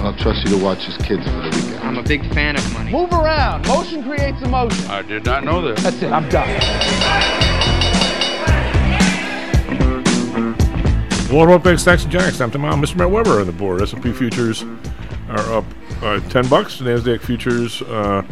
[0.00, 1.80] I'll trust you to watch his kids for the weekend.
[1.80, 2.90] I'm a big fan of money.
[2.90, 3.66] Move around.
[3.68, 4.90] Motion creates emotion.
[4.90, 5.76] I did not know that.
[5.76, 6.10] That's it.
[6.10, 6.48] I'm done.
[11.30, 12.40] World Up Big Stocks and Jocks.
[12.40, 12.76] I'm tomorrow.
[12.76, 12.96] Mr.
[12.96, 13.82] Matt Weber on the board.
[13.82, 14.64] S&P futures
[15.28, 15.64] are up
[16.00, 16.78] uh, 10 bucks.
[16.78, 18.24] Nasdaq futures uh,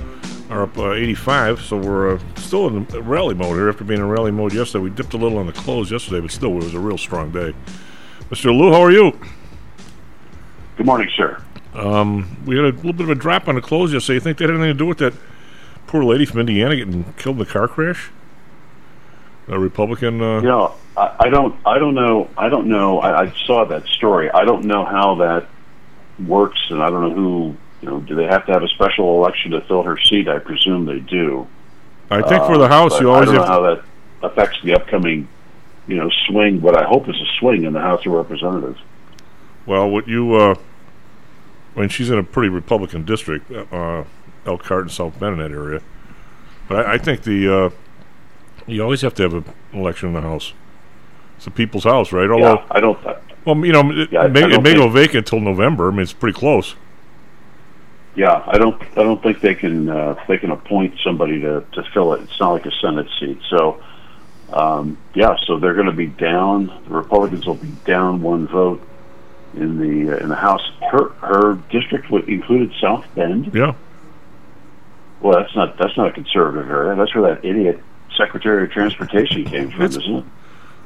[0.48, 1.60] are up uh, 85.
[1.60, 4.84] So we're uh, still in rally mode here after being in rally mode yesterday.
[4.84, 7.30] We dipped a little on the close yesterday, but still it was a real strong
[7.30, 7.54] day.
[8.30, 8.46] Mr.
[8.46, 9.12] Lou, how are you?
[10.78, 11.42] Good morning, sir.
[11.78, 14.14] Um, we had a little bit of a drop on the close yesterday.
[14.14, 15.14] You think that had anything to do with that
[15.86, 18.10] poor lady from Indiana getting killed in the car crash?
[19.48, 20.20] A Republican.
[20.20, 22.98] Uh, know, I, I don't, I don't know, I don't know.
[23.00, 24.30] I, I saw that story.
[24.30, 25.46] I don't know how that
[26.26, 27.56] works, and I don't know who.
[27.80, 30.26] You know, do they have to have a special election to fill her seat?
[30.28, 31.46] I presume they do.
[32.10, 33.48] I think for the Uh, House, you always I don't have.
[33.48, 33.84] know how that
[34.24, 35.28] affects the upcoming,
[35.86, 36.60] you know, swing.
[36.60, 38.80] What I hope is a swing in the House of Representatives.
[39.64, 40.54] Well, what you, uh,
[41.78, 44.02] I mean, she's in a pretty Republican district, uh,
[44.44, 45.80] Elkhart and South Bend in that area.
[46.68, 47.70] But I, I think the, uh,
[48.66, 50.54] you always have to have an election in the House.
[51.36, 52.28] It's the people's house, right?
[52.28, 52.98] Although, yeah, I don't.
[53.44, 55.86] well, you know, it, Yeah, may, it may go vacant until November.
[55.86, 56.74] I mean, it's pretty close.
[58.16, 58.82] Yeah, I don't.
[58.98, 59.88] I don't think they can.
[59.88, 62.22] Uh, they can appoint somebody to to fill it.
[62.22, 63.38] It's not like a Senate seat.
[63.48, 63.80] So,
[64.52, 65.36] um, yeah.
[65.46, 66.66] So they're going to be down.
[66.88, 68.82] The Republicans will be down one vote
[69.54, 70.62] in the uh, in the House.
[70.90, 73.52] Her her district included South Bend.
[73.54, 73.74] Yeah.
[75.20, 76.94] Well, that's not that's not a conservative area.
[76.96, 77.80] That's where that idiot
[78.16, 80.24] Secretary of Transportation came from, It's- isn't it?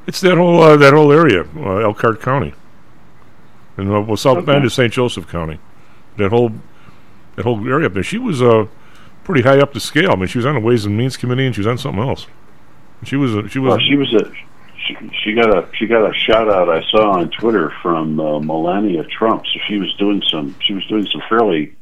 [0.07, 2.55] It's that whole uh, that whole area, uh, Elkhart County,
[3.77, 4.47] and uh, well, South Okay.
[4.47, 4.93] Bend is St.
[4.93, 5.61] Joseph County.
[6.17, 6.51] That whole
[7.37, 8.03] that whole area up there.
[8.03, 8.67] She was uh,
[9.23, 10.11] pretty high up the scale.
[10.11, 12.03] I mean, she was on the Ways and Means Committee, and she was on something
[12.03, 12.27] else.
[13.05, 14.33] She was a, she was Well, she was a
[14.87, 18.41] she, she got a she got a shout out I saw on Twitter from uh,
[18.41, 19.45] Melania Trump.
[19.47, 21.75] So she was doing some she was doing some fairly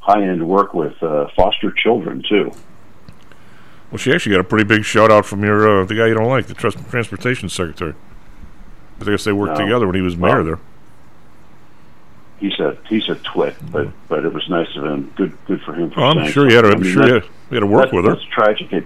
[0.00, 2.52] high end work with uh, foster children too.
[3.90, 6.14] well, she actually got a pretty big shout out from your uh, the guy you
[6.14, 7.94] don't like, the trans- transportation secretary.
[9.00, 9.64] I guess they worked No.
[9.66, 10.58] together when he was mayor Well, there.
[12.38, 15.10] He's a he's a twit, but but it was nice of him.
[15.16, 15.90] Good good for him.
[15.90, 16.68] For Well, I'm sure he had to.
[16.68, 18.14] I'm I mean, sure he had, he had to work that- with her.
[18.14, 18.72] That's tragic.
[18.72, 18.84] It,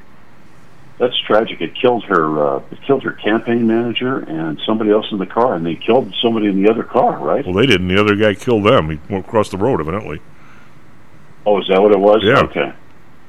[1.01, 1.63] that's tragic.
[1.63, 2.57] It killed her.
[2.57, 6.15] Uh, it killed her campaign manager and somebody else in the car, and they killed
[6.23, 7.19] somebody in the other car.
[7.19, 7.45] Right?
[7.45, 7.89] Well, they didn't.
[7.89, 8.91] The other guy killed them.
[8.91, 10.21] He went across the road, evidently.
[11.47, 12.21] Oh, is that what it was?
[12.23, 12.41] Yeah.
[12.41, 12.73] Okay.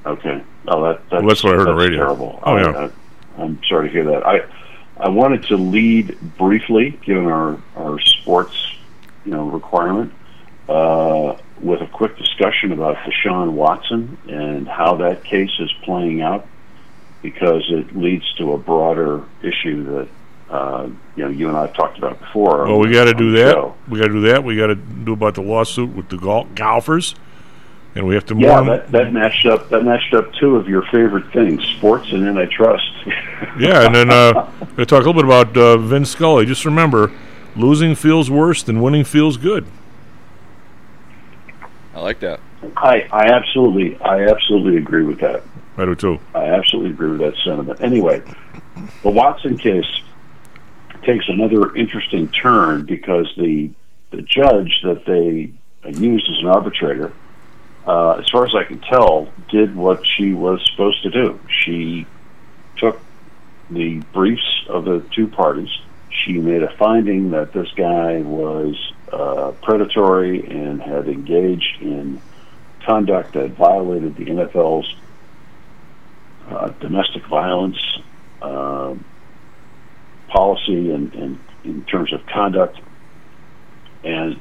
[0.06, 0.44] Okay.
[0.68, 2.00] Oh, that, that's, Well, that's what I heard on the radio.
[2.00, 2.40] Terrible.
[2.44, 2.90] Oh, I, yeah.
[3.38, 4.28] I, I'm sorry to hear that.
[4.28, 4.42] I
[4.98, 8.76] I wanted to lead briefly, given our our sports,
[9.26, 10.14] you know, requirement,
[10.68, 16.46] uh, with a quick discussion about Deshaun Watson and how that case is playing out,
[17.22, 20.08] because it leads to a broader issue that.
[20.50, 22.66] Uh, you know, you and I have talked about before.
[22.66, 23.54] Well, we got to do that.
[23.54, 23.74] show.
[23.88, 24.44] We got to do that.
[24.44, 27.16] We got to do about the lawsuit with the gol- golfers,
[27.96, 29.70] and we have to Yeah, that, that matched up.
[29.70, 32.84] That matched up two of your favorite things: sports and antitrust.
[33.58, 36.46] Yeah, and then uh, we talk a little bit about uh, Vin Scully.
[36.46, 37.14] Just remember,
[37.56, 39.66] losing feels worse than winning feels good.
[41.94, 42.40] I like that.
[42.78, 45.44] I, I absolutely, I absolutely agree with that.
[45.82, 46.20] I do too.
[46.36, 47.82] I absolutely agree with that sentiment.
[47.82, 48.22] Anyway,
[49.02, 50.02] the Watson case
[51.04, 53.72] takes another interesting turn because the
[54.12, 55.52] the judge that they
[55.90, 57.12] used as an arbitrator,
[57.88, 61.40] uh, as far as I can tell, did what she was supposed to do.
[61.64, 62.06] She
[62.78, 63.00] took
[63.72, 65.70] the briefs of the two parties.
[66.10, 68.76] She made a finding that this guy was
[69.12, 72.22] uh, predatory and had engaged in
[72.86, 74.94] conduct that violated the NFL's
[76.50, 77.78] uh, domestic violence
[78.42, 78.96] uh,
[80.30, 82.80] policy and, and in terms of conduct.
[84.04, 84.40] And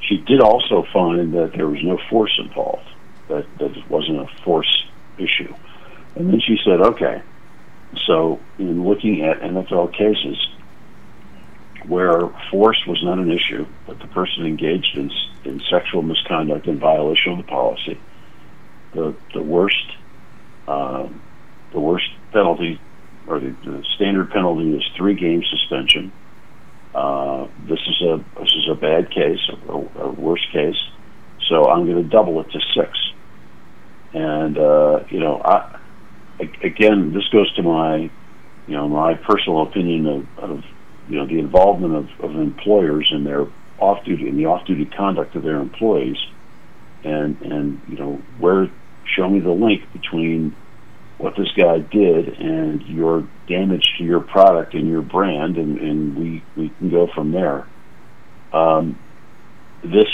[0.00, 2.88] she did also find that there was no force involved,
[3.28, 4.86] that, that it wasn't a force
[5.18, 5.54] issue.
[6.14, 7.22] And then she said, okay,
[8.06, 10.36] so in looking at NFL cases
[11.86, 15.10] where force was not an issue, but the person engaged in,
[15.44, 17.98] in sexual misconduct in violation of the policy,
[18.92, 19.86] the, the worst
[20.66, 21.22] um,
[21.72, 22.80] the worst penalty
[23.26, 26.12] or the, the standard penalty is three game suspension.
[26.94, 30.78] Uh, this is a this is a bad case, a, a worst case,
[31.48, 32.98] so I'm going to double it to six.
[34.14, 35.78] And uh, you know, I
[36.62, 38.10] again, this goes to my
[38.68, 40.64] you know, my personal opinion of, of
[41.08, 43.46] you know the involvement of, of employers in their
[43.78, 46.18] off duty in the off duty conduct of their employees,
[47.02, 48.70] and and you know where
[49.16, 50.54] show me the link between
[51.18, 56.16] what this guy did and your damage to your product and your brand, and, and
[56.16, 57.66] we we can go from there.
[58.52, 58.98] Um,
[59.82, 60.08] this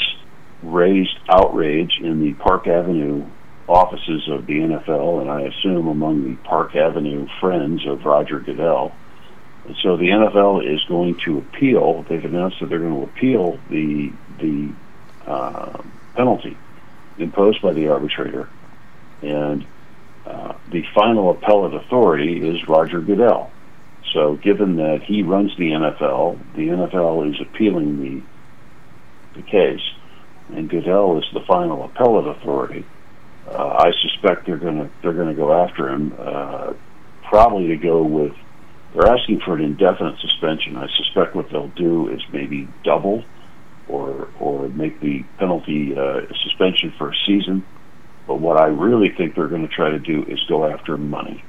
[0.62, 3.26] raised outrage in the Park Avenue
[3.68, 8.94] offices of the NFL, and I assume among the Park Avenue friends of Roger Goodell.
[9.66, 12.04] And so the NFL is going to appeal.
[12.08, 14.72] They've announced that they're going to appeal the the
[15.26, 15.82] uh,
[16.14, 16.56] penalty
[17.18, 18.48] imposed by the arbitrator,
[19.22, 19.66] and
[20.26, 23.50] uh, the final appellate authority is Roger Goodell.
[24.12, 28.22] So, given that he runs the NFL, the NFL is appealing the
[29.34, 29.82] the case,
[30.54, 32.86] and Goodell is the final appellate authority.
[33.48, 36.72] Uh, I suspect they're going to they're going to go after him, uh,
[37.24, 38.32] probably to go with.
[38.94, 40.76] They're asking for an indefinite suspension.
[40.76, 43.24] I suspect what they'll do is maybe double,
[43.88, 47.66] or or make the penalty uh, suspension for a season.
[48.26, 51.44] But what I really think they're going to try to do is go after money,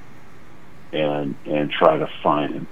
[0.92, 2.68] and and try to find him,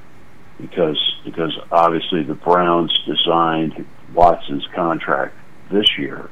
[0.60, 5.36] because because obviously the Browns designed Watson's contract
[5.72, 6.30] this year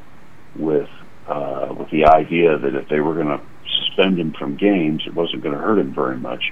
[0.55, 0.89] with
[1.27, 3.41] uh, with the idea that if they were going to
[3.85, 6.51] suspend him from games, it wasn't going to hurt him very much.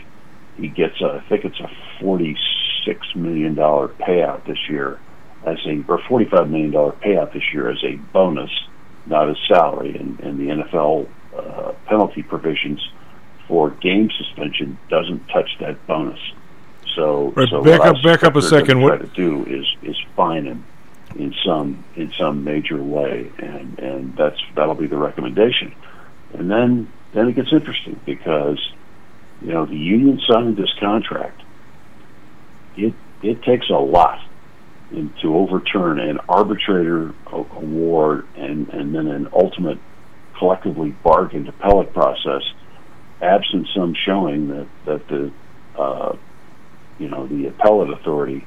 [0.56, 1.70] He gets, a, I think it's a
[2.00, 5.00] forty-six million dollar payout this year,
[5.46, 8.52] as a or forty-five million dollar payout this year as a bonus,
[9.10, 9.96] not his salary.
[9.98, 12.88] And, and the NFL uh, penalty provisions
[13.48, 16.20] for game suspension doesn't touch that bonus.
[16.96, 18.82] So, Right, so back up- back up a second.
[18.82, 20.64] What- to do is is fine him
[21.16, 25.74] in some in some major way, and and that's that'll be the recommendation.
[26.34, 28.60] And then then it gets interesting because
[29.42, 31.42] you know the union signed this contract.
[32.76, 34.20] It it takes a lot
[34.92, 39.78] to overturn an arbitrator award and and then an ultimate
[40.38, 42.42] collectively bargained appellate process,
[43.22, 45.32] absent some showing that that the
[45.78, 46.16] uh,
[46.98, 48.46] you know the appellate authority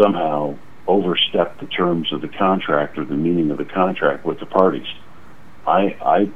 [0.00, 0.56] somehow
[0.86, 4.86] overstepped the terms of the contract or the meaning of the contract with the parties.
[5.66, 6.32] I I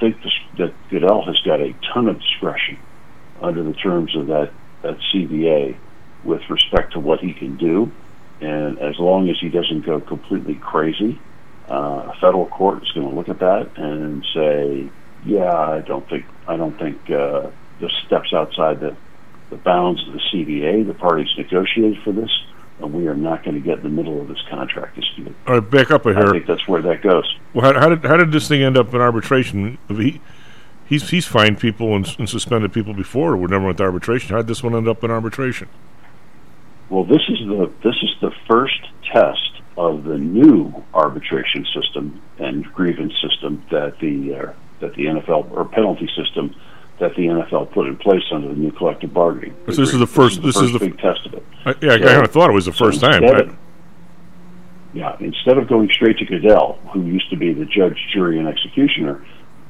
[0.00, 2.78] think this, that Goodell has got a ton of discretion
[3.40, 4.52] under the terms of that
[4.82, 5.76] that CBA
[6.26, 7.90] with respect to what he can do,
[8.40, 11.18] and as long as he doesn't go completely crazy,
[11.70, 14.88] uh, a federal court is going to look at that and say,
[15.24, 17.50] yeah, I don't think I don't think uh,
[17.80, 18.96] this steps outside the
[19.50, 20.86] the bounds of the CBA.
[20.86, 22.30] The parties negotiated for this,
[22.80, 25.34] and we are not going to get in the middle of this contract dispute.
[25.46, 26.26] All right, back up a here.
[26.26, 27.36] I think that's where that goes.
[27.54, 29.78] Well, how, how did how did this thing end up in arbitration?
[29.88, 30.20] He
[30.86, 33.36] he's he's fined people and, and suspended people before.
[33.36, 34.30] We never went to arbitration.
[34.30, 35.68] How did this one end up in arbitration?
[36.90, 38.80] Well, this is the this is the first
[39.12, 45.50] test of the new arbitration system and grievance system that the uh, that the NFL
[45.50, 46.54] or penalty system
[46.98, 49.54] that the NFL put in place under the new collective bargaining.
[49.68, 51.44] So this is the first- this is the- big test of it.
[51.66, 53.22] I, yeah, I So- kind of thought it was the so first time.
[53.22, 53.56] instead I- of-
[54.94, 58.48] yeah, instead of going straight to Goodell, who used to be the judge, jury, and
[58.48, 59.22] executioner,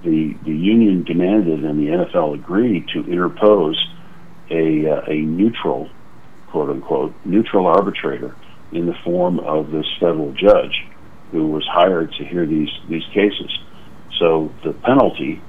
[0.04, 3.76] the the union demanded and the NFL agreed to interpose
[4.50, 5.88] a uh, a neutral,
[6.50, 8.34] quote unquote, neutral arbitrator
[8.72, 10.84] in the form of this federal judge
[11.32, 13.50] who was hired to hear these these cases.
[14.18, 15.40] So the penalty,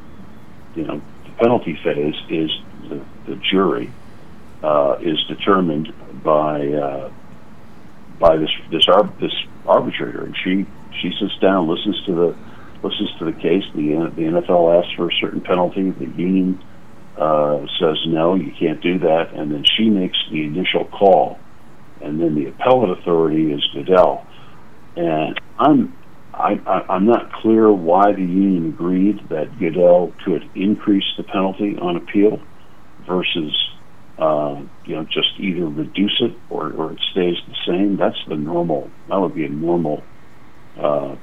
[0.75, 2.51] you know, the penalty phase is
[2.89, 3.91] the, the jury
[4.63, 7.11] uh, is determined by uh,
[8.19, 9.33] by this this ar- this
[9.65, 10.65] arbitrator, and she
[11.01, 12.35] she sits down, listens to the
[12.83, 13.63] listens to the case.
[13.75, 15.91] The the NFL asks for a certain penalty.
[15.91, 16.63] The union
[17.17, 21.39] uh, says no, you can't do that, and then she makes the initial call,
[22.01, 24.25] and then the appellate authority is Goodell.
[24.95, 25.97] And I'm
[26.33, 31.77] I, I, I'm not clear why the union agreed that Goodell could increase the penalty
[31.81, 32.39] on appeal
[33.07, 33.51] versus
[34.19, 37.97] uh, you know, just either reduce it or, or it stays the same.
[37.97, 38.89] That's the normal.
[39.09, 40.03] That would be a normal,
[40.79, 41.15] uh,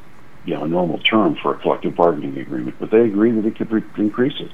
[0.44, 2.76] you know, a normal term for a collective bargaining agreement.
[2.78, 4.50] But they agree that it could re- increase it,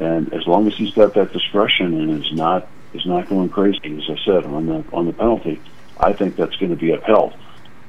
[0.00, 3.78] and as long as he's got that discretion and is not is not going crazy,
[3.84, 5.62] as I said on the on the penalty,
[5.98, 7.34] I think that's going to be upheld.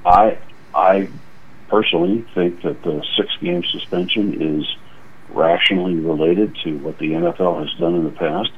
[0.05, 0.37] I
[0.73, 1.09] I
[1.69, 4.67] personally think that the six game suspension is
[5.29, 8.51] rationally related to what the NFL has done in the past.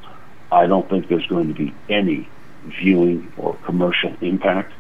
[0.52, 2.30] I don't think there's going to be any
[2.66, 4.74] viewing or commercial impact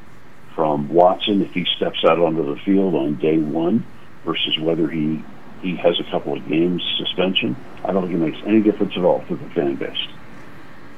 [0.56, 3.86] from Watson if he steps out onto the field on day one
[4.26, 5.24] versus whether he
[5.64, 7.56] he has a couple of games suspension.
[7.84, 9.98] I don't think it makes any difference at all to the fan base.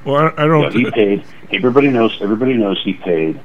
[0.04, 0.74] Well, I, I You know, don't.
[0.74, 1.24] he paid.
[1.52, 2.18] Everybody knows.
[2.20, 3.40] Everybody knows he paid.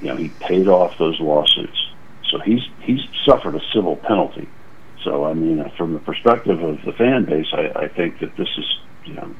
[0.00, 1.90] You know, he paid off those lawsuits.
[2.30, 4.48] So he's he's suffered a civil penalty.
[5.02, 8.36] So I mean, uh, from the perspective of the fan base, I, I think that
[8.36, 9.34] this is you know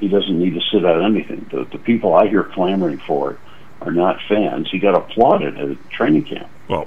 [0.00, 1.46] he doesn't need to sit out anything.
[1.50, 3.38] The the people I hear clamoring for it
[3.80, 4.68] are not fans.
[4.70, 6.48] He got applauded at a training camp.
[6.68, 6.86] well,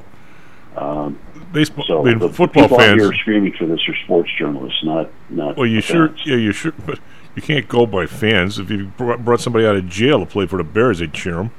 [0.80, 1.20] Um,
[1.52, 1.86] baseball.
[1.86, 3.02] so I mean, the football people fans.
[3.02, 5.58] here screaming for this are sports journalists, not not.
[5.58, 6.16] Well, you sure?
[6.26, 6.74] Yeah, you sure.
[6.86, 7.00] But
[7.36, 8.58] you can't go by fans.
[8.60, 11.52] If you brought, somebody out of jail to play for the Bears, they'd cheer him.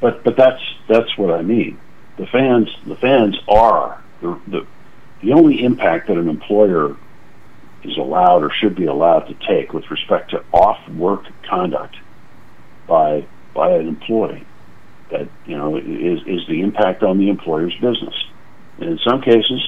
[0.00, 1.78] But but that's that's what I mean.
[2.16, 4.66] The fans the fans are the the,
[5.20, 6.96] the only impact that an employer
[7.82, 11.96] is allowed or should be allowed to take with respect to off work conduct
[12.86, 14.44] by by an employee
[15.10, 18.14] that you know is is the impact on the employer's business.
[18.78, 19.60] And in some cases,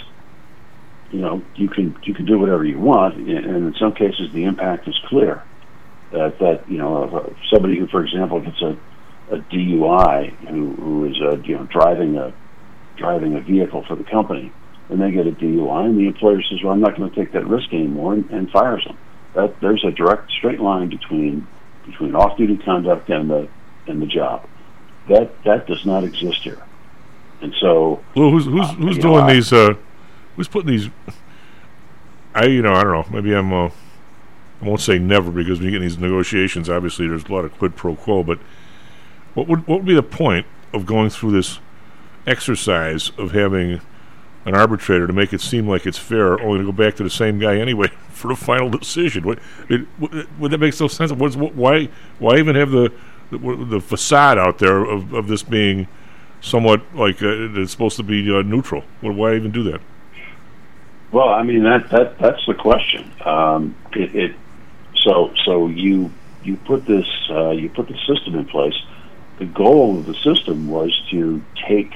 [1.11, 4.45] you know, you can you can do whatever you want, and in some cases the
[4.45, 5.43] impact is clear.
[6.13, 8.77] That that you know uh, somebody who, for example, gets a
[9.31, 12.33] a DUI who, who is uh, you know driving a
[12.97, 14.53] driving a vehicle for the company,
[14.89, 17.33] and they get a DUI, and the employer says, "Well, I'm not going to take
[17.33, 18.99] that risk anymore," and, and fires them.
[19.35, 21.47] That there's a direct straight line between
[21.87, 23.49] between off-duty conduct and the
[23.87, 24.47] and the job.
[25.11, 26.63] That that does not exist here,
[27.43, 29.53] and so Well, who's who's who's you know, doing I- these?
[29.53, 29.75] Uh,
[30.37, 30.89] who's putting these?
[32.33, 33.07] I you know I don't know.
[33.11, 33.53] Maybe I'm.
[33.53, 33.71] Uh,
[34.63, 37.45] I won't say never because when you get in these negotiations, obviously there's a lot
[37.45, 38.23] of quid pro quo.
[38.23, 38.39] But
[39.35, 41.59] what would what would be the point of going through this
[42.25, 43.81] exercise of having
[44.45, 47.11] an arbitrator to make it seem like it's fair, only to go back to the
[47.11, 49.25] same guy anyway for the final decision?
[49.25, 51.11] What it, would, would that make no sense?
[51.11, 51.89] What's, what, why
[52.21, 52.93] why even have the
[53.31, 55.89] the, facade out there of, of this being
[56.41, 58.85] somewhat like uh, it's supposed to be uh, neutral?
[59.01, 59.81] Why even do that?
[61.13, 63.11] Well, I mean that that that's the question.
[63.25, 64.37] Um, it, it
[65.03, 66.11] so so you
[66.45, 68.75] you put this uh, you put the system in place.
[69.39, 71.95] The goal of the system was to take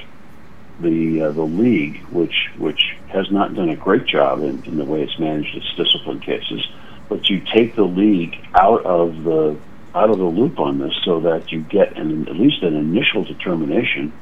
[0.81, 4.85] the uh, the league, which which has not done a great job in, in the
[4.85, 6.67] way it's managed its discipline cases,
[7.09, 9.57] but you take the league out of the
[9.95, 13.25] out of the loop on this, so that you get an, at least an initial
[13.25, 14.13] determination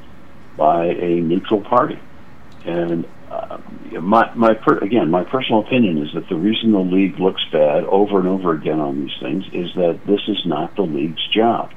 [0.55, 1.99] by a neutral party.
[2.65, 3.57] And uh,
[3.99, 7.83] my my per, again, my personal opinion is that the reason the league looks bad
[7.85, 11.71] over and over again on these things is that this is not the league's job.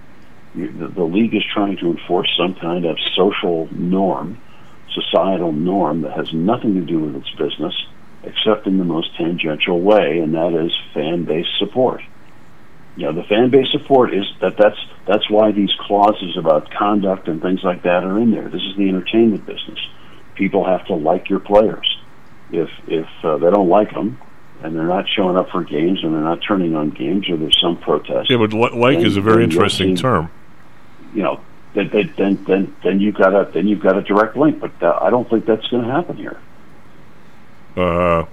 [0.55, 4.39] You- The, the league is trying to enforce some kind of social norm,
[4.93, 7.75] societal norm that has nothing to do with its business,
[8.23, 12.03] except in the most tangential way, and that is fan base support.
[12.97, 17.29] You know, the fan base support is that that's that's why these clauses about conduct
[17.29, 18.49] and things like that are in there.
[18.49, 19.79] This is the entertainment business
[20.35, 21.87] people have to like your players.
[22.53, 24.19] If if uh, they don't like them
[24.63, 27.59] and they're not showing up for games and they're not turning on games or there's
[27.61, 30.31] some protest, Yeah, but li- like then- is a very interesting term.
[31.15, 31.41] you know,
[31.75, 34.61] then then then then, then you've got a then you've got a direct link.
[34.61, 36.39] But uh, I don't think that's going to happen here.
[37.77, 38.25] Uh,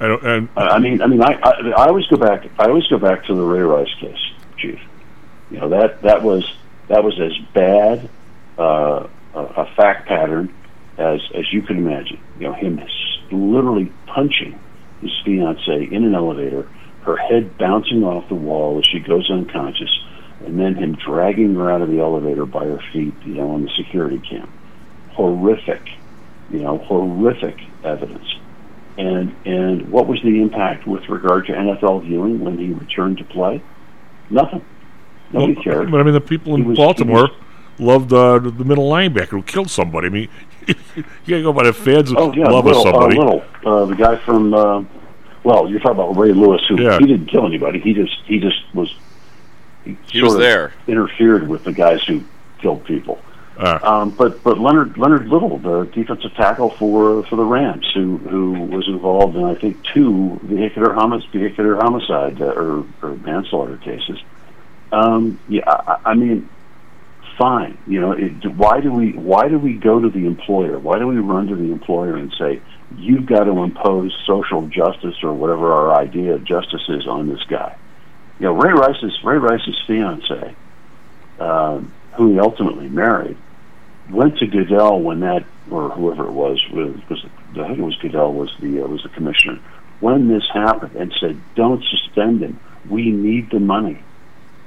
[0.00, 0.50] I don't.
[0.56, 2.46] I I mean, I mean, I, I I always go back.
[2.58, 4.80] I always go back to the Ray Rice case, Chief.
[5.50, 6.52] You know that that was
[6.88, 8.08] that was as bad
[8.58, 10.52] uh, a, a fact pattern
[10.98, 12.20] as as you can imagine.
[12.38, 12.82] You know, him
[13.30, 14.58] literally punching
[15.00, 16.68] his fiancee in an elevator,
[17.02, 19.90] her head bouncing off the wall as she goes unconscious,
[20.44, 23.14] and then him dragging her out of the elevator by her feet.
[23.24, 24.52] You know, on the security cam.
[25.10, 25.82] Horrific.
[26.50, 28.26] You know, horrific evidence.
[28.96, 33.24] And and what was the impact with regard to NFL viewing when he returned to
[33.24, 33.60] play?
[34.30, 34.64] Nothing.
[35.32, 35.90] Nobody well, cared.
[35.90, 37.30] but I mean, the people in was- Baltimore was-
[37.78, 40.06] loved uh, the the middle linebacker who killed somebody.
[40.06, 40.28] I mean,
[40.68, 40.74] you
[41.26, 43.18] gotta go by the fans Oh yeah, love little, of somebody.
[43.18, 44.54] Uh, little, uh, the guy from.
[44.54, 44.84] Uh,
[45.42, 46.98] well, you're talking about Ray Lewis, who Yeah.
[46.98, 47.80] he didn't kill anybody.
[47.80, 48.94] He just he just was.
[49.84, 50.72] He, He sort was of there.
[50.86, 52.22] Interfered with the guys who
[52.60, 53.18] killed people.
[53.56, 54.00] Ah.
[54.00, 58.52] Um, but but Leonard Leonard Little, the defensive tackle for for the Rams, who who
[58.52, 64.20] was involved in I think two vehicular homicide, vehicular homicide uh, or, or manslaughter cases.
[64.90, 66.48] Um, yeah, I, I mean,
[67.38, 67.78] fine.
[67.86, 70.78] You know, it, why do we why do we go to the employer?
[70.78, 72.60] Why do we run to the employer and say
[72.96, 77.42] you've got to impose social justice or whatever our idea of justice is on this
[77.48, 77.76] guy?
[78.40, 80.54] You know, Ray Rice's Ray Rice's fiance,
[81.38, 83.36] um, who he ultimately married,
[84.10, 88.32] went to Goodell when that or whoever it was was, I think it was Goodell
[88.32, 89.60] was the uh, was the commissioner
[90.00, 92.60] when this happened and said don't suspend him.
[92.88, 94.02] We need the money.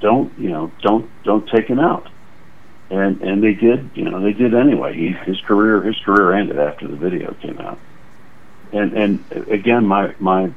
[0.00, 0.72] Don't you know?
[0.82, 2.08] Don't don't take him out
[2.90, 6.58] and and they did you know they did anyway he his career his career ended
[6.58, 7.78] after the video came out
[8.72, 10.50] and and again my my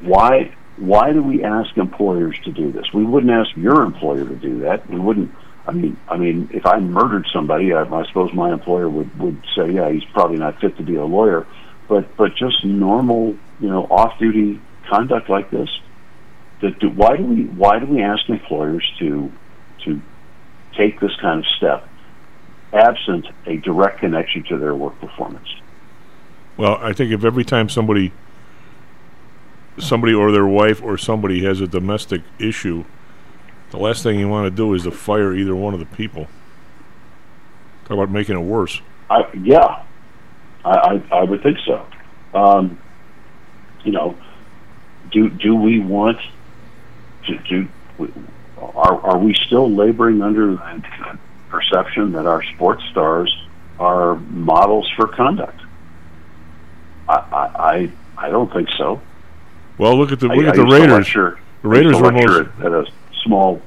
[0.00, 2.92] why why do we ask employers to do this?
[2.92, 4.88] We wouldn't ask your employer to do that.
[4.90, 5.32] We wouldn't.
[5.66, 9.42] I mean, I mean, if I murdered somebody, I, I suppose my employer would would
[9.56, 11.46] say, yeah, he's probably not fit to be a lawyer.
[11.88, 15.68] But but just normal, you know, off-duty conduct like this.
[16.62, 19.32] That do, why do we why do we ask employers to
[19.84, 20.00] to
[20.76, 21.88] take this kind of step,
[22.72, 25.48] absent a direct connection to their work performance?
[26.56, 28.12] Well, I think if every time somebody
[29.78, 32.84] somebody or their wife or somebody has a domestic issue,
[33.70, 36.26] the last thing you want to do is to fire either one of the people.
[37.84, 38.80] Talk about making it worse.
[39.10, 39.82] I, yeah,
[40.64, 41.86] I, I, I would think so.
[42.34, 42.78] Um,
[43.84, 44.16] you know,
[45.12, 46.18] do do we want
[47.26, 47.68] to do?
[48.58, 51.18] Are are we still laboring under the
[51.48, 53.34] perception that our sports stars
[53.78, 55.60] are models for conduct?
[57.08, 59.00] I I, I, don't think so.
[59.78, 60.88] Well, look at the look I at the Raiders.
[60.90, 62.26] lecture- The Raiders were most.
[62.26, 62.86] lecture at, at a
[63.26, 63.60] small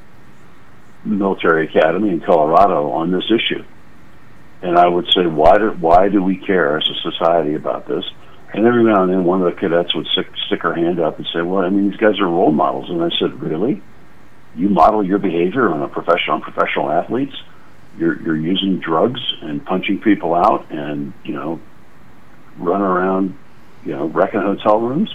[1.06, 3.64] military academy in Colorado on this issue,
[4.62, 8.04] and I would say, why do why do we care as a society about this?
[8.52, 11.18] And every now and then, one of the cadets would stick, stick her hand up
[11.20, 13.82] and say, "Well, I mean, these guys are role models." And I said, "Really?
[14.56, 17.36] You model your behavior on a professional on professional athletes?
[18.00, 21.60] You're you're using drugs and punching people out, and you know,
[22.58, 23.38] running around,
[23.86, 25.14] you know, wrecking hotel rooms."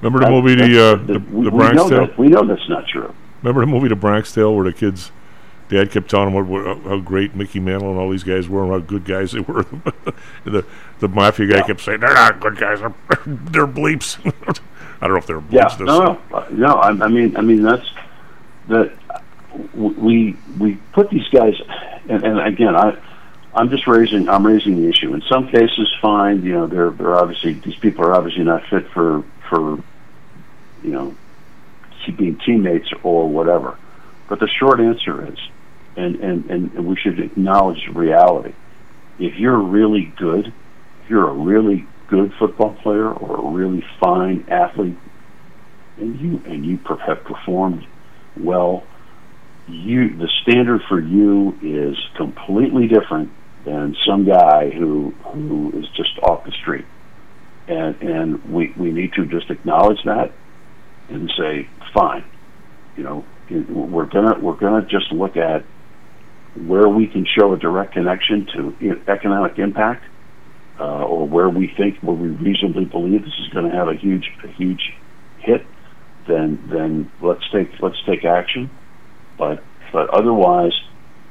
[0.00, 2.06] Remember the movie the uh, that's- the, we, the we Bronx know Tale?
[2.06, 3.14] that, we know that's not true.
[3.42, 5.10] Remember the movie The Bronx Tale where the kids,
[5.68, 8.62] dad kept telling them what, what, how great Mickey Mantle and all these guys were
[8.64, 9.64] and how good guys they were.
[10.44, 10.64] the
[11.00, 11.66] the mafia guy Yeah.
[11.66, 12.80] kept saying they're not good guys.
[12.80, 12.94] They're,
[13.26, 14.18] they're bleeps.
[15.00, 15.78] I don't know if they're bleeps.
[15.78, 16.74] Yeah, no, no, no.
[16.74, 17.88] I, I mean, I mean that's
[18.68, 18.92] that
[19.74, 21.54] we we put these guys,
[22.08, 22.96] and, and again, I
[23.54, 25.14] I'm just raising I'm raising the issue.
[25.14, 26.42] In some cases, fine.
[26.42, 29.76] You know, they're they're obviously these people are obviously not fit for for
[30.82, 31.16] you know
[32.16, 33.78] being teammates or whatever.
[34.28, 35.38] But the short answer is,
[35.96, 38.54] and and and we should acknowledge reality.
[39.18, 44.46] If you're really good, if you're a really good football player or a really fine
[44.48, 44.96] athlete,
[45.98, 47.86] and you and you have performed
[48.36, 48.84] well,
[49.68, 53.30] you the standard for you is completely different
[53.64, 56.86] than some guy who who is just off the street.
[57.68, 60.32] And and we we need to just acknowledge that
[61.08, 62.24] and say, fine,
[62.96, 65.64] you know, we're gonna we're gonna just look at
[66.66, 70.04] where we can show a direct connection to economic impact,
[70.78, 73.94] uh, or where we think where we reasonably believe this is going to have a
[73.94, 74.92] huge a huge
[75.38, 75.64] hit,
[76.26, 78.70] then then let's take let's take action.
[79.38, 80.72] But but otherwise,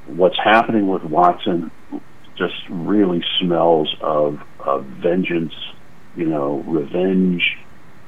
[0.07, 1.71] what's happening with Watson
[2.37, 5.53] just really smells of, of vengeance,
[6.15, 7.43] you know, revenge.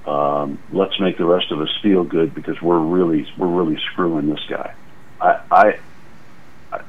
[0.05, 4.29] Um, let's make the rest of us feel good because we're really we're really screwing
[4.29, 4.73] this guy.
[5.19, 5.79] I, I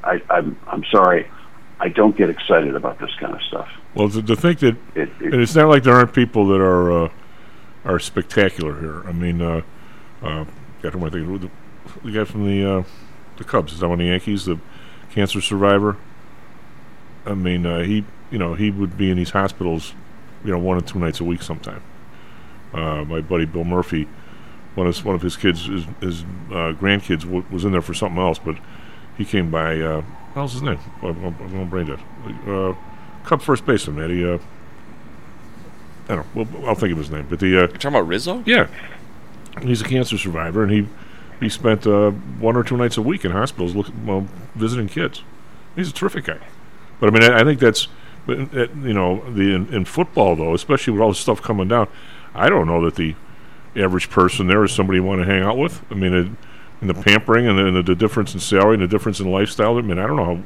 [0.03, 1.29] I, I'm I'm sorry,
[1.79, 3.69] I don't get excited about this kind of stuff.
[3.95, 6.61] Well, to, to think that, It, it, and it's not like there aren't people that
[6.61, 7.09] are uh,
[7.85, 9.07] are spectacular here.
[9.07, 9.61] I mean, uh,
[10.21, 10.45] uh,
[10.81, 11.37] got I thinking?
[11.39, 11.49] The,
[12.03, 12.83] the guy from the uh,
[13.37, 14.59] the Cubs is that one of the Yankees, the
[15.11, 15.97] cancer survivor.
[17.25, 19.93] I mean, uh, he you know he would be in these hospitals,
[20.43, 21.81] you know, one or two nights a week sometime.
[22.73, 24.07] Uh, my buddy Bill Murphy,
[24.75, 27.81] one of his, one of his kids, his, his uh, grandkids w- was in there
[27.81, 28.55] for something else, but
[29.17, 29.79] he came by.
[29.79, 30.01] Uh,
[30.33, 30.79] what else his name?
[31.03, 31.99] I'm, I'm brain dead.
[32.47, 32.73] Uh,
[33.23, 34.25] Cub first baseman, Eddie.
[34.25, 34.39] Uh,
[36.09, 36.47] I don't know.
[36.53, 37.27] Well, I'll think of his name.
[37.29, 38.43] But the uh, You're talking about Rizzo?
[38.45, 38.67] yeah,
[39.61, 40.87] he's a cancer survivor, and he
[41.39, 45.23] he spent uh, one or two nights a week in hospitals, look, well, visiting kids.
[45.75, 46.39] He's a terrific guy.
[46.99, 47.87] But I mean, I, I think that's,
[48.25, 51.67] but uh, you know, the in, in football though, especially with all this stuff coming
[51.67, 51.87] down,
[52.35, 53.15] I don't know that the
[53.75, 55.83] average person there is somebody you want to hang out with.
[55.91, 56.27] I mean, it,
[56.81, 59.77] and the pampering and the, and the difference in salary and the difference in lifestyle.
[59.77, 60.43] I mean, I don't know how,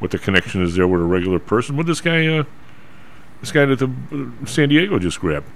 [0.00, 1.76] what the connection is there with a regular person.
[1.76, 2.44] What this guy, uh,
[3.40, 5.46] this guy that the uh, San Diego just grabbed,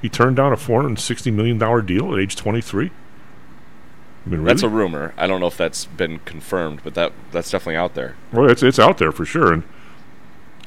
[0.00, 2.90] he turned down a four hundred sixty million dollar deal at age twenty three.
[4.24, 4.52] I mean, really?
[4.52, 5.12] That's a rumor.
[5.16, 8.16] I don't know if that's been confirmed, but that that's definitely out there.
[8.32, 9.64] Well, it's it's out there for sure, and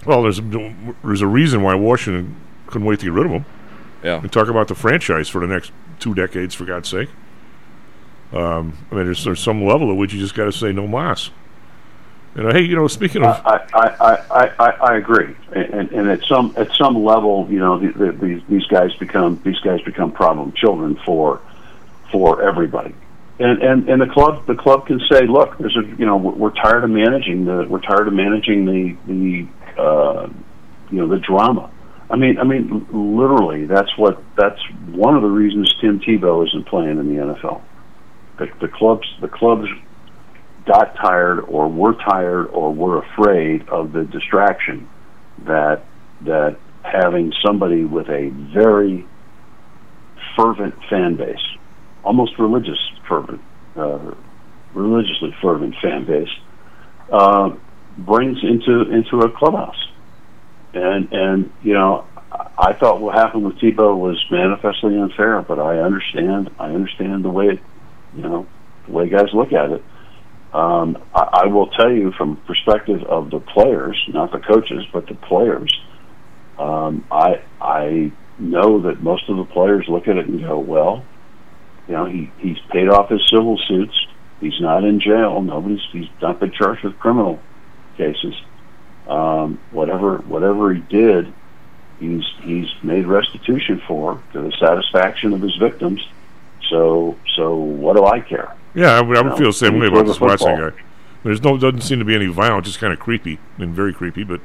[0.06, 0.42] well, there's
[1.04, 2.36] there's a reason why Washington
[2.68, 3.46] couldn't wait to get rid of him.
[4.04, 4.20] Yeah.
[4.20, 7.10] And talk about the franchise for the next two decades, for God's sake.
[8.34, 10.88] Um, I mean, there's there's some level at which you just got to say no
[10.88, 11.30] mas.
[12.36, 16.10] And uh, hey, you know, speaking of, I, I, I, I, I agree, and, and
[16.10, 19.82] at some at some level, you know, the, the, these these guys become these guys
[19.82, 21.42] become problem children for
[22.12, 22.96] for everybody,
[23.38, 26.34] and and and the club the club can say, look, there's a you know we're,
[26.34, 30.28] we're tired of managing the we're tired of managing the the uh,
[30.90, 31.70] you know the drama
[32.10, 36.68] I mean, I mean, literally, that's what that's one of the reasons Tim Tebow isn't
[36.68, 37.62] playing in the NFL.
[38.40, 39.68] The, the clubs, the clubs
[40.66, 44.90] got tired, or were tired, or were afraid of the distraction
[45.46, 45.84] that
[46.26, 49.06] that having somebody with a very
[50.36, 51.38] fervent fan base,
[52.04, 53.42] almost religious fervent,
[53.76, 54.14] uh,
[54.74, 56.30] religiously fervent fan base,
[57.12, 57.50] uh,
[57.98, 59.88] brings into into a clubhouse.
[60.74, 62.06] And and you know,
[62.58, 66.50] I- thought what happened with Tebow was manifestly unfair, but I understand.
[66.60, 67.60] I understand the way it,
[68.16, 68.48] you know,
[68.88, 69.84] the way guys look at it.
[70.54, 75.08] Um, I, I will tell you from perspective of the players, not the coaches, but
[75.08, 75.74] the players.
[76.60, 81.04] Um, I I know that most of the players look at it and go, well,
[81.88, 84.08] you know, he he's paid off his civil suits.
[84.40, 85.42] He's not in jail.
[85.42, 87.40] Nobody's he's not been charged with criminal
[87.98, 88.34] cases.
[89.08, 91.34] Um, whatever whatever he did,
[92.00, 96.06] he's he's made restitution for to the satisfaction of his victims.
[96.70, 98.56] So so what do I care?
[98.74, 100.72] Yeah, I would, I would feel the same way about this Watson guy.
[101.24, 104.24] There's no doesn't seem to be any violence, just kind of creepy and very creepy.
[104.24, 104.42] But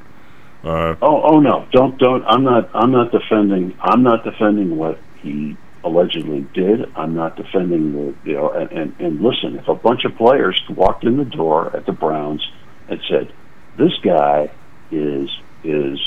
[0.63, 1.67] uh, Oh, oh no!
[1.71, 2.23] Don't, don't.
[2.25, 2.69] I'm not.
[2.73, 3.77] I'm not defending.
[3.81, 6.91] I'm not defending what he allegedly did.
[6.95, 8.29] I'm not defending the.
[8.29, 11.75] You know, and, and and listen, if a bunch of players walked in the door
[11.75, 12.45] at the Browns
[12.87, 13.31] and said,
[13.77, 14.51] "This guy
[14.91, 15.29] is
[15.63, 15.99] is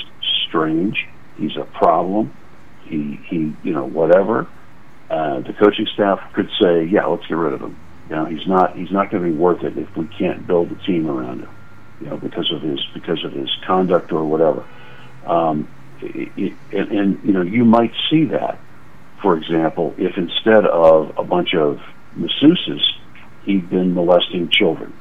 [0.49, 1.07] strange.
[1.37, 2.35] He's a problem.
[2.85, 3.55] He he.
[3.63, 4.47] You know, whatever."
[5.11, 7.77] Uh, the coaching staff could say, "Yeah, let's get rid of him."
[8.09, 8.77] You know, he's not.
[8.77, 11.49] He's not going to be worth it if we can't build a team around him
[12.03, 14.65] you know, because of his because of his conduct or whatever.
[15.25, 15.69] Um,
[16.01, 18.59] it, it, and, and you know, you might see that,
[19.21, 21.81] for example, if instead of a bunch of
[22.17, 22.81] masseuses,
[23.45, 24.93] he'd been molesting children.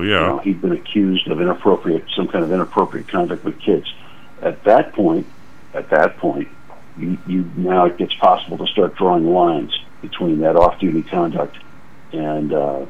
[0.00, 3.92] You yeah, know, he'd been accused of inappropriate, some kind of inappropriate conduct with kids.
[4.42, 5.26] At that point,
[5.72, 6.48] at that point,
[6.96, 11.56] you, you now it gets possible to start drawing lines between that off-duty conduct
[12.12, 12.86] and uh,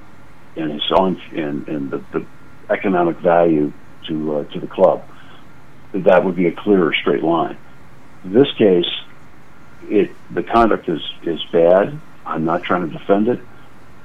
[0.57, 2.27] and his on and, and the, the
[2.71, 3.73] economic value
[4.07, 5.03] to uh, to the club.
[5.93, 7.57] That would be a clearer straight line.
[8.25, 8.91] In this case,
[9.89, 11.99] it the conduct is is bad.
[12.27, 13.41] I'm not trying to defend it,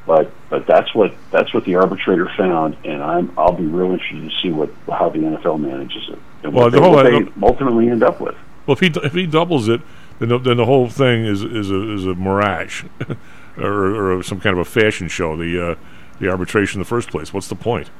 [0.10, 4.28] but but that's what that's what the arbitrator found, and I'm I'll be real interested
[4.28, 7.04] to see what how the NFL manages it and Well, what, the they, whole- what
[7.04, 8.36] they ultimately end up with.
[8.66, 9.82] Well, if he if he doubles it,
[10.18, 12.86] then the, then the whole thing is is a is a mirage,
[13.58, 15.38] or, or some kind of a fashion show.
[15.38, 15.76] The uh,
[16.20, 17.32] the arbitration in the first place.
[17.32, 17.92] What's the point?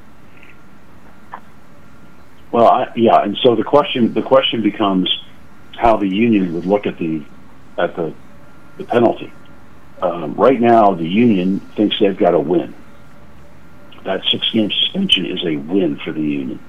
[2.52, 5.16] Well, I, yeah, and so the question the question becomes
[5.78, 7.22] how the union would look at the
[7.78, 8.16] at the
[8.80, 9.32] the penalty.
[10.02, 12.74] Um, right now, the union thinks they've got to win.
[14.06, 16.60] That six game suspension is a win for the union,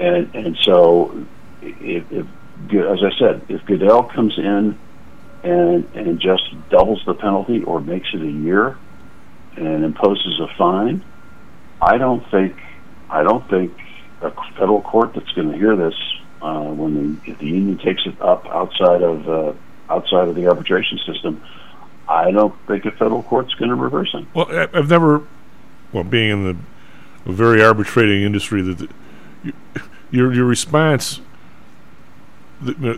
[0.00, 1.26] and and so
[1.62, 2.26] if, if
[2.72, 4.76] as I said, if Goodell comes in
[5.44, 8.76] and and just doubles the penalty or makes it a year
[9.56, 11.04] and imposes a fine,
[11.80, 12.56] I don't think
[13.08, 13.72] I don't think
[14.22, 15.94] a federal court that's going to hear this
[16.42, 19.52] uh, when the, if the union takes it up outside of uh,
[19.88, 21.42] outside of the arbitration system,
[22.08, 24.26] I don't think a federal court's going to reverse him.
[24.34, 25.22] Well, I- I've never,
[25.92, 26.56] well, being in the
[27.28, 28.88] a very arbitrating industry, that the,
[29.42, 29.52] you-
[30.12, 31.20] your your response,
[32.60, 32.94] the, the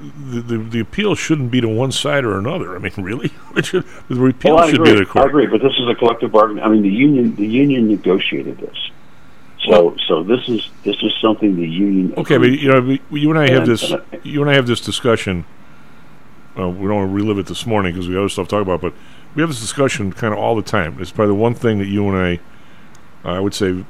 [0.47, 2.77] the the appeal shouldn't be to one side or another.
[2.77, 3.31] I mean, really,
[3.63, 4.93] should- the appeal Well, should agree.
[4.93, 5.25] be to the court.
[5.25, 6.63] I agree, but this is a collective bargaining.
[6.63, 8.91] I mean, the union the union negotiated this,
[9.65, 12.13] so so this is this is something the union.
[12.19, 13.91] Okay, but you know, you and I have And- this.
[13.91, 15.45] and I- You and I have this discussion.
[16.59, 18.51] Uh, we don't want to relive it this morning because we have other stuff to
[18.51, 18.81] talk about.
[18.81, 18.93] But
[19.35, 21.01] we have this discussion kind of all the time.
[21.01, 22.41] It's probably the one thing that you and
[23.25, 23.85] I, I would say,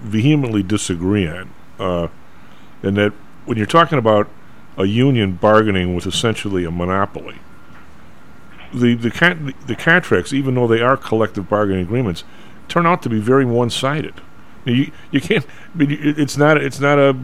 [0.00, 1.50] vehemently disagree on.
[1.78, 2.08] Uh,
[2.82, 3.12] and that
[3.44, 4.28] when you're talking about
[4.76, 7.38] a union bargaining with essentially a monopoly,
[8.72, 12.24] the the con- the contracts, even though they are collective bargaining agreements,
[12.68, 14.14] turn out to be very one-sided.
[14.64, 15.44] You you can't.
[15.78, 17.16] It's not it's not a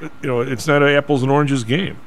[0.00, 1.98] you know it's not an apples and oranges game.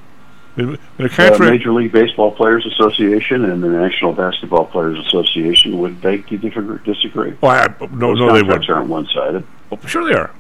[0.58, 5.80] A uh, The contract, Major League Baseball Players Association and the National Basketball Players Association
[5.80, 7.36] would beg to disagree.
[7.42, 8.70] well, I, no, Those no, they wouldn't.
[8.70, 9.46] aren't one-sided.
[9.70, 10.32] Well, sure they are.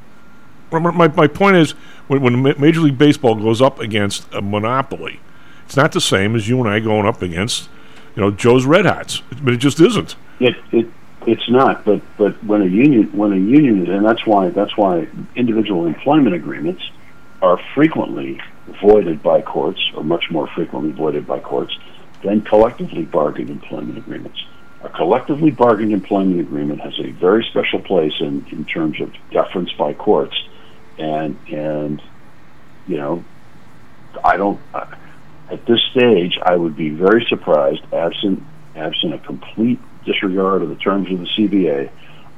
[0.71, 1.71] My, my, my point is,
[2.07, 5.19] when, when Major League Baseball goes up against a monopoly,
[5.65, 7.69] it's not the same as you and I going up against,
[8.15, 9.21] you know, Joe's Red Hots.
[9.41, 10.15] But it just isn't.
[10.39, 10.87] It it
[11.25, 15.07] it's not, but but when a union when a union and that's why that's why
[15.35, 16.83] individual employment agreements
[17.41, 18.41] are frequently
[18.81, 21.77] voided by courts, or much more frequently voided by courts
[22.23, 24.39] than collectively bargained employment agreements.
[24.81, 29.71] A collectively bargained employment agreement has a very special place in, in terms of deference
[29.73, 30.35] by courts,
[30.97, 32.01] and and
[32.87, 33.23] you know,
[34.23, 34.59] I don't.
[34.73, 38.43] At this stage, I would be very surprised, absent
[38.75, 41.89] absent a complete disregard of the terms of the CBA,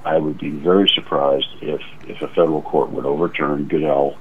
[0.03, 4.17] I would be very surprised if if a federal court would overturn Goodell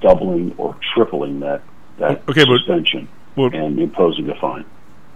[0.00, 1.62] doubling or tripling that
[1.98, 4.64] that Okay, but- suspension well- and imposing a fine.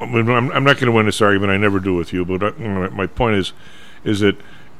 [0.00, 1.52] I I'm, I'm not going to win this argument.
[1.52, 2.24] I never do with you.
[2.24, 2.52] But uh,
[2.90, 3.52] my point is,
[4.02, 4.34] is that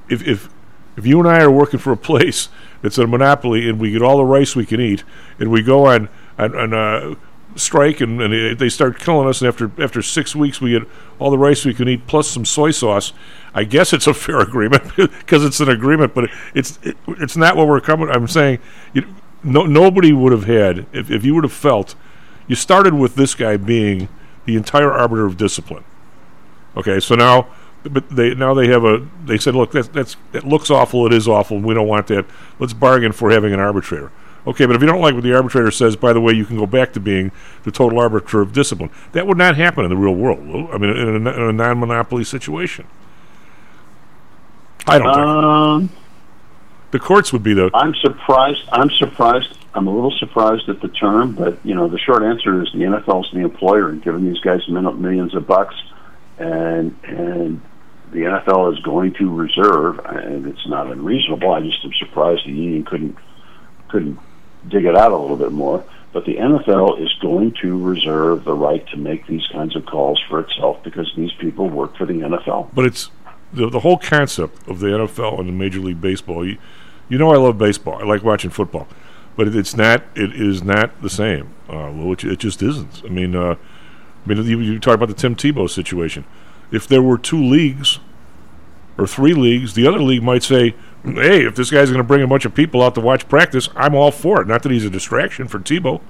[0.09, 0.49] if if
[0.97, 2.49] if you and I are working for a place
[2.81, 5.05] that's a monopoly and we get all the rice we can eat,
[5.39, 6.09] and we go on
[6.39, 7.15] on, on uh,
[7.55, 10.85] strike and, and they- they start killing us, and after after six weeks we get
[11.19, 13.13] all the rice we can eat plus some soy sauce.
[13.55, 17.57] I guess it's a fair agreement because it's an agreement, but it's it, it's not
[17.59, 18.09] what we're coming.
[18.09, 18.59] I'm saying,
[18.95, 19.05] you,
[19.43, 21.95] no nobody would have had if if you would have felt
[22.47, 24.09] you started with this guy being
[24.45, 25.85] the entire arbiter of discipline.
[26.77, 27.47] Okay, so now,
[27.85, 29.07] but they now they have a.
[29.25, 31.07] They said, look, that's that's it looks awful.
[31.07, 31.61] It is awful.
[31.61, 32.27] We don't want that.
[32.59, 34.11] Let's bargain for having an arbitrator.
[34.47, 36.57] Okay, but if you don't like what the arbitrator says, by the way, you can
[36.57, 37.31] go back to being
[37.65, 38.91] the total arbiter of discipline.
[39.13, 40.41] That would not happen in the real world.
[40.73, 42.87] I mean, in a, in a non-monopoly situation.
[44.87, 45.91] I don't think Um,
[46.91, 47.71] the courts would be the.
[47.75, 48.69] I'm surprised.
[48.73, 49.57] I'm surprised.
[49.75, 52.81] I'm a little surprised at the term, but you know, the short answer is the
[52.81, 55.75] NFL's the employer and giving these guys millions of bucks,
[56.39, 57.61] and and
[58.11, 61.53] the NFL is going to reserve, and it's not unreasonable.
[61.53, 63.17] I just am surprised the union couldn't
[63.89, 64.19] couldn't
[64.69, 65.85] dig it out a little bit more.
[66.13, 70.21] But the NFL is going to reserve the right to make these kinds of calls
[70.29, 72.71] for itself because these people work for the NFL.
[72.75, 73.11] But it's
[73.53, 76.47] the the whole concept of the NFL and the Major League Baseball.
[76.47, 76.59] You,
[77.11, 78.01] you know, I love baseball.
[78.01, 78.89] I like watching football,
[79.37, 80.03] but it, it's not.
[80.15, 81.53] It is not the same.
[81.69, 82.13] Uh, Lou.
[82.13, 83.03] it, it just isn't.
[83.05, 83.57] I mean, uh,
[84.25, 86.25] I mean, you, you talk about the Tim Tebow situation.
[86.71, 87.99] If there were two leagues
[88.97, 92.23] or three leagues, the other league might say, "Hey, if this guy's going to bring
[92.23, 94.85] a bunch of people out to watch practice, I'm all for it." Not that he's
[94.85, 96.01] a distraction for Tebow,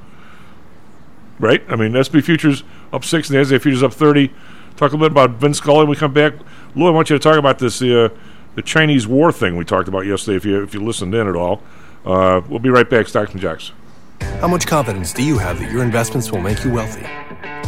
[1.38, 1.62] right?
[1.68, 4.28] I mean, S&P Futures up six and the NSA Futures up thirty.
[4.76, 5.80] Talk a little bit about Vin Scully.
[5.80, 6.34] When we come back,
[6.74, 8.10] Lou, I want you to talk about this uh,
[8.54, 10.36] the Chinese war thing we talked about yesterday.
[10.36, 11.62] If you if you listened in at all,
[12.04, 13.08] uh, we'll be right back.
[13.08, 13.72] Stocks and Jocks.
[14.40, 17.06] How much confidence do you have that your investments will make you wealthy?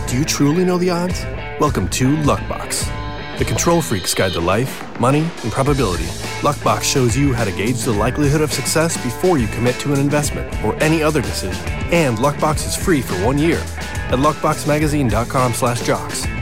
[0.09, 1.23] Do you truly know the odds?
[1.61, 6.07] Welcome to Luckbox, the control freak's guide to life, money, and probability.
[6.43, 10.01] Luckbox shows you how to gauge the likelihood of success before you commit to an
[10.01, 11.63] investment or any other decision.
[11.93, 13.59] And Luckbox is free for one year
[14.11, 16.42] at luckboxmagazine.com/jocks.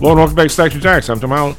[0.00, 1.10] Hello and welcome back to Stocks and Jocks.
[1.10, 1.54] I'm Tom Allen.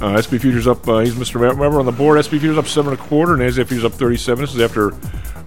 [0.00, 0.88] Uh, S&P Futures up.
[0.88, 1.38] Uh, he's Mr.
[1.38, 2.18] Weber on the board.
[2.18, 4.42] S&P Futures up seven and a quarter, and NASDAQ Futures up 37.
[4.42, 4.94] This is after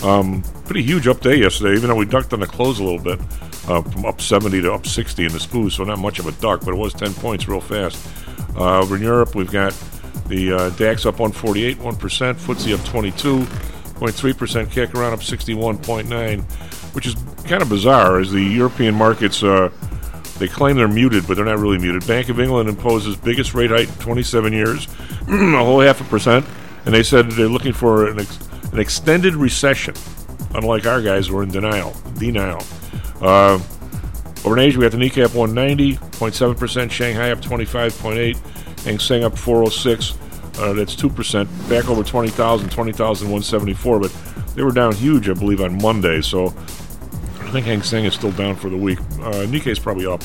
[0.07, 1.75] um, pretty huge up day yesterday.
[1.75, 3.19] Even though we ducked on the close a little bit,
[3.67, 6.33] uh, from up 70 to up 60 in the SPOO, so not much of a
[6.33, 8.07] duck, but it was 10 points real fast.
[8.55, 9.73] Uh, over in Europe, we've got
[10.27, 12.37] the uh, DAX up 148, one percent.
[12.37, 14.69] FTSE up 22.3 percent.
[14.69, 16.43] CAC around up 61.9,
[16.93, 19.41] which is kind of bizarre as the European markets.
[19.41, 19.71] Uh,
[20.37, 22.05] they claim they're muted, but they're not really muted.
[22.07, 24.87] Bank of England imposes biggest rate hike in 27 years,
[25.27, 26.45] a whole half a percent,
[26.85, 28.39] and they said they're looking for an, ex-
[28.71, 29.95] an extended recession.
[30.53, 31.93] Unlike our guys, who are in denial.
[32.17, 32.63] Denial.
[33.21, 33.59] Uh,
[34.45, 39.23] over in Asia, we got the Nikkei up 190.7 percent, Shanghai up 25.8, Hang Seng
[39.23, 40.17] up 406.
[40.57, 43.99] Uh, that's two percent, back over 20,000, 20,174.
[43.99, 44.15] But
[44.55, 46.21] they were down huge, I believe, on Monday.
[46.21, 46.53] So
[47.45, 48.99] I think Hang Seng is still down for the week.
[48.99, 50.23] Uh, Nikkei is probably up.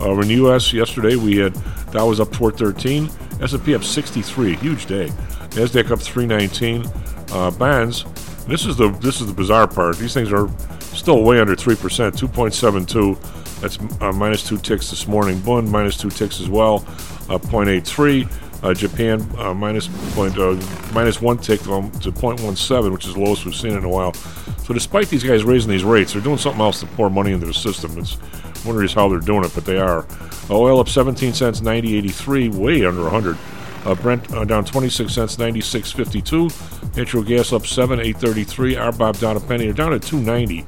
[0.00, 0.72] Uh, in the U.S.
[0.72, 1.54] yesterday, we had
[1.92, 3.08] Dow was up 413,
[3.40, 5.08] S&P up 63, huge day.
[5.50, 6.84] Nasdaq up 319.
[7.30, 8.04] Uh, bonds.
[8.46, 9.98] This is the this is the bizarre part.
[9.98, 10.48] These things are
[10.80, 13.60] still way under three percent, 2.72.
[13.60, 15.38] That's uh, minus two ticks this morning.
[15.40, 16.76] Bund minus two ticks as well,
[17.28, 18.30] uh, 0.83.
[18.62, 20.60] Uh, Japan uh, minus point uh,
[20.92, 24.12] minus one tick to 0.17, which is the lowest we've seen in a while.
[24.14, 27.46] So despite these guys raising these rates, they're doing something else to pour money into
[27.46, 27.96] the system.
[27.98, 28.18] It's
[28.64, 30.06] wondering how they're doing it, but they are.
[30.50, 33.38] Oil up 17 cents, 90.83, way under 100.
[33.84, 36.96] Uh, Brent uh, down 26 cents, 96.52.
[36.96, 38.92] Natural gas up 7, 8.33.
[38.92, 40.66] RBOB down a penny, or down at 290.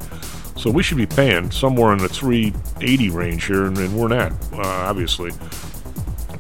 [0.57, 4.33] So we should be paying somewhere in the 380 range here, and, and we're not,
[4.53, 5.33] uh, obviously.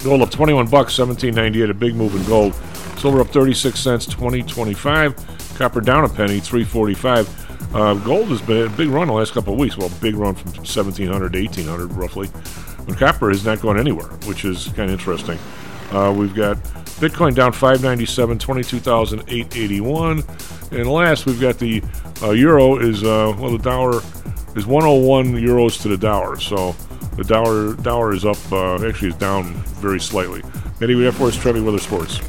[0.03, 2.55] Gold up 21 bucks, 17.98, a big move in gold.
[2.99, 5.59] Silver up 36 cents, 20.25.
[5.59, 7.75] Copper down a penny, 3.45.
[7.75, 9.77] Uh, gold has been a big run the last couple of weeks.
[9.77, 12.31] Well, big run from 1700 to 1800 roughly.
[12.87, 15.39] But copper is not going anywhere, which is kind of interesting.
[15.93, 16.57] Uh, we've got
[17.01, 20.23] Bitcoin down 597, 22,881.
[20.73, 21.83] And last, we've got the
[22.23, 23.99] uh, euro is, uh, well, the dollar
[24.57, 26.41] is 101 euros to the dollar.
[26.41, 26.75] So
[27.16, 30.42] the dollar dollar is up, uh, actually, is down very slightly.
[30.81, 32.20] Eddie, we have for us Trevi Weather Sports.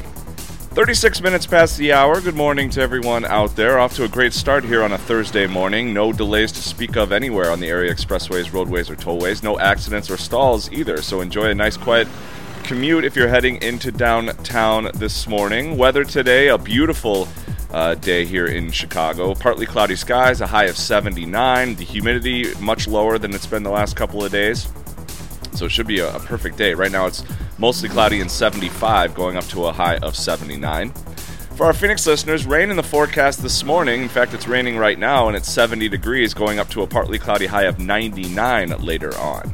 [0.72, 2.18] 36 minutes past the hour.
[2.20, 3.78] Good morning to everyone out there.
[3.78, 5.92] Off to a great start here on a Thursday morning.
[5.92, 9.42] No delays to speak of anywhere on the area expressways, roadways, or tollways.
[9.42, 11.02] No accidents or stalls either.
[11.02, 12.08] So enjoy a nice, quiet
[12.64, 15.76] commute if you're heading into downtown this morning.
[15.76, 17.28] Weather today, a beautiful
[17.72, 19.34] uh, day here in Chicago.
[19.34, 21.74] Partly cloudy skies, a high of 79.
[21.74, 24.68] The humidity much lower than it's been the last couple of days.
[25.54, 26.74] So it should be a, a perfect day.
[26.74, 27.24] Right now it's
[27.58, 30.92] mostly cloudy and 75, going up to a high of 79.
[31.56, 34.02] For our Phoenix listeners, rain in the forecast this morning.
[34.02, 37.18] In fact, it's raining right now and it's 70 degrees, going up to a partly
[37.18, 39.52] cloudy high of 99 later on.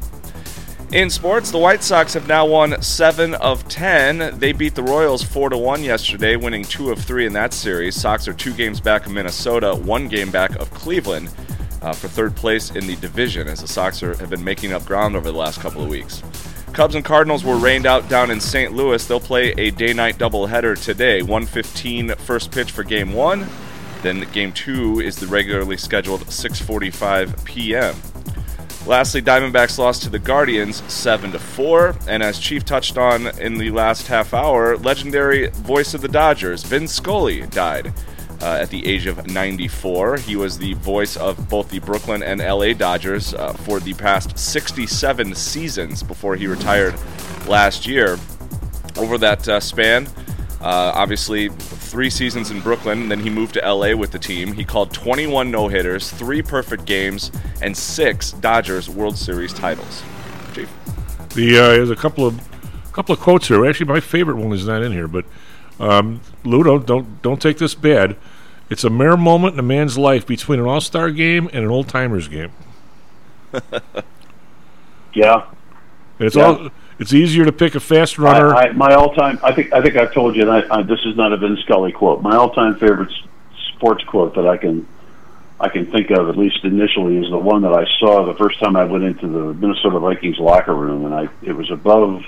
[0.93, 4.39] In sports, the White Sox have now won 7 of 10.
[4.39, 7.95] They beat the Royals 4 to 1 yesterday, winning 2 of 3 in that series.
[7.95, 11.29] Sox are 2 games back of Minnesota, 1 game back of Cleveland
[11.83, 14.83] uh, for third place in the division as the Sox are, have been making up
[14.87, 16.23] ground over the last couple of weeks.
[16.73, 18.73] Cubs and Cardinals were rained out down in St.
[18.73, 19.05] Louis.
[19.07, 21.21] They'll play a day-night doubleheader today.
[21.21, 23.47] 1:15 first pitch for game 1.
[24.03, 27.95] Then game 2 is the regularly scheduled 6:45 p.m.
[28.87, 33.59] Lastly, Diamondbacks lost to the Guardians 7 to 4, and as Chief touched on in
[33.59, 37.93] the last half hour, legendary voice of the Dodgers, Vin Scully, died
[38.41, 40.19] uh, at the age of 94.
[40.19, 44.39] He was the voice of both the Brooklyn and LA Dodgers uh, for the past
[44.39, 46.95] 67 seasons before he retired
[47.47, 48.19] last year.
[48.97, 50.07] Over that uh, span,
[50.61, 51.51] uh, obviously,
[51.89, 53.09] three seasons in Brooklyn.
[53.09, 54.53] Then he moved to LA with the team.
[54.53, 57.33] He called 21 no hitters, three perfect games,
[57.63, 60.03] and six Dodgers World Series titles.
[60.55, 60.71] Chief.
[61.35, 62.41] The uh, there's a couple of
[62.93, 63.65] couple of quotes here.
[63.67, 65.25] Actually, my favorite one is not in here, but
[65.81, 68.17] um, Ludo, don't don't take this bad.
[68.71, 71.71] It's a mere moment in a man's life between an All Star game and an
[71.71, 72.51] old timers game.
[75.15, 75.47] Yeah.
[76.19, 76.45] And it's Yeah.
[76.45, 76.69] all
[76.99, 78.55] It's easier to pick a fast runner.
[78.55, 80.99] I, I, my all-time, I think, I think I've told you, and I, I, this
[81.05, 82.23] is not a Vin Scully quote.
[82.23, 83.13] My all-time favorite
[83.75, 84.87] sports quote that I can,
[85.61, 88.59] I can think of at least initially is the one that I saw the first
[88.59, 92.25] time I went into the Minnesota Vikings locker room, and I it was above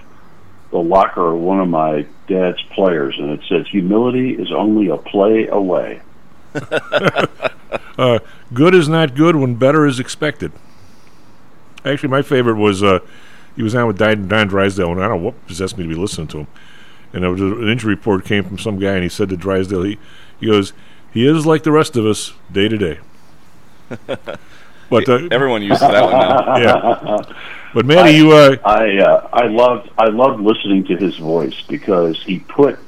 [0.71, 4.97] the locker of one of my dad's players, and it says, "Humility is only a
[4.97, 6.01] play away."
[7.99, 8.19] uh,
[8.55, 10.53] good is not good when better is expected.
[11.85, 13.01] Actually, my favorite was uh,
[13.57, 15.89] he was on with Don, Don Drysdale, and I don't know what possessed me to
[15.89, 16.47] be listening to him.
[17.13, 19.83] And there was an injury report came from some guy, and he said to Drysdale,
[19.83, 19.99] he,
[20.39, 20.73] he goes,
[21.13, 22.99] he is like the rest of us, day to day.
[24.91, 26.57] But uh, everyone uses that one now.
[26.59, 27.35] Yeah.
[27.73, 31.63] But Matty, I, you uh, I uh, I loved I loved listening to his voice
[31.69, 32.81] because he put,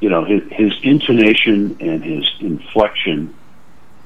[0.00, 3.34] you know, his, his intonation and his inflection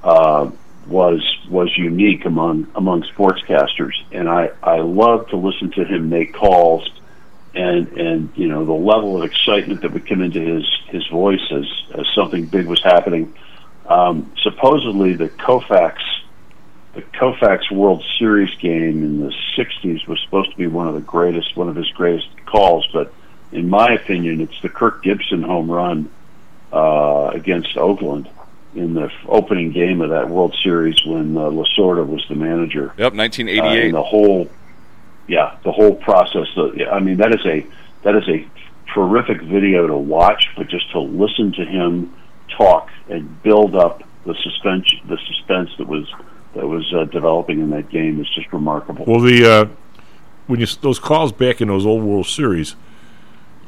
[0.03, 0.51] uh,
[0.89, 6.35] was was unique among among sportscasters, and I I love to listen to him make
[6.35, 6.89] calls,
[7.55, 11.45] and and you know the level of excitement that would come into his his voice
[11.51, 11.67] as
[11.99, 13.35] as something big was happening.
[13.87, 15.99] Um, supposedly, the Koufax
[16.95, 21.01] the Koufax World Series game in the '60s was supposed to be one of the
[21.01, 23.13] greatest, one of his greatest calls, but
[23.53, 26.11] in my opinion, it's the Kirk Gibson home run
[26.73, 28.29] uh, against Oakland
[28.77, 32.93] in the opening game of that World Series when uh, Lasorda was the manager.
[32.99, 33.85] Yep, Uh, 1988.
[33.87, 34.49] and the whole,
[35.29, 36.47] yeah, the whole process.
[36.57, 37.67] Uh, I mean, that is a
[38.03, 38.47] that is a
[38.95, 42.15] terrific video to watch, but just to listen to him
[42.57, 46.07] talk and build up the suspense, the suspense that was
[46.55, 49.05] that was uh, developing in that game is just remarkable.
[49.07, 49.65] Well, the uh,
[50.47, 52.77] when you those calls back in those old World Series,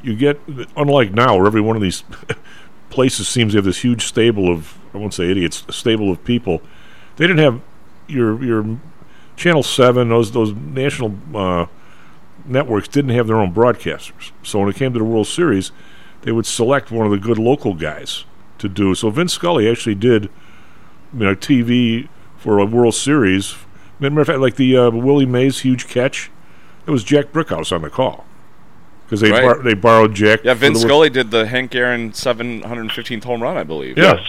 [0.03, 0.41] you get
[0.77, 2.05] unlike now, where every one of these
[2.91, 6.25] places seems to have this huge stable of I won't say idiots, a stable of
[6.25, 6.61] people.
[7.17, 7.61] They didn't have
[8.09, 8.79] your your
[9.37, 11.67] Channel Seven, those those national uh,
[12.45, 14.33] networks didn't have their own broadcasters.
[14.43, 15.71] So when it came to the World Series,
[16.23, 18.25] they would select one of the good local guys
[18.59, 18.95] to do.
[18.97, 20.25] So Vin Scully actually did,
[21.15, 23.55] you know, TV for a World Series.
[24.01, 26.31] Matter of fact, like the uh, Willie Mays huge catch,
[26.87, 28.25] it was Jack Brickhouse on the call
[29.05, 29.43] because they Right.
[29.43, 30.41] bar- they borrowed Jack.
[30.43, 33.97] Yeah, Vin Scully did the Hank Aaron 715th home run, I believe.
[33.97, 34.25] Yeah.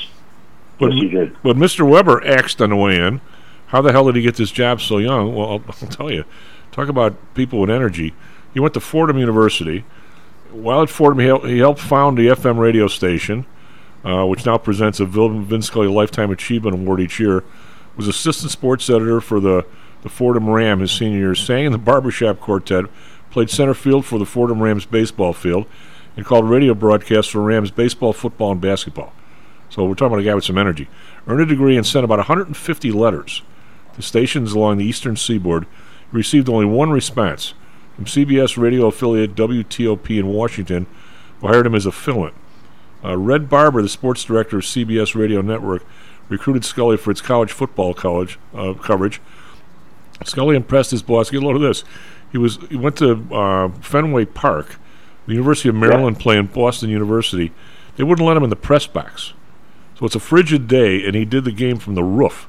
[0.80, 1.36] But, Yes, he did.
[1.44, 1.88] but Mr.
[1.88, 3.22] Weber axed on the way in.
[3.68, 5.36] How the hell did he get this job so young?
[5.36, 6.24] Well, I'll, I'll tell you.
[6.72, 8.14] Talk about people with energy.
[8.54, 9.84] He went to Fordham University.
[10.52, 13.46] While at Fordham, he helped, he helped found the FM radio station,
[14.04, 17.44] uh, which now presents a Vin Scully Lifetime Achievement Award each year.
[17.98, 19.66] Was assistant sports editor for the,
[20.02, 21.36] the Fordham Ram his senior year.
[21.36, 22.86] Sang in the barbershop quartet.
[23.30, 25.68] Played center field for the Fordham Rams baseball field,
[26.18, 29.14] and called radio broadcasts for Rams baseball, football, and basketball.
[29.70, 30.88] So we're talking about a guy with some energy.
[31.28, 33.42] Earned a degree and sent about 150 letters
[33.96, 35.66] to stations along the eastern seaboard.
[36.12, 37.54] He received only one response
[37.96, 40.88] from CBS radio affiliate WTOP in Washington,
[41.40, 42.34] who hired him as a fill-in.
[43.04, 45.86] Uh, Red Barber, the sports director of CBS Radio Network,
[46.28, 49.22] recruited Scully for its college football college uh, coverage.
[50.26, 51.30] Scully impressed his boss.
[51.30, 51.84] Get a load of this.
[52.32, 54.76] He was he went to uh, Fenway Park,
[55.26, 57.52] the University of Maryland, playing Boston University.
[57.96, 59.34] They wouldn't let him in the press box.
[60.00, 62.48] So it's a frigid day, and he did the game from the roof.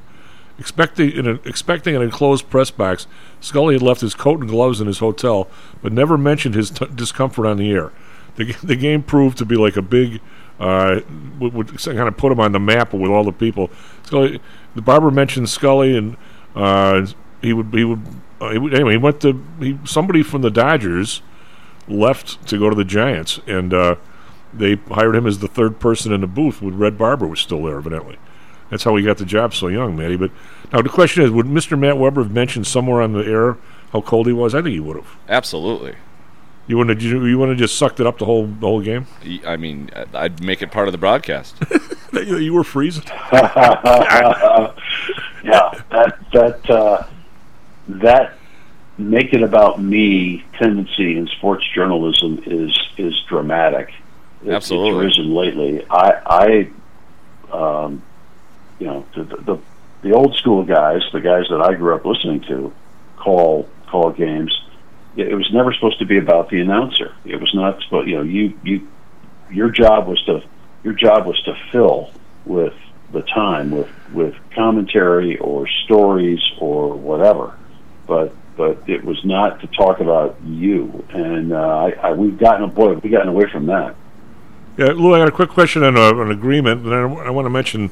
[0.57, 3.09] Expecting in an, expecting an enclosed press box,
[3.41, 5.49] Scully had left his coat and gloves in his hotel,
[5.83, 7.91] but never mentioned his t- discomfort on the air.
[8.37, 10.21] The, the game proved to be like a big,
[10.61, 11.01] uh,
[11.41, 13.69] would, would kind of put him on the map with all the people.
[14.05, 14.41] Scully,
[14.77, 16.17] the barber mentioned Scully, and
[16.55, 17.05] uh,
[17.43, 18.07] he would he would,
[18.41, 18.93] uh, he would anyway.
[18.93, 21.21] He went to he somebody from the Dodgers
[21.89, 23.97] left to go to the Giants, and uh,
[24.53, 26.61] they hired him as the third person in the booth.
[26.63, 28.19] With Red Barber was still there, evidently.
[28.71, 30.17] That's how he got the job so young, Matty.
[30.17, 30.31] But
[30.73, 31.79] now the question is, would Mr.
[31.79, 33.57] Matt Weber have mentioned somewhere on the air
[33.93, 34.55] how cold he was?
[34.55, 35.17] I think he would have.
[35.29, 35.97] Absolutely.
[36.69, 38.81] You wouldn't have, you, you wouldn't have just sucked it up the whole the whole
[38.81, 39.07] game.
[39.45, 41.57] I mean, I'd make it part of the broadcast.
[42.13, 43.05] You, you were freezing.
[43.33, 44.73] yeah,
[45.45, 47.07] that that uh,
[47.87, 48.35] that
[48.99, 53.93] make it about me tendency in sports journalism is is dramatic.
[54.45, 55.07] It- Absolutely.
[55.07, 55.86] it's risen lately.
[55.91, 56.70] I
[57.53, 58.03] I um,
[58.78, 59.59] you know the, the
[60.03, 62.72] the old school guys, the guys that I grew up listening to,
[63.16, 64.57] call call games.
[65.16, 67.14] It was never supposed to be about the announcer.
[67.24, 68.09] It was not supposed.
[68.09, 68.88] You know, you you
[69.51, 70.43] your job was to
[70.82, 72.11] your job was to fill
[72.45, 72.74] with
[73.12, 77.57] the time with with commentary or stories or whatever
[78.07, 82.68] but but it was not to talk about you and uh, I, I we've gotten
[82.70, 83.97] boy we've gotten away from that
[84.81, 87.45] Yeah, Lou, I got a quick question on uh, an agreement, and I, I want
[87.45, 87.91] to mention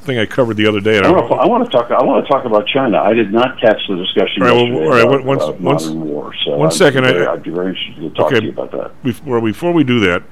[0.00, 0.96] thing I covered the other day.
[0.98, 1.90] I I, want, to, I want to talk.
[1.90, 3.02] I want to talk about China.
[3.02, 6.00] I did not catch the discussion All right, well, all right, about, once- about modern
[6.08, 6.34] war.
[6.46, 8.40] So one second, Be I- very, I'd be very interested to talk Okay.
[8.40, 9.02] to you about that.
[9.04, 10.22] Bef- well, before we do that,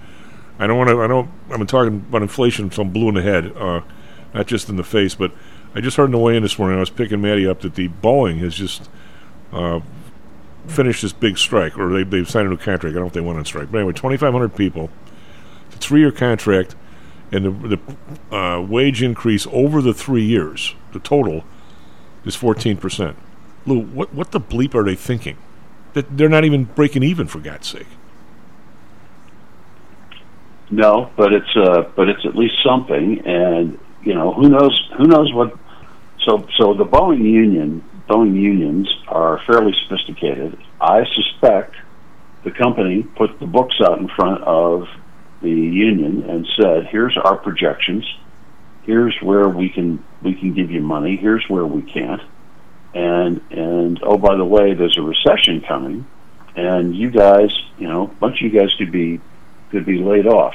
[0.58, 1.02] I don't want to.
[1.02, 1.28] I don't.
[1.50, 3.82] I've been talking about inflation, so I'm blue in the head, uh,
[4.32, 5.14] not just in the face.
[5.14, 5.32] But
[5.74, 6.78] I just heard on the way in this morning.
[6.78, 8.88] I was picking Matty up that the Boeing has just
[9.52, 9.80] uh,
[10.66, 12.84] finished this big strike, or they, they've signed a new contract.
[12.84, 14.88] I don't know if they went on strike, but anyway, 2,500 people.
[15.70, 16.74] It's a three-year contract,
[17.32, 21.44] and the, the uh, wage increase over the three years, the total,
[22.24, 23.16] is 14 percent.
[23.66, 25.36] Lou, what what the bleep are they thinking?
[25.92, 27.86] That they're not even breaking even, for God's sake.
[30.70, 35.04] No, but it's uh, but it's at least something, and you know who knows who
[35.04, 35.56] knows what.
[36.24, 40.58] So so the Boeing union Boeing unions are fairly sophisticated.
[40.80, 41.74] I suspect
[42.44, 44.88] the company put the books out in front of
[45.40, 48.04] the union and said, "Here's our projections.
[48.82, 51.16] Here's where we can we can give you money.
[51.16, 52.22] Here's where we can't."
[52.94, 56.06] And and oh by the way, there's a recession coming,
[56.56, 59.20] and you guys, you know, a bunch of you guys could be
[59.70, 60.54] could be laid off.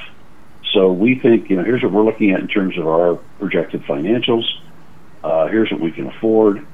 [0.73, 3.83] So we think, you know, here's what we're looking at in terms of our projected
[3.83, 4.43] financials.
[5.23, 6.65] Uh, here's what we can afford,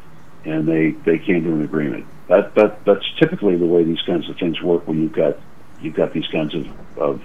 [0.44, 2.06] and they they came to an agreement.
[2.28, 5.38] That that that's typically the way these kinds of things work when you've got
[5.82, 7.22] you've got these kinds of, of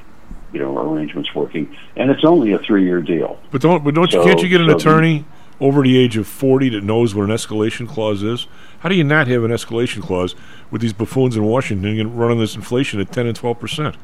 [0.56, 3.38] you know arrangements working, and it's only a three year deal.
[3.50, 5.24] But don't but don't you, So- can't you get an so attorney
[5.60, 8.46] over the age of forty that knows what an escalation clause is?
[8.80, 10.34] How do you not have an escalation clause
[10.70, 13.96] with these buffoons in Washington running this inflation at ten and twelve percent?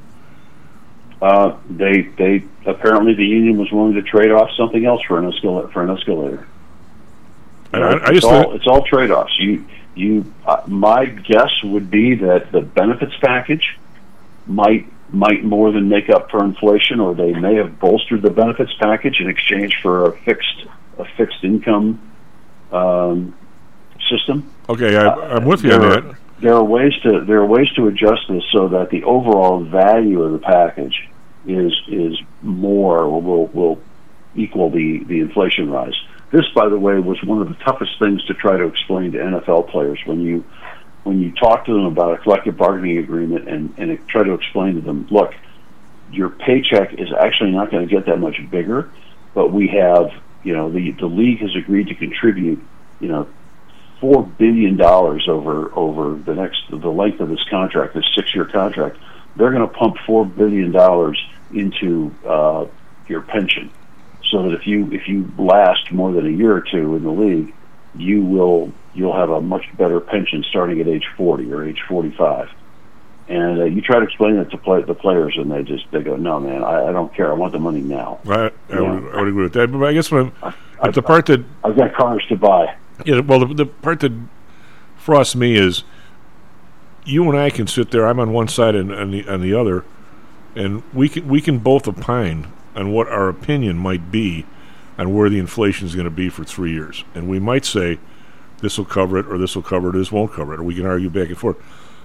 [1.21, 5.33] Uh, they they apparently the union was willing to trade off something else for an
[5.33, 6.47] escalator for an escalator.
[7.73, 9.33] I, You know, I, I it's just all, it's all trade offs.
[9.39, 13.79] You you uh, my guess would be that the benefits package
[14.47, 18.73] might might more than make up for inflation, or they may have bolstered the benefits
[18.81, 20.67] package in exchange for a fixed
[20.99, 22.01] a fixed income
[22.71, 23.35] um,
[24.11, 24.51] system.
[24.69, 26.17] okay, I, I'm with you on there, that.
[26.41, 30.23] there are ways to there are ways to adjust this so that the overall value
[30.23, 31.09] of the package
[31.47, 33.81] is is more or will will
[34.35, 35.95] equal the the inflation rise.
[36.31, 39.19] This, by the way, was one of the toughest things to try to explain to
[39.19, 40.45] NFL players when you
[41.05, 44.75] when you talk to them about a collective bargaining agreement and and try to explain
[44.77, 45.35] to them, look,
[46.11, 48.91] your paycheck is actually not going to get that much bigger,
[49.35, 52.63] but we have you know the the league has agreed to contribute
[53.01, 53.29] you know
[54.01, 58.45] four billion dollars over over the next the length of this contract, this six year
[58.45, 58.99] contract.
[59.37, 61.19] They're going to pump four billion dollars
[61.53, 62.67] into uh,
[63.09, 63.71] your pension,
[64.31, 67.11] so that if you if you last more than a year or two in the
[67.11, 67.55] league,
[67.95, 72.11] you will you'll have a much better pension starting at age forty or age forty
[72.11, 72.49] five.
[73.29, 76.03] And uh, you try to explain it to play, the players, and they just they
[76.03, 77.31] go, "No, man, I, I don't care.
[77.31, 79.71] I want the money now." I, I, would, I would agree with that.
[79.71, 82.77] But I guess when but the part that I've got cars to buy.
[83.05, 84.13] Yeah, well, the, the part that
[84.97, 85.85] frosts me is
[87.05, 88.07] you and I can sit there.
[88.07, 89.85] I'm on one side and, and the on the other,
[90.55, 94.47] and we can we can both opine on what our opinion might be
[94.99, 97.99] on where the inflation is going to be for three years, and we might say
[98.63, 100.63] this will cover it, or this will cover it, or this won't cover it, or
[100.63, 101.57] we can argue back and forth.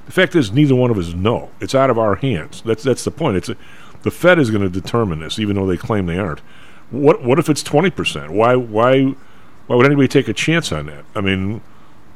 [0.05, 1.51] The fact is, neither one of us know.
[1.61, 2.61] It's out of our hands.
[2.63, 3.37] That's that's the point.
[3.37, 3.55] It's a,
[4.03, 6.39] the Fed is going to determine this, even though they claim they aren't.
[6.89, 8.31] What what if it's twenty percent?
[8.31, 9.15] Why why
[9.67, 11.05] why would anybody take a chance on that?
[11.15, 11.61] I mean,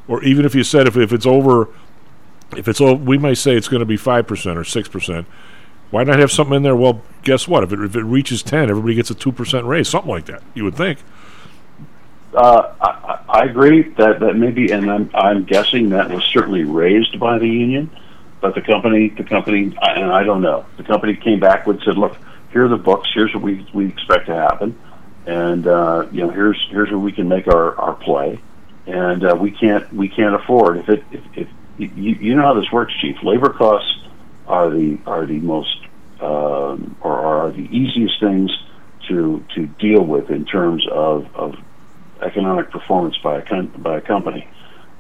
[0.08, 1.68] or even if you said if, if it's over,
[2.56, 5.28] if it's over, we might say it's going to be five percent or six percent.
[5.90, 6.76] Why not have something in there?
[6.76, 7.64] Well, guess what?
[7.64, 10.42] If it if it reaches ten, everybody gets a two percent raise, something like that.
[10.54, 11.00] You would think.
[12.34, 17.20] Uh, I, I agree that that maybe, and I'm I'm guessing that was certainly raised
[17.20, 17.90] by the union,
[18.40, 20.66] but the company, the company, and I don't know.
[20.78, 22.16] The company came back and said, "Look,
[22.52, 23.10] here are the books.
[23.14, 24.80] Here's what we we expect to happen,
[25.26, 28.40] and uh, you know, here's here's where we can make our our play,
[28.88, 32.54] and uh, we can't we can't afford if it if, if you you know how
[32.54, 33.18] this works, chief.
[33.24, 33.94] Labor costs
[34.48, 35.78] are the are the most
[36.22, 38.52] um, or are the easiest things
[39.08, 41.56] to to deal with in terms of of
[42.22, 44.48] economic performance by a com- by a company.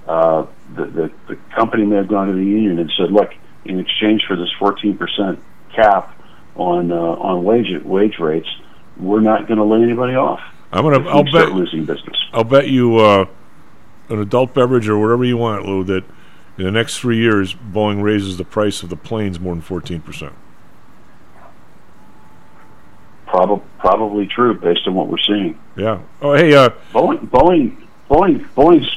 [0.07, 0.45] Uh,
[0.75, 3.31] the, the the company may have gone to the union and said, "Look,
[3.65, 5.39] in exchange for this 14 percent
[5.73, 6.17] cap
[6.55, 8.49] on uh, on wage wage rates,
[8.97, 10.41] we're not going to lay anybody off.
[10.71, 10.85] I'm.
[10.85, 11.51] If I'll start bet.
[11.55, 13.25] losing business." I'll bet you uh,
[14.09, 15.83] an adult beverage or whatever you want, Lou.
[15.83, 16.03] That
[16.57, 20.01] in the next three years, Boeing raises the price of the planes more than fourteen
[20.01, 20.33] percent.
[23.31, 25.57] Probably probably true based on what we're seeing.
[25.77, 26.01] Yeah.
[26.21, 26.53] Oh, hey.
[26.53, 27.77] Uh, Boeing Boeing
[28.09, 28.93] Boeing Boeing's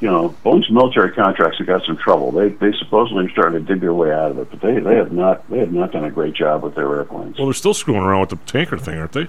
[0.00, 2.30] you know Boeing's military contracts have got some trouble.
[2.30, 4.96] They they supposedly are starting to dig their way out of it, but they they
[4.96, 7.38] have not they have not done a great job with their airplanes.
[7.38, 9.28] well, they're still screwing around with the tanker thing, aren't they?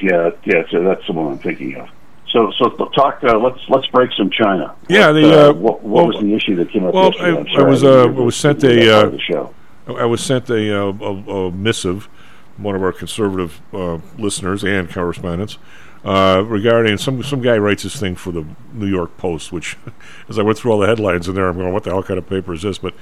[0.00, 1.88] Yeah, yeah, so that's the one I'm thinking of.
[2.30, 3.24] So, so talk.
[3.24, 4.74] Uh, let's let's break some China.
[4.88, 7.28] Yeah, What, the, uh, what, what well, was the issue that came up Well, I,
[7.28, 9.54] I was didn't uh, I was sent a part uh, the show.
[9.88, 12.08] I was sent a, uh, a, a missive,
[12.56, 15.58] one of our conservative uh, listeners and correspondents,
[16.04, 19.76] uh, regarding some some guy writes this thing for the New York Post, which,
[20.28, 22.18] as I went through all the headlines in there, I'm going, what the hell kind
[22.18, 22.78] of paper is this?
[22.78, 22.94] But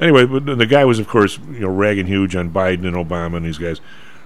[0.00, 3.36] anyway, but the guy was, of course, you know, ragging huge on Biden and Obama
[3.36, 3.80] and these guys.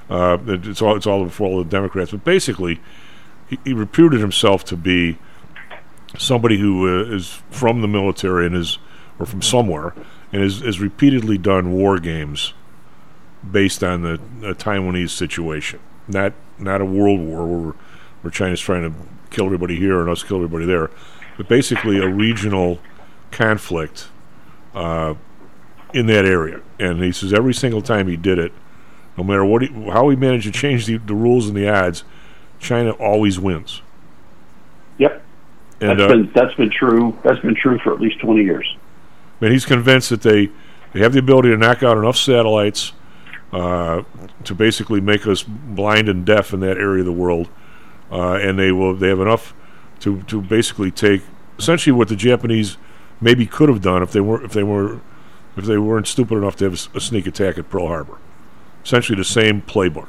[0.08, 2.80] Uh, it's all it's all for all the Democrats, but basically,
[3.48, 5.18] he, he reputed himself to be
[6.16, 8.78] somebody who uh, is from the military and is
[9.18, 9.94] or from somewhere
[10.32, 12.54] and has, has repeatedly done war games
[13.50, 14.20] based on the,
[14.54, 17.74] Taiwanese situation, not not a world war where
[18.22, 18.96] where China's trying to
[19.30, 20.90] kill everybody here and us kill everybody there,
[21.36, 22.78] but basically a regional
[23.30, 24.08] conflict
[24.74, 25.14] uh,
[25.92, 26.60] in that area.
[26.78, 28.52] And he says every single time he did it,
[29.16, 32.04] no matter what he, how he managed to change the, the rules and the odds,
[32.60, 33.82] China always wins.
[34.98, 35.22] Yep.
[35.80, 37.18] And, that's uh, been that's been true.
[37.24, 38.76] That's been true for at least twenty years.
[39.40, 40.50] And he's convinced that they,
[40.92, 42.92] they have the ability to knock out enough satellites
[43.52, 44.02] uh,
[44.44, 47.48] to basically make us blind and deaf in that area of the world,
[48.10, 49.54] uh, and they will they have enough
[50.00, 51.22] to, to basically take
[51.58, 52.76] essentially what the Japanese
[53.20, 55.00] maybe could have done if they were if they were
[55.56, 58.18] if they weren't stupid enough to have a sneak attack at Pearl Harbor.
[58.84, 60.08] Essentially the same playbook,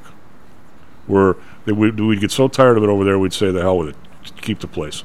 [1.05, 1.35] where
[1.65, 3.89] they would we'd get so tired of it over there we'd say the hell with
[3.89, 5.03] it, keep the place.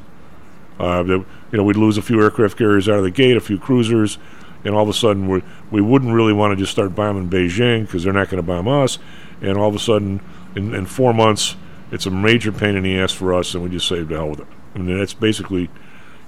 [0.78, 3.40] Uh, that, you know, we'd lose a few aircraft carriers out of the gate, a
[3.40, 4.16] few cruisers,
[4.64, 7.82] and all of a sudden we we wouldn't really want to just start bombing Beijing
[7.82, 8.98] because they're not going to bomb us.
[9.40, 10.20] And all of a sudden,
[10.56, 11.54] in, in four months,
[11.90, 14.30] it's a major pain in the ass for us, and we just say to hell
[14.30, 14.46] with it.
[14.74, 15.70] I mean, that's basically.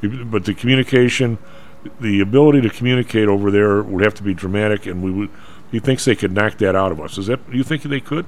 [0.03, 1.39] But the communication,
[2.01, 5.31] the ability to communicate over there would have to be dramatic, and we would.
[5.70, 7.18] He thinks they could knock that out of us.
[7.18, 7.41] Is that?
[7.53, 8.26] You think they could?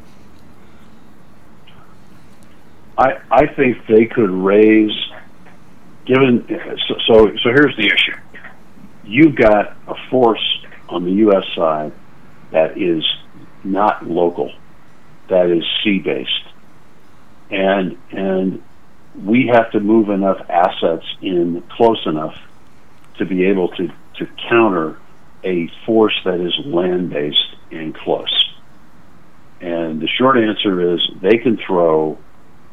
[2.98, 4.92] I I think they could raise,
[6.04, 6.46] given
[7.06, 8.16] so, so here's the issue.
[9.12, 11.44] You've got a force on the U.S.
[11.54, 11.92] side
[12.50, 13.04] that is
[13.62, 14.54] not local,
[15.28, 16.46] that is sea based,
[17.50, 18.62] and and
[19.22, 22.34] we have to move enough assets in close enough
[23.18, 24.98] to be able to to counter
[25.44, 28.50] a force that is land based and close.
[29.60, 32.16] And the short answer is they can throw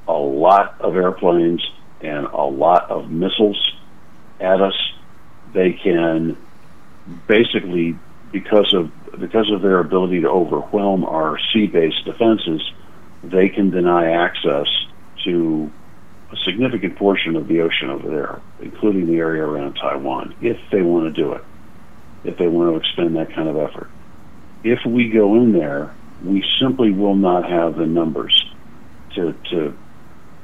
[0.07, 1.69] a lot of airplanes
[1.99, 3.75] and a lot of missiles
[4.39, 4.93] at us.
[5.53, 6.37] They can
[7.27, 7.97] basically
[8.31, 12.61] because of because of their ability to overwhelm our sea-based defenses,
[13.23, 14.67] they can deny access
[15.25, 15.71] to
[16.31, 20.81] a significant portion of the ocean over there, including the area around Taiwan, if they
[20.81, 21.43] want to do it,
[22.23, 23.89] if they want to expend that kind of effort.
[24.63, 25.93] If we go in there,
[26.23, 28.45] we simply will not have the numbers
[29.15, 29.75] to to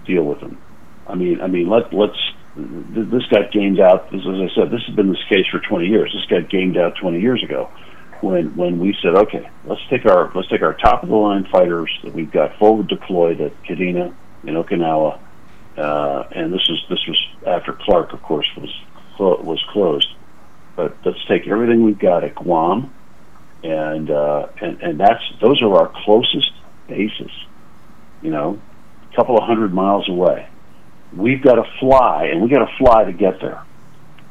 [0.05, 0.57] deal with them.
[1.07, 2.17] I mean, I mean, let let's.
[2.55, 4.13] Th- This got gamed out.
[4.13, 6.13] As I said, this has been this case for 20 years.
[6.13, 7.69] This got gamed out 20 years ago,
[8.21, 11.45] when when we said, okay, let's take our let's take our top of the line
[11.51, 15.19] fighters that we've got forward deployed at Kadena in Okinawa,
[15.77, 18.73] uh, and this is this was after Clark, of course, was
[19.19, 20.07] was closed.
[20.75, 22.93] But let's take everything we've got at Guam,
[23.63, 26.51] and uh, and and that's those are our closest
[26.87, 27.31] bases.
[28.21, 28.59] You know,
[29.11, 30.47] a couple of hundred miles away.
[31.13, 33.63] We've got to fly, and we've got to fly to get there.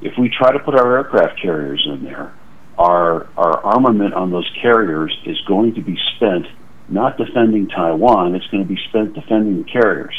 [0.00, 2.34] If we try to put our aircraft carriers in there,
[2.78, 6.46] our our armament on those carriers is going to be spent
[6.88, 8.34] not defending Taiwan.
[8.34, 10.14] It's going to be spent defending the carriers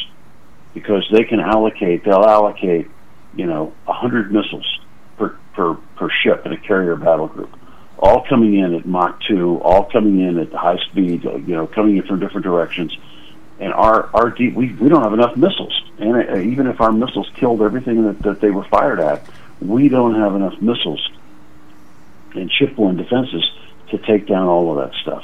[0.73, 2.03] because they can allocate.
[2.03, 2.87] They'll allocate,
[3.35, 4.79] you know, a hundred missiles
[5.17, 7.53] per per per ship in a carrier battle group,
[7.99, 11.23] all coming in at Mach two, all coming in at high speed.
[11.23, 12.97] You know, coming in from different directions.
[13.59, 15.81] And our our deep, we we don't have enough missiles.
[15.97, 19.23] And uh, even if our missiles killed everything that, that they were fired at,
[19.61, 21.09] we don't have enough missiles
[22.33, 23.49] and shipborne defenses
[23.91, 25.23] to take down all of that stuff.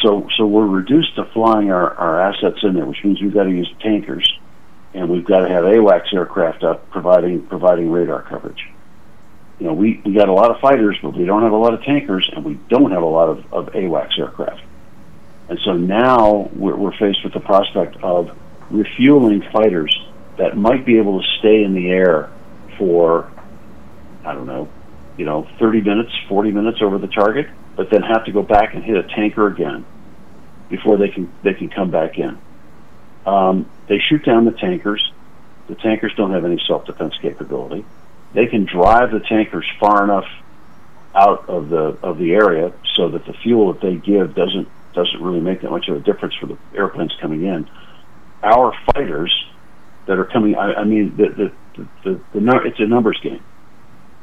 [0.00, 3.44] So so we're reduced to flying our, our assets in there, which means we've got
[3.44, 4.28] to use tankers,
[4.92, 8.68] and we've got to have AWACS aircraft up providing providing radar coverage.
[9.60, 11.72] You know, we, we got a lot of fighters, but we don't have a lot
[11.72, 14.62] of tankers, and we don't have a lot of, of AWACS aircraft.
[15.52, 18.34] And so now we're, we're faced with the prospect of
[18.70, 19.94] refueling fighters
[20.38, 22.30] that might be able to stay in the air
[22.78, 23.30] for,
[24.24, 24.70] I don't know,
[25.18, 28.72] you know, 30 minutes, 40 minutes over the target, but then have to go back
[28.72, 29.84] and hit a tanker again
[30.70, 32.38] before they can they can come back in.
[33.26, 35.12] Um, they shoot down the tankers.
[35.68, 37.84] The tankers don't have any self-defense capability.
[38.32, 40.24] They can drive the tankers far enough
[41.14, 45.22] out of the of the area so that the fuel that they give doesn't doesn't
[45.22, 47.68] really make that much of a difference for the airplanes coming in.
[48.42, 49.32] Our fighters
[50.06, 50.56] that are coming.
[50.56, 53.42] I, I mean, the the, the, the, the nu- it's a numbers game.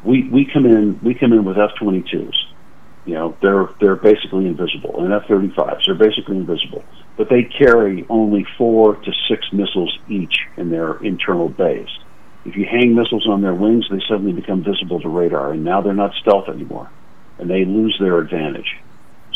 [0.03, 2.47] We we come in we come in with F twenty twos.
[3.05, 6.83] You know, they're they're basically invisible, and F thirty fives they're basically invisible,
[7.17, 11.89] but they carry only four to six missiles each in their internal bays.
[12.45, 15.81] If you hang missiles on their wings, they suddenly become visible to radar, and now
[15.81, 16.89] they're not stealth anymore,
[17.37, 18.77] and they lose their advantage.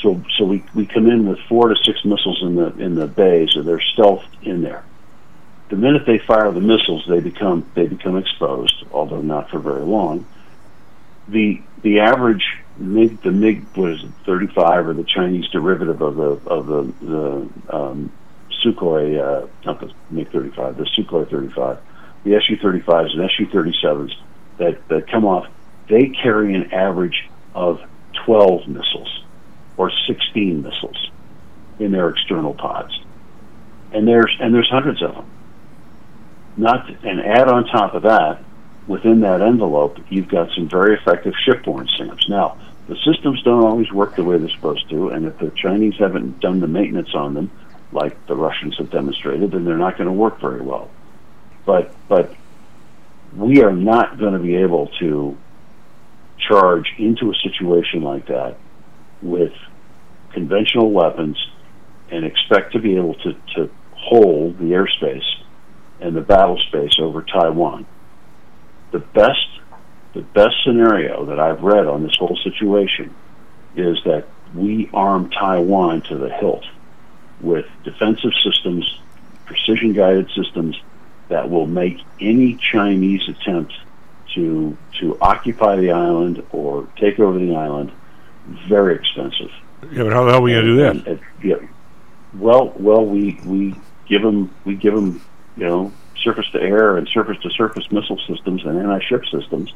[0.03, 3.07] So, so we, we come in with four to six missiles in the in the
[3.07, 4.83] bay, so they're stealth in there.
[5.69, 9.83] The minute they fire the missiles, they become they become exposed, although not for very
[9.83, 10.27] long.
[11.29, 12.43] The the average
[12.77, 18.11] MiG the MiG was 35 or the Chinese derivative of the of the the um,
[18.61, 21.77] Sukhoi uh, not the MiG 35 the Sukhoi 35
[22.25, 24.15] the Su 35s and Su 37s
[24.57, 25.47] that, that come off,
[25.89, 27.81] they carry an average of
[28.25, 29.22] 12 missiles
[29.77, 31.11] or 16 missiles
[31.79, 32.93] in their external pods.
[33.91, 35.29] And there's, and there's hundreds of them.
[36.57, 38.43] Not, and add on top of that,
[38.87, 42.25] within that envelope, you've got some very effective shipborne SAMs.
[42.29, 45.95] Now, the systems don't always work the way they're supposed to, and if the Chinese
[45.97, 47.51] haven't done the maintenance on them,
[47.91, 50.89] like the Russians have demonstrated, then they're not going to work very well
[51.65, 52.33] but but
[53.35, 55.37] we are not going to be able to
[56.37, 58.57] charge into a situation like that
[59.23, 59.53] with
[60.31, 61.37] conventional weapons
[62.09, 65.23] and expect to be able to, to hold the airspace
[65.99, 67.85] and the battle space over Taiwan.
[68.91, 69.47] The best
[70.13, 73.15] the best scenario that I've read on this whole situation
[73.75, 76.65] is that we arm Taiwan to the hilt
[77.41, 78.99] with defensive systems,
[79.45, 80.79] precision guided systems,
[81.29, 83.73] that will make any Chinese attempt
[84.35, 87.91] to to occupy the island or take over the island
[88.67, 89.51] very expensive.
[89.91, 90.95] Yeah, but how the hell are we going to do that?
[90.95, 91.67] And, and, yeah,
[92.33, 93.75] well, well, we we
[94.07, 95.21] give them we give them
[95.57, 95.91] you know
[96.23, 99.73] surface to air and surface to surface missile systems and anti ship systems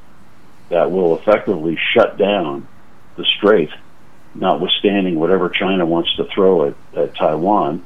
[0.70, 2.68] that will effectively shut down
[3.16, 3.70] the strait,
[4.36, 7.84] notwithstanding whatever China wants to throw at, at Taiwan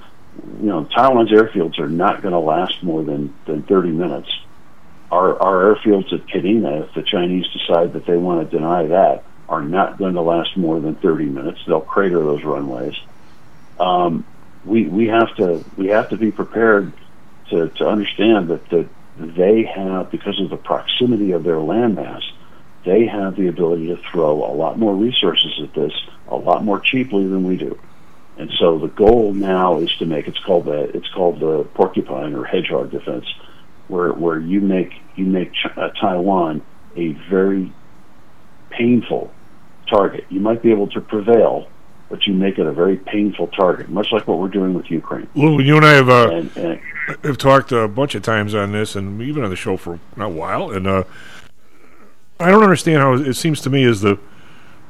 [0.60, 4.30] you know, Taiwan's airfields are not going to last more than, than 30 minutes.
[5.12, 9.24] Our, our airfields at Kadena, if the Chinese decide that they want to deny that,
[9.52, 11.60] are not going to last more than 30 minutes.
[11.68, 12.96] They'll crater those runways.
[13.78, 14.26] Um,
[14.64, 16.94] we, we have to we have to be prepared
[17.50, 18.88] to, to understand that, that
[19.18, 22.22] they have, because of the proximity of their landmass,
[22.86, 25.92] they have the ability to throw a lot more resources at this
[26.30, 27.78] a lot more cheaply than we do.
[28.38, 32.34] And so the goal now is to make it's called the it's called the porcupine
[32.34, 33.26] or hedgehog defense,
[33.90, 36.62] where where you make you make uh, Taiwan
[36.96, 37.74] a very
[38.70, 39.34] painful
[39.92, 40.26] target.
[40.30, 41.68] You might be able to prevail,
[42.10, 45.28] but you make it a very painful target, much like what we're doing with Ukraine.
[45.36, 46.80] Lou, you and I have uh, And, and
[47.24, 50.30] have talked a bunch of times on this, and even on the show for a
[50.30, 50.72] while.
[50.72, 51.04] And uh,
[52.40, 54.18] I don't understand how it seems to me is the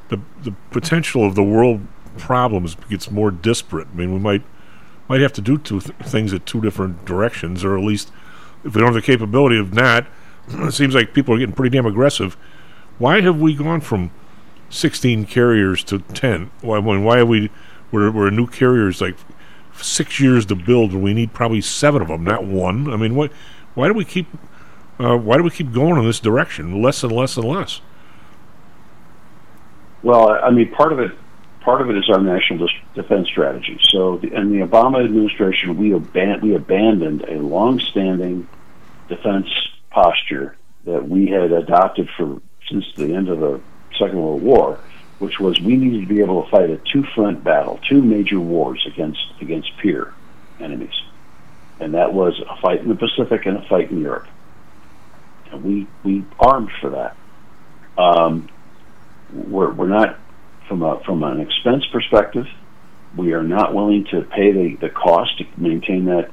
[0.09, 1.81] the the potential of the world
[2.17, 3.87] problems gets more disparate.
[3.93, 4.43] I mean, we might
[5.07, 8.11] might have to do two th- things at two different directions, or at least
[8.63, 10.05] if we don't have the capability of not,
[10.47, 12.37] it seems like people are getting pretty damn aggressive.
[12.97, 14.11] Why have we gone from
[14.71, 16.49] 16 carriers to 10?
[16.61, 16.79] Why?
[16.79, 17.51] Why have we?
[17.91, 19.17] We're, we're new carriers like
[19.73, 22.91] six years to build, and we need probably seven of them, not one.
[22.91, 23.31] I mean, what?
[23.75, 24.27] Why do we keep?
[24.97, 26.81] Uh, why do we keep going in this direction?
[26.81, 27.81] Less and less and less.
[30.03, 31.11] Well, I mean, part of it,
[31.61, 33.79] part of it is our national defense strategy.
[33.89, 38.47] So, the, in the Obama administration, we aban- we abandoned a long-standing
[39.09, 39.47] defense
[39.89, 40.55] posture
[40.85, 43.61] that we had adopted for since the end of the
[44.01, 44.79] Second World War,
[45.19, 48.83] which was we needed to be able to fight a two-front battle, two major wars
[48.87, 50.13] against against peer
[50.59, 50.99] enemies,
[51.79, 54.27] and that was a fight in the Pacific and a fight in Europe.
[55.51, 57.15] And we we armed for that.
[57.97, 58.49] Um,
[59.33, 60.17] we're, we're not
[60.67, 62.47] from a from an expense perspective.
[63.15, 66.31] We are not willing to pay the, the cost to maintain that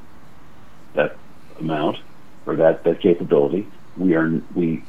[0.95, 1.17] that
[1.61, 1.99] amount
[2.47, 3.67] or that, that capability.
[3.97, 4.85] We are we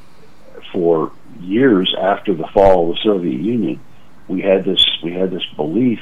[0.72, 3.80] for years after the fall of the Soviet Union,
[4.28, 6.00] we had this we had this belief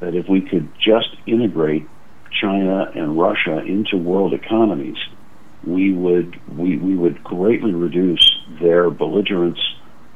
[0.00, 1.86] that if we could just integrate
[2.30, 4.98] China and Russia into world economies,
[5.64, 9.58] we would we, we would greatly reduce their belligerence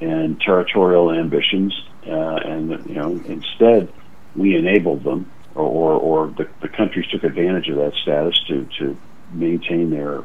[0.01, 1.75] and territorial ambitions,
[2.07, 3.93] uh, and you know instead
[4.37, 8.69] we enabled them, or or, or the, the countries took advantage of that status to
[8.79, 8.97] to
[9.33, 10.23] maintain their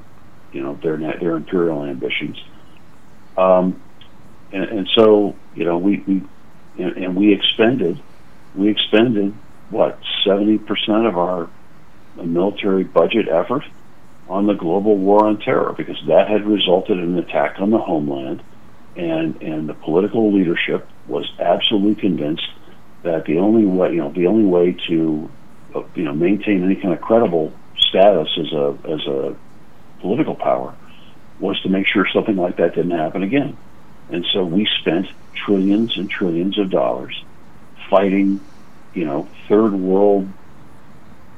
[0.52, 2.38] you know their their imperial ambitions.
[3.38, 3.82] Um,
[4.54, 6.24] and, and so you know we, we
[6.78, 8.02] and, and we expended
[8.56, 9.34] we expended
[9.70, 11.50] what seventy percent of our
[12.16, 13.64] military budget effort
[14.30, 17.78] on the global war on terror because that had resulted in an attack on the
[17.78, 18.42] homeland,
[18.96, 22.48] and and the political leadership was absolutely convinced
[23.02, 25.30] that the only way you know the only way to
[25.76, 29.36] uh, you know maintain any kind of credible status as a as a
[30.00, 30.76] political power
[31.40, 33.58] was to make sure something like that didn't happen again.
[34.14, 37.24] And so we spent trillions and trillions of dollars
[37.90, 38.40] fighting,
[38.94, 40.30] you know, third world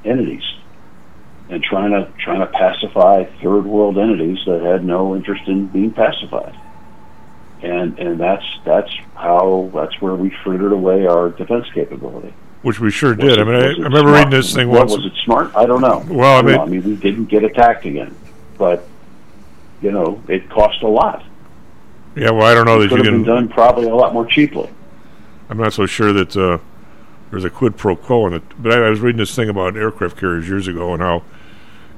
[0.04, 0.44] entities
[1.48, 5.90] and trying to trying to pacify third world entities that had no interest in being
[5.90, 6.54] pacified.
[7.62, 12.34] And and that's that's how that's where we frittered away our defense capability.
[12.60, 13.30] Which we sure did.
[13.32, 14.14] it- I mean, I, I remember smart?
[14.16, 14.92] reading this thing What, once.
[14.98, 15.56] Was it smart?
[15.56, 16.04] I don't know.
[16.10, 16.62] Well, I mean- know.
[16.62, 18.14] I mean, we didn't get attacked again,
[18.58, 18.86] but
[19.80, 21.24] you know, it cost a lot.
[22.16, 23.22] Yeah, well, I don't know it that you could have can.
[23.24, 24.70] been done probably a lot more cheaply.
[25.50, 26.58] I'm not so sure that uh,
[27.30, 28.42] there's a quid pro quo in it.
[28.60, 31.22] But I, I was reading this thing about aircraft carriers years ago and how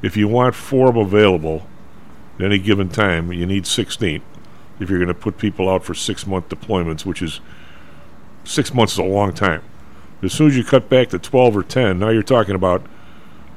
[0.03, 1.66] if you want four of them available
[2.39, 4.23] at any given time, you need 16.
[4.81, 7.41] If you're going to put people out for six month deployments, which is
[8.45, 9.62] six months is a long time.
[10.23, 12.85] As soon as you cut back to 12 or 10, now you're talking about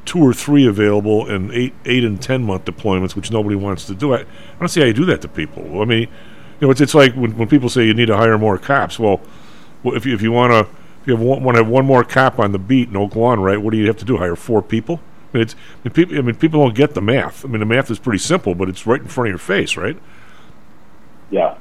[0.06, 3.96] two or three available and eight, eight and 10 month deployments, which nobody wants to
[3.96, 4.14] do.
[4.14, 4.26] I, I
[4.60, 5.82] don't see how you do that to people.
[5.82, 6.08] I mean,
[6.62, 9.00] you know, it's, it's like when, when people say you need to hire more cops.
[9.00, 9.20] Well,
[9.84, 12.04] if you, if you want to if you have one, want to have one more
[12.04, 13.60] cop on the beat in Oak Lawn, right?
[13.60, 14.18] What do you have to do?
[14.18, 15.00] Hire four people?
[15.34, 16.18] I mean, it's I mean, people.
[16.18, 17.44] I mean, people don't get the math.
[17.44, 19.76] I mean, the math is pretty simple, but it's right in front of your face,
[19.76, 19.98] right?
[21.32, 21.58] Yeah,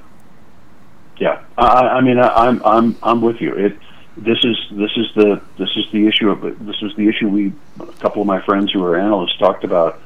[1.19, 1.41] yeah.
[1.57, 3.55] I, I mean, I, I'm I'm I'm with you.
[3.55, 3.79] It
[4.19, 7.53] this is this is the this is the issue of this is the issue we
[7.79, 10.03] a couple of my friends who are analysts talked about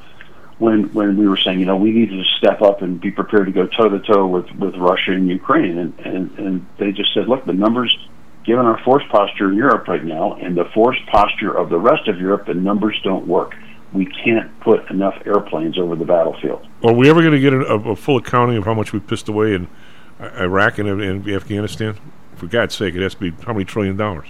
[0.58, 3.46] when when we were saying you know we need to step up and be prepared
[3.46, 7.12] to go toe to toe with with Russia and Ukraine and and and they just
[7.14, 7.96] said look the numbers
[8.44, 12.08] given our force posture in Europe right now and the force posture of the rest
[12.08, 13.54] of Europe the numbers don't work
[13.92, 17.58] we can't put enough airplanes over the battlefield Are we ever going to get a,
[17.58, 19.68] a, full accounting of how much we pissed away in
[20.20, 21.96] uh, Iraq and, and Afghanistan?
[22.36, 24.26] For God's sake, it has to be how many trillion dollars?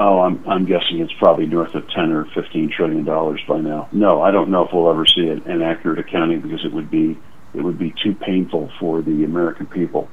[0.00, 3.88] Oh, I'm I'm guessing it's probably north of ten or fifteen trillion dollars by now.
[3.90, 6.88] No, I don't know if we'll ever see an, an accurate accounting because it would
[6.90, 7.18] be
[7.52, 10.08] it would be too painful for the American people.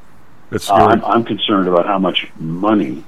[0.49, 0.91] That's Uh, scary.
[0.93, 3.03] I'm, I'm concerned about how much money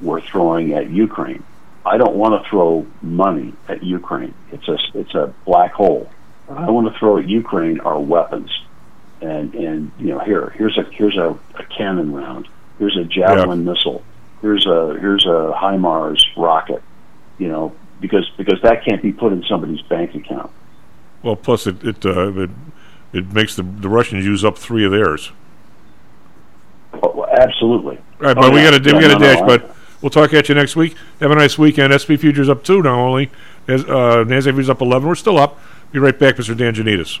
[0.00, 1.42] we're throwing at Ukraine.
[1.84, 4.34] I don't want to throw money at Ukraine.
[4.52, 6.08] It's a it's a black hole.
[6.46, 8.50] What I want to throw at Ukraine are weapons,
[9.20, 12.46] and and you know here here's a here's a, a cannon round.
[12.78, 14.04] Here's a javelin missile.
[14.42, 16.82] Here's a here's a HIMARS rocket.
[17.38, 20.50] You know because because that can't be put in somebody's bank account.
[21.22, 22.50] Well, plus it it uh, it,
[23.12, 25.30] it makes the the Russians use up three of theirs.
[26.94, 27.96] Oh, absolutely.
[28.20, 28.70] All right, Oh, but we yeah.
[28.72, 29.42] got to Yeah, we got to no, no, dash.
[29.42, 30.94] I- but we'll talk at you next week.
[31.20, 31.92] Have a nice weekend.
[31.92, 33.30] S&P futures up two now only.
[33.68, 35.08] As uh, Nasdaq futures up eleven.
[35.08, 35.58] We're still up.
[35.92, 36.56] Be right back, Mr.
[36.56, 37.20] Dan Janitas.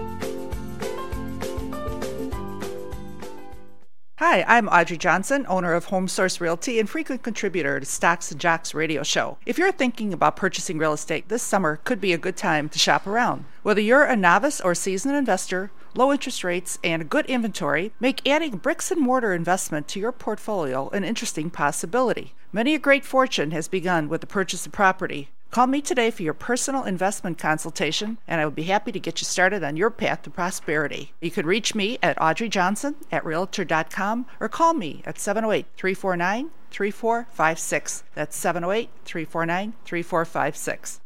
[4.23, 8.39] Hi, I'm Audrey Johnson, owner of Home Source Realty and frequent contributor to Stocks and
[8.39, 9.39] Jocks radio show.
[9.47, 12.77] If you're thinking about purchasing real estate this summer could be a good time to
[12.77, 13.45] shop around.
[13.63, 18.57] Whether you're a novice or seasoned investor, low interest rates and good inventory make adding
[18.57, 22.35] bricks and mortar investment to your portfolio an interesting possibility.
[22.53, 25.29] Many a great fortune has begun with the purchase of property.
[25.51, 29.19] Call me today for your personal investment consultation, and I would be happy to get
[29.19, 31.11] you started on your path to prosperity.
[31.19, 36.51] You can reach me at Audrey Johnson at Realtor.com or call me at 708 349
[36.71, 38.03] 3456.
[38.15, 41.01] That's 708 349 3456.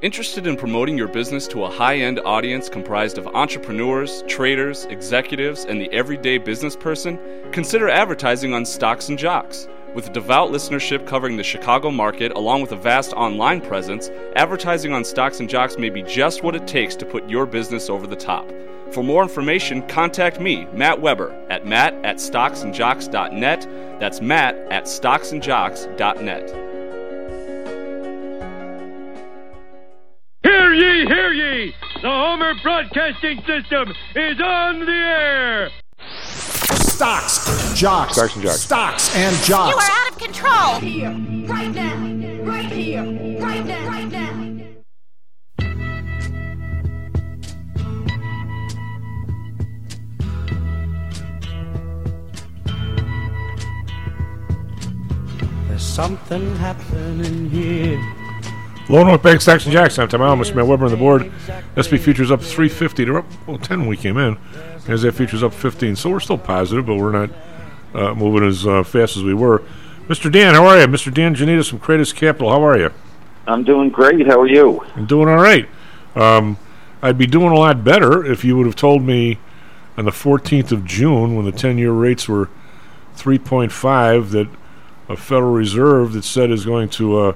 [0.00, 5.64] Interested in promoting your business to a high end audience comprised of entrepreneurs, traders, executives,
[5.64, 7.18] and the everyday business person?
[7.50, 9.66] Consider advertising on Stocks and Jocks.
[9.94, 15.04] With devout listenership covering the Chicago market, along with a vast online presence, advertising on
[15.04, 18.16] Stocks and Jocks may be just what it takes to put your business over the
[18.16, 18.50] top.
[18.92, 23.66] For more information, contact me, Matt Weber, at matt at stocksandjocks.net.
[24.00, 26.50] That's matt at stocksandjocks.net.
[30.42, 31.74] Hear ye, hear ye!
[32.00, 35.70] The Homer Broadcasting System is on the air!
[36.10, 38.60] Stocks, jocks, Stocks and jocks.
[38.60, 39.74] stocks and jocks.
[39.74, 40.74] You are out of control.
[40.80, 41.10] Here,
[41.46, 43.02] right now, right here,
[43.40, 44.44] right now, right now.
[55.68, 58.00] There's something happening here.
[58.88, 59.98] Low North Bank Stocks and Jocks.
[59.98, 60.54] I'm Tom Allen, Mr.
[60.54, 61.30] Matt Weber on the board.
[61.76, 63.04] S&P futures up 350.
[63.04, 64.38] They're up well 10 when we came in.
[64.88, 65.96] As that futures up 15.
[65.96, 67.30] So we're still positive, but we're not
[67.94, 69.62] uh, moving as uh, fast as we were.
[70.06, 70.32] Mr.
[70.32, 70.86] Dan, how are you?
[70.86, 71.12] Mr.
[71.12, 72.50] Dan Janitas from Kratos Capital.
[72.50, 72.90] How are you?
[73.46, 74.26] I'm doing great.
[74.26, 74.80] How are you?
[74.96, 75.68] I'm doing all right.
[76.14, 76.56] Um,
[77.02, 79.38] I'd be doing a lot better if you would have told me
[79.96, 82.48] on the 14th of June, when the 10-year rates were
[83.16, 84.48] 3.5, that
[85.08, 87.34] a Federal Reserve that said is going to uh,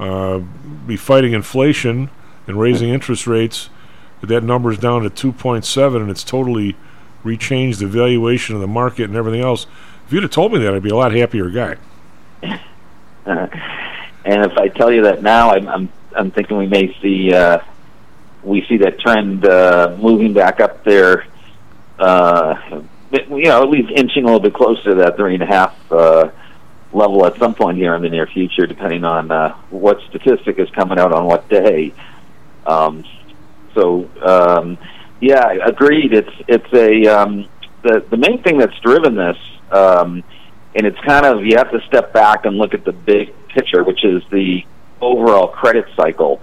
[0.00, 0.38] uh,
[0.86, 2.10] be fighting inflation
[2.46, 3.70] and raising interest rates,
[4.22, 6.76] that that number is down to 2.7, and it's totally
[7.24, 9.66] rechanged the valuation of the market and everything else.
[10.06, 11.76] If you'd have told me that, I'd be a lot happier guy.
[12.42, 12.54] Uh,
[14.24, 17.58] and if I tell you that now, I'm I'm, I'm thinking we may see uh,
[18.44, 21.26] we see that trend uh, moving back up there.
[21.98, 25.46] Uh, you know, at least inching a little bit closer to that three and a
[25.46, 26.30] half uh,
[26.92, 30.70] level at some point here in the near future, depending on uh, what statistic is
[30.70, 31.92] coming out on what day.
[32.66, 33.04] Um,
[33.74, 34.78] so, um,
[35.20, 36.12] yeah, agreed.
[36.12, 37.48] It's it's a um,
[37.82, 39.36] the the main thing that's driven this,
[39.70, 40.22] um,
[40.74, 43.84] and it's kind of you have to step back and look at the big picture,
[43.84, 44.64] which is the
[45.00, 46.40] overall credit cycle.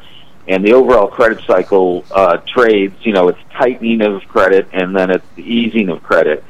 [0.48, 5.12] And the overall credit cycle uh, trades, you know, it's tightening of credit and then
[5.12, 6.44] it's easing of credit.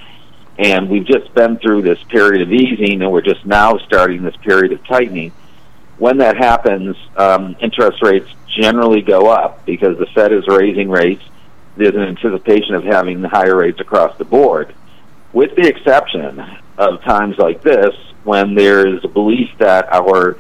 [0.58, 4.36] And we've just been through this period of easing, and we're just now starting this
[4.38, 5.32] period of tightening.
[6.00, 11.24] When that happens, um, interest rates generally go up because the Fed is raising rates.
[11.76, 14.74] There's an anticipation of having higher rates across the board,
[15.34, 16.40] with the exception
[16.78, 17.94] of times like this
[18.24, 20.38] when there's a belief that our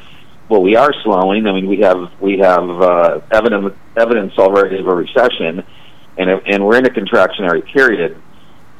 [0.50, 1.46] well, we are slowing.
[1.46, 5.64] I mean, we have we have uh, evidence evidence already of a recession,
[6.18, 8.20] and and we're in a contractionary period.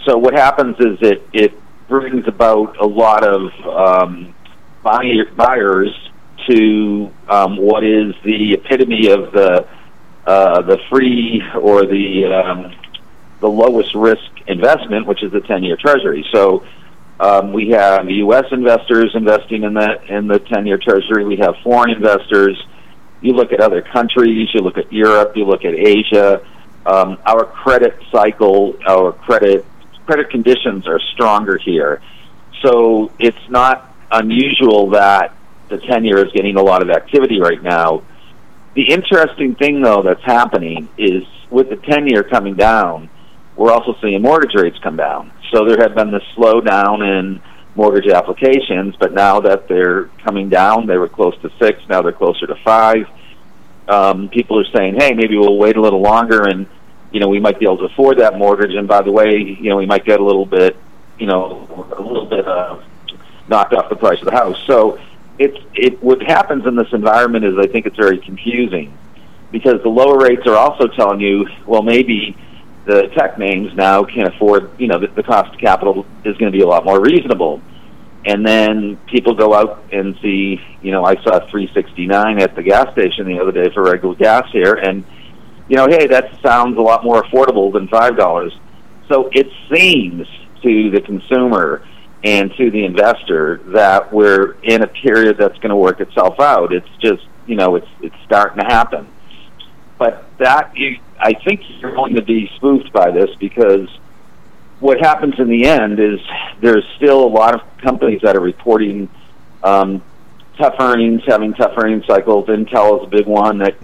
[0.06, 1.54] So what happens is it it
[1.88, 4.34] brings about a lot of um,
[4.82, 6.09] buyer, buyers
[6.50, 9.68] to um, what is the epitome of the
[10.26, 12.74] uh, the free or the um,
[13.40, 16.26] the lowest risk investment, which is the ten year Treasury.
[16.34, 16.64] So
[17.20, 18.46] um, we have U.S.
[18.52, 21.26] investors investing in that in the ten-year Treasury.
[21.26, 22.62] We have foreign investors.
[23.22, 24.50] You look at other countries.
[24.54, 25.36] You look at Europe.
[25.36, 26.46] You look at Asia.
[26.86, 29.66] Um, our credit cycle, our credit
[30.06, 32.02] credit conditions are stronger here.
[32.62, 35.36] So it's not unusual that
[35.70, 38.04] the ten-year is getting a lot of activity right now.
[38.76, 43.10] The interesting thing, though, that's happening is with the ten-year coming down,
[43.56, 45.32] we're also seeing mortgage rates come down.
[45.52, 47.42] So there had been this slowdown in
[47.76, 51.82] mortgage applications, but now that they're coming down, they were close to six.
[51.90, 53.08] Now they're closer to five.
[53.88, 56.68] Um, people are saying, "Hey, maybe we'll wait a little longer, and
[57.12, 59.70] you know we might be able to afford that mortgage." And by the way, you
[59.70, 60.78] know we might get a little bit,
[61.18, 61.68] you know,
[61.98, 62.80] a little bit uh,
[63.48, 64.62] knocked off the price of the house.
[64.68, 65.00] So
[65.40, 66.04] it's it.
[66.04, 68.96] What happens in this environment is I think it's very confusing
[69.52, 72.38] because the lower rates are also telling you, well, maybe
[72.86, 76.52] the tech names now can afford, you know, the, the cost of capital is going
[76.52, 77.62] to be a lot more reasonable.
[78.26, 82.92] And then people go out and see, you know, I saw 369 at the gas
[82.92, 85.06] station the other day for regular gas here, and
[85.70, 88.54] you know, hey, that sounds a lot more affordable than five dollars.
[89.08, 90.28] So it seems
[90.64, 91.88] to the consumer
[92.24, 96.74] and to the investor that we're in a period that's going to work itself out.
[96.74, 99.08] It's just, you know, it's it's starting to happen.
[99.98, 103.90] But that you, I think you're going to be spoofed by this because
[104.80, 106.20] what happens in the end is
[106.62, 109.10] there's still a lot of companies that are reporting
[109.64, 110.02] um,
[110.58, 112.48] tough earnings, having tough earnings cycles.
[112.48, 113.76] Intel is a big one that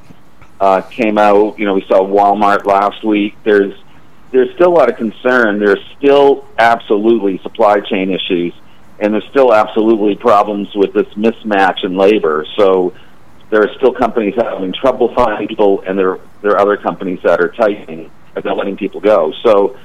[0.60, 1.60] uh, came out.
[1.60, 3.36] You know, we saw Walmart last week.
[3.44, 3.74] There's
[4.32, 5.60] there's still a lot of concern.
[5.60, 8.54] There's still absolutely supply chain issues,
[9.00, 12.46] and there's still absolutely problems with this mismatch in labor.
[12.56, 12.94] So
[13.50, 17.40] there are still companies having trouble finding people, and there there are other companies that
[17.42, 19.34] are tightening, they're letting people go.
[19.44, 19.78] So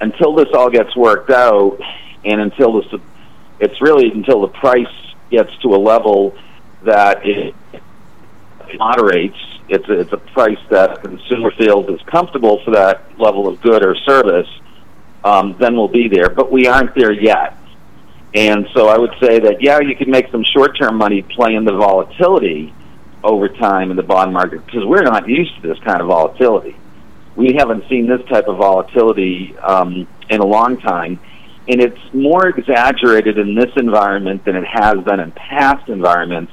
[0.00, 1.78] until this all gets worked out,
[2.24, 3.00] and until this,
[3.60, 4.86] it's really until the price
[5.30, 6.36] gets to a level
[6.82, 7.54] that it
[8.74, 9.38] moderates
[9.68, 13.84] it's a, it's a price that consumer feels is comfortable for that level of good
[13.84, 14.48] or service,
[15.24, 16.28] um, then we'll be there.
[16.28, 17.56] But we aren't there yet.
[18.34, 21.72] And so I would say that yeah, you can make some short-term money playing the
[21.72, 22.72] volatility
[23.24, 26.76] over time in the bond market because we're not used to this kind of volatility.
[27.34, 31.18] We haven't seen this type of volatility um, in a long time,
[31.68, 36.52] and it's more exaggerated in this environment than it has been in past environments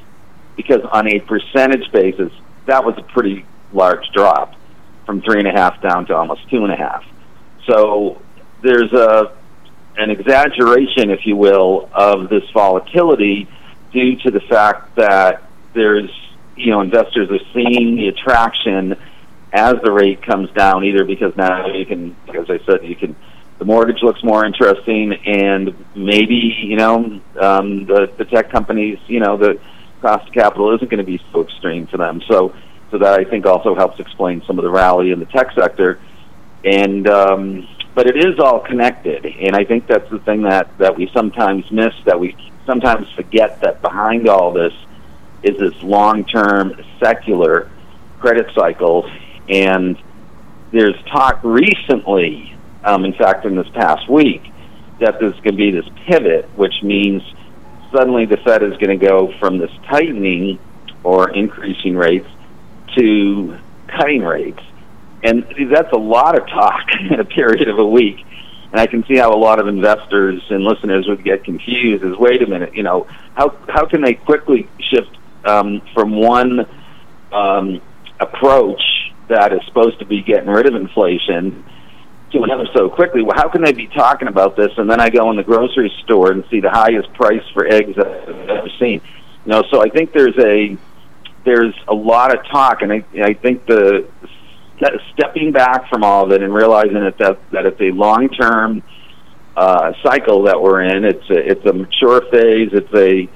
[0.56, 2.32] because on a percentage basis,
[2.66, 4.56] that was a pretty large drop
[5.06, 7.04] from three and a half down to almost two and a half.
[7.68, 8.22] So
[8.62, 9.36] there's a
[9.96, 13.48] an exaggeration, if you will, of this volatility
[13.92, 15.44] due to the fact that
[15.74, 16.10] there's
[16.56, 18.96] you know investors are seeing the attraction
[19.52, 23.16] as the rate comes down, either because now you can, as I said, you can
[23.60, 29.20] the mortgage looks more interesting, and maybe you know um, the the tech companies, you
[29.20, 29.60] know the
[30.04, 32.22] cost of capital isn't going to be so extreme for them.
[32.28, 32.54] So
[32.92, 36.00] so that I think also helps explain some of the rally in the tech sector,
[36.64, 40.96] and um, but it is all connected, and I think that's the thing that that
[40.96, 42.36] we sometimes miss, that we
[42.68, 44.74] sometimes forget that behind all this
[45.42, 47.70] is this long-term secular
[48.20, 49.10] credit cycle,
[49.50, 49.98] and
[50.72, 54.44] there's talk recently, um, in fact, in this past week,
[55.00, 57.24] that there's going to be this pivot, which means
[57.94, 60.60] suddenly the Fed is going to go from this tightening
[61.04, 62.28] or increasing rates
[62.98, 64.62] to cutting rates.
[65.24, 68.26] And that's a lot of talk in a period of a week.
[68.72, 72.04] And I can see how a lot of investors and listeners would get confused.
[72.04, 75.16] Is wait a minute, you know, how how can they quickly shift
[75.46, 76.66] um, from one
[77.32, 77.82] um,
[78.20, 78.82] approach
[79.28, 81.64] that is supposed to be getting rid of inflation
[82.34, 83.22] to another so quickly?
[83.22, 84.72] Well, how can they be talking about this?
[84.78, 87.98] And then I go in the grocery store and see the highest price for eggs
[87.98, 89.02] I've ever seen.
[89.46, 90.78] You know, so I think there's a
[91.46, 94.08] there's a lot of talk, and I, I think the
[95.14, 98.84] stepping back from all of it and realizing that that, that it's a long term
[99.56, 101.06] uh, cycle that we're in.
[101.06, 102.70] It's a, it's a mature phase.
[102.72, 103.30] It's a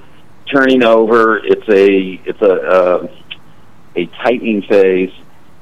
[0.52, 1.38] turning over.
[1.38, 3.08] It's a it's a uh,
[3.96, 5.12] a tightening phase,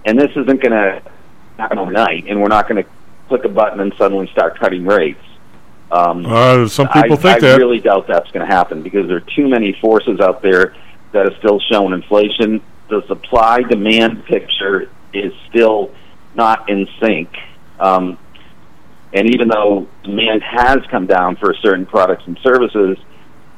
[0.04, 1.02] and this isn't going to
[1.58, 2.26] happen overnight.
[2.28, 2.90] And we're not going to
[3.28, 5.22] click a button and suddenly start cutting rates.
[5.90, 7.58] Um, uh, some people I, think I that.
[7.58, 10.74] really doubt that's going to happen because there are too many forces out there
[11.12, 12.60] that are still showing inflation.
[12.88, 15.92] The supply demand picture is still
[16.34, 17.28] not in sync.
[17.78, 18.18] Um,
[19.12, 22.98] and even though demand has come down for certain products and services,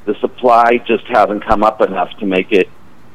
[0.05, 2.69] the supply just hasn't come up enough to make it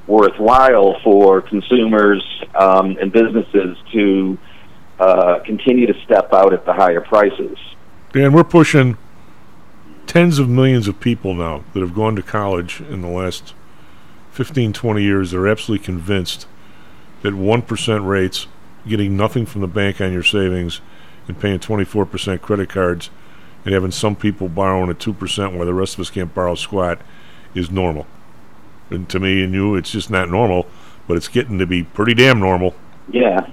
[0.08, 2.24] worthwhile for consumers
[2.56, 4.38] um, and businesses to
[5.00, 7.58] uh, continue to step out at the higher prices.
[8.12, 8.98] Dan, we're pushing
[10.06, 13.54] tens of millions of people now that have gone to college in the last
[14.32, 15.32] 15, 20 years.
[15.32, 16.48] They're absolutely convinced
[17.22, 18.48] that 1% rates,
[18.88, 20.82] getting nothing from the bank on your savings,
[21.28, 23.10] and paying 24% credit cards,
[23.66, 27.02] and having some people borrowing at 2% while the rest of us can't borrow squat
[27.56, 28.06] is normal.
[28.90, 30.68] And to me and you, it's just not normal,
[31.08, 32.76] but it's getting to be pretty damn normal.
[33.10, 33.50] Yeah.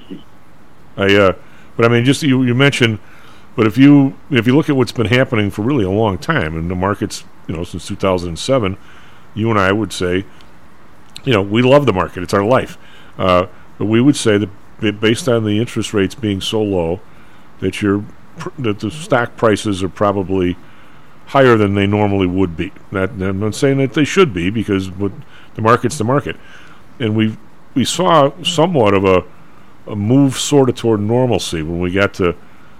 [1.01, 1.33] I, uh,
[1.77, 2.99] but I mean, just you, you mentioned,
[3.57, 6.57] but if you if you look at what's been happening for really a long time
[6.57, 8.77] in the markets, you know, since 2007,
[9.35, 10.25] you and I would say,
[11.25, 12.77] you know, we love the market; it's our life.
[13.19, 13.47] Uh,
[13.79, 17.01] but we would say that based on the interest rates being so low,
[17.61, 18.05] that your
[18.59, 20.57] that the stock prices are probably
[21.27, 22.73] higher than they normally would be.
[22.93, 26.37] I'm not saying that they should be because the market's the market,
[26.99, 27.37] and we
[27.75, 29.25] we saw somewhat of a
[29.91, 32.37] a move sort of toward normalcy when we got to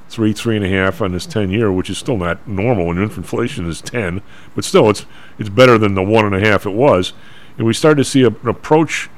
[0.09, 2.99] three, three and a half on this ten year, which is still not normal when
[2.99, 4.23] inflation is ten,
[4.55, 5.07] but still it's
[5.39, 7.13] it's better than the one and a half it was.
[7.57, 9.11] And we started to see a, an approach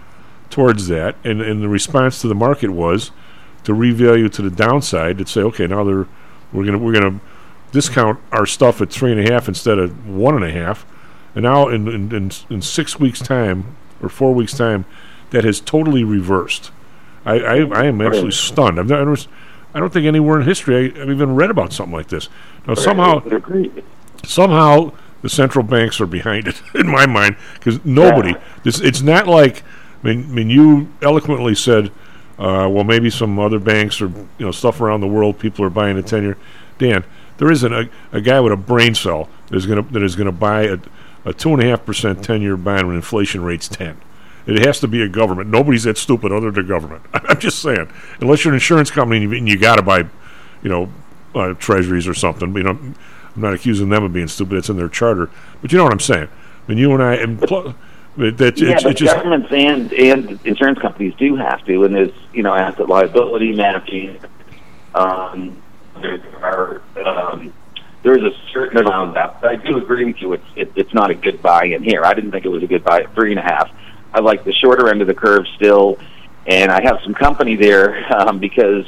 [0.51, 3.11] towards that, and, and the response to the market was
[3.65, 6.07] to revalue to the downside to say, okay, now they're
[6.53, 7.21] we're gonna we're gonna
[7.73, 10.85] discount our stuff at three and a half instead of one and a half,
[11.35, 14.85] and now in in, in, in six weeks time or four weeks time,
[15.31, 16.71] that has totally reversed.
[17.25, 18.79] I, I, I am absolutely stunned.
[18.79, 19.17] I've never,
[19.75, 22.29] I don't think anywhere in history I, have even read about something like this.
[22.67, 23.23] Now somehow,
[24.25, 24.93] somehow
[25.23, 28.31] the central banks are behind it in my mind because nobody.
[28.31, 28.43] Yeah.
[28.65, 29.63] This it's not like.
[30.03, 31.93] I mean, I mean, you eloquently said,
[32.37, 35.71] uh, well, maybe some other banks or you know stuff around the world, people are
[35.71, 36.37] buying a ten year.
[36.79, 37.05] Dan,
[37.39, 40.17] there isn't a, a guy with a brain cell that is going to that is
[40.17, 40.79] going to buy a,
[41.25, 43.97] a two and a half percent ten year bond when inflation rate's ten.
[44.47, 45.51] It has to be a government.
[45.51, 47.05] Nobody's that stupid other than government.
[47.15, 47.91] I'm just saying.
[48.21, 49.99] Unless you're an insurance company and you, you got to buy,
[50.63, 50.93] you know,
[51.35, 52.55] uh, treasuries or something.
[52.55, 52.97] You know, I'm
[53.37, 54.59] not accusing them of being stupid.
[54.59, 55.31] It's in their charter.
[55.61, 56.29] But you know what I'm saying.
[56.29, 57.75] I mean, you and I, and pl-
[58.17, 61.95] that, yeah, it's, but it's just governments and and insurance companies do have to, and
[61.95, 64.19] there's you know asset liability matching.
[64.95, 65.63] Um,
[66.01, 67.53] there are um,
[68.03, 69.41] there's a certain amount of that.
[69.41, 70.35] But I do agree with you.
[70.35, 72.05] It's it, it's not a good buy in here.
[72.05, 73.71] I didn't think it was a good buy at three and a half.
[74.15, 75.99] I like the shorter end of the curve still,
[76.47, 78.87] and I have some company there um, because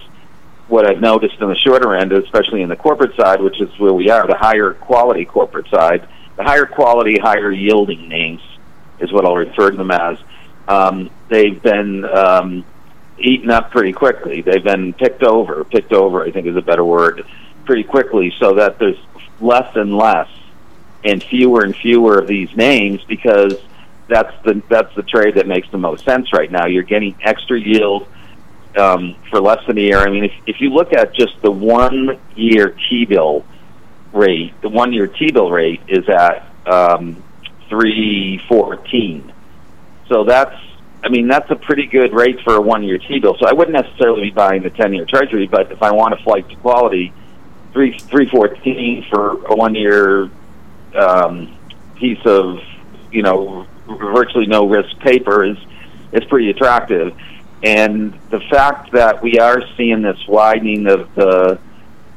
[0.69, 3.93] what I've noticed on the shorter end, especially in the corporate side, which is where
[3.93, 8.41] we are, the higher quality corporate side, the higher quality, higher yielding names
[8.99, 10.19] is what I'll refer to them as.
[10.67, 12.65] Um, they've been um,
[13.19, 14.41] eaten up pretty quickly.
[14.41, 15.65] They've been picked over.
[15.65, 17.27] Picked over, I think, is a better word.
[17.67, 18.99] Pretty quickly, so that there's
[19.41, 20.29] less and less,
[21.05, 23.55] and fewer and fewer of these names because
[24.09, 26.67] that's the that's the trade that makes the most sense right now.
[26.67, 28.07] You're getting extra yield
[28.77, 29.99] um, for less than a year.
[29.99, 33.45] I mean, if if you look at just the one year T bill
[34.13, 37.23] rate, the one year T bill rate is at um,
[37.69, 39.33] three fourteen.
[40.09, 40.57] So that's
[41.03, 43.37] I mean that's a pretty good rate for a one year T bill.
[43.39, 46.23] So I wouldn't necessarily be buying the ten year Treasury, but if I want a
[46.23, 47.13] flight to quality,
[47.73, 50.31] three three fourteen for a one year
[50.95, 51.57] um,
[51.97, 52.59] piece of
[53.11, 55.59] you know virtually no risk paper is
[56.13, 57.15] is pretty attractive.
[57.63, 61.59] And the fact that we are seeing this widening of the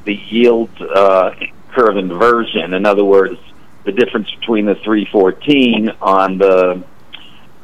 [0.06, 1.34] the yield uh,
[1.74, 3.40] curve inversion, in other words,
[3.88, 6.84] the difference between the 314 on the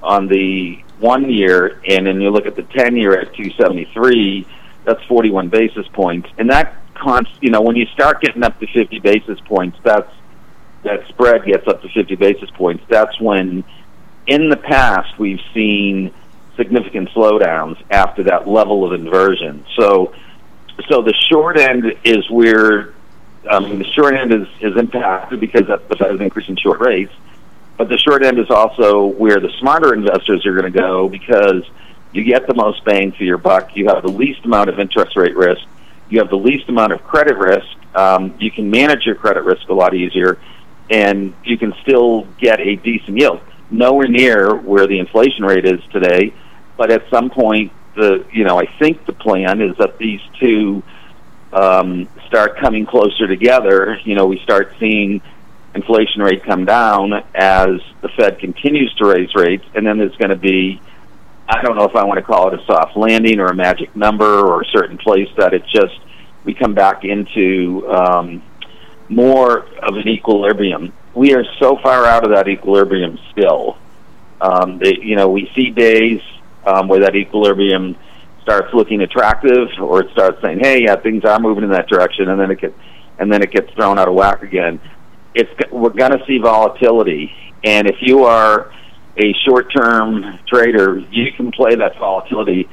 [0.01, 4.47] on the one year and then you look at the 10 year at 273
[4.85, 8.67] that's 41 basis points and that const you know when you start getting up to
[8.67, 10.11] 50 basis points that's
[10.83, 13.65] that spread gets up to 50 basis points that's when
[14.27, 16.13] in the past we've seen
[16.55, 20.13] significant slowdowns after that level of inversion so
[20.89, 22.93] so the short end is where
[23.49, 27.13] um, the short end is, is impacted because that's the increasing short rates.
[27.77, 31.63] But the short end is also where the smarter investors are going to go because
[32.11, 33.75] you get the most bang for your buck.
[33.75, 35.63] You have the least amount of interest rate risk.
[36.09, 37.67] You have the least amount of credit risk.
[37.95, 40.39] Um, you can manage your credit risk a lot easier,
[40.89, 43.41] and you can still get a decent yield.
[43.73, 46.33] Nowhere near where the inflation rate is today,
[46.77, 50.83] but at some point, the you know I think the plan is that these two
[51.53, 55.21] um, start coming closer together, you know, we start seeing
[55.75, 60.29] inflation rate come down as the Fed continues to raise rates, and then there's going
[60.29, 60.81] to be,
[61.47, 63.95] I don't know if I want to call it a soft landing or a magic
[63.95, 65.99] number or a certain place that it just
[66.43, 68.43] we come back into um,
[69.09, 70.93] more of an equilibrium.
[71.15, 73.77] We are so far out of that equilibrium still.
[74.41, 76.21] Um, they, you know, we see days
[76.65, 77.95] um, where that equilibrium
[78.41, 82.29] starts looking attractive or it starts saying, "Hey, yeah, things are moving in that direction,"
[82.29, 82.75] and then it gets
[83.19, 84.79] and then it gets thrown out of whack again.
[85.33, 87.33] It's we're going to see volatility,
[87.63, 88.71] and if you are
[89.17, 92.69] a short-term trader, you can play that volatility.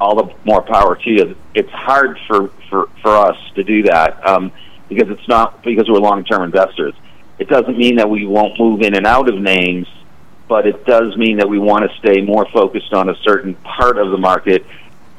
[0.00, 1.36] All the more power to you.
[1.54, 4.52] It's hard for for for us to do that um,
[4.88, 6.94] because it's not because we're long-term investors.
[7.38, 9.88] It doesn't mean that we won't move in and out of names,
[10.48, 13.98] but it does mean that we want to stay more focused on a certain part
[13.98, 14.64] of the market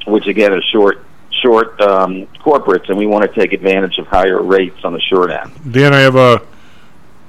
[0.06, 1.04] which again is short
[1.42, 5.30] short um, corporates, and we want to take advantage of higher rates on the short
[5.30, 5.52] end.
[5.70, 6.42] Dan, I have a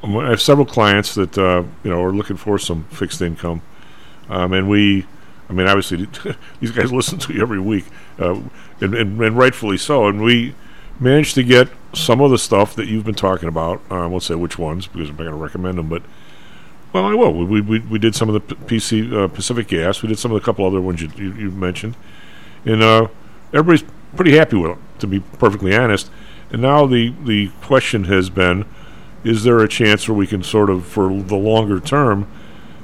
[0.04, 3.62] I have several clients that uh, you know are looking for some fixed income,
[4.30, 5.06] um, and we,
[5.50, 6.08] I mean, obviously
[6.60, 7.86] these guys listen to you every week,
[8.20, 8.40] uh,
[8.80, 10.56] and, and, and, rightfully so, and we
[11.00, 13.82] managed to get some of the stuff that you've been talking about.
[13.90, 16.04] Uh, I won't say which ones because I'm not going to recommend them, but
[16.94, 17.34] well, I will.
[17.34, 20.02] We we, we did some of the PC uh, Pacific Gas.
[20.02, 21.96] We did some of the couple other ones you, you, you mentioned
[22.68, 23.08] and uh,
[23.54, 26.12] everybody's pretty happy with it, to be perfectly honest.
[26.52, 28.66] And now the the question has been,
[29.24, 32.28] is there a chance where we can sort of, for the longer term,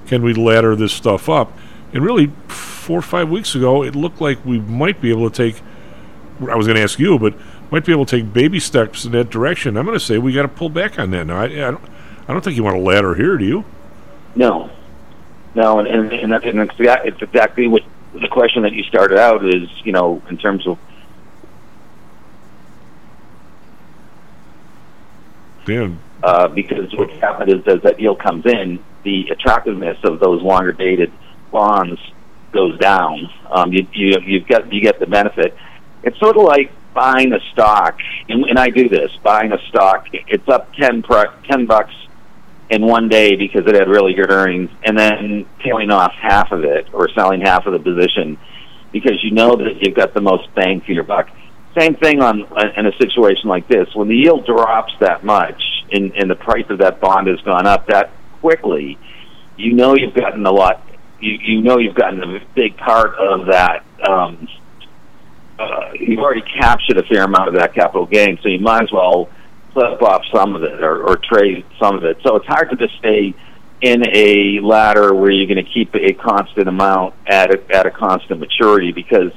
[0.07, 1.57] can we ladder this stuff up?
[1.93, 5.35] And really, four or five weeks ago, it looked like we might be able to
[5.35, 5.61] take.
[6.49, 7.35] I was going to ask you, but
[7.73, 9.77] might be able to take baby steps in that direction.
[9.77, 11.39] I'm going to say we got to pull back on that now.
[11.39, 11.83] I, I, don't,
[12.27, 13.65] I don't think you want a ladder here, do you?
[14.35, 14.69] No,
[15.55, 17.81] no, and and, and, that, and it's exactly what
[18.13, 20.77] the question that you started out is, you know, in terms of
[25.65, 25.97] Dan.
[26.21, 30.73] Uh, because what happens is as that yield comes in, the attractiveness of those longer
[30.73, 31.11] dated
[31.51, 31.99] bonds
[32.51, 33.31] goes down.
[33.49, 35.57] Um, you, you you've got you get the benefit.
[36.03, 37.97] It's sort of like buying a stock,
[38.29, 39.11] and, and I do this.
[39.23, 41.93] Buying a stock, it's up ten pro, ten bucks
[42.69, 46.63] in one day because it had really good earnings, and then tailing off half of
[46.63, 48.37] it or selling half of the position
[48.91, 51.29] because you know that you've got the most bang for your buck.
[51.77, 52.41] Same thing on
[52.77, 53.93] in a situation like this.
[53.95, 55.61] When the yield drops that much
[55.91, 58.97] and, and the price of that bond has gone up that quickly,
[59.57, 60.87] you know you've gotten a lot.
[61.19, 63.83] You you know you've gotten a big part of that.
[64.07, 64.47] Um,
[65.59, 68.91] uh, you've already captured a fair amount of that capital gain, so you might as
[68.91, 69.29] well
[69.73, 72.17] flip off some of it or, or trade some of it.
[72.23, 73.33] So it's hard to just stay
[73.81, 77.91] in a ladder where you're going to keep a constant amount at a, at a
[77.91, 79.31] constant maturity because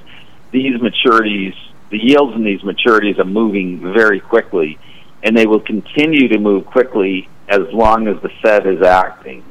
[0.52, 1.54] these maturities,
[1.90, 4.78] the yields in these maturities are moving very quickly,
[5.22, 9.44] and they will continue to move quickly as long as the Fed is acting.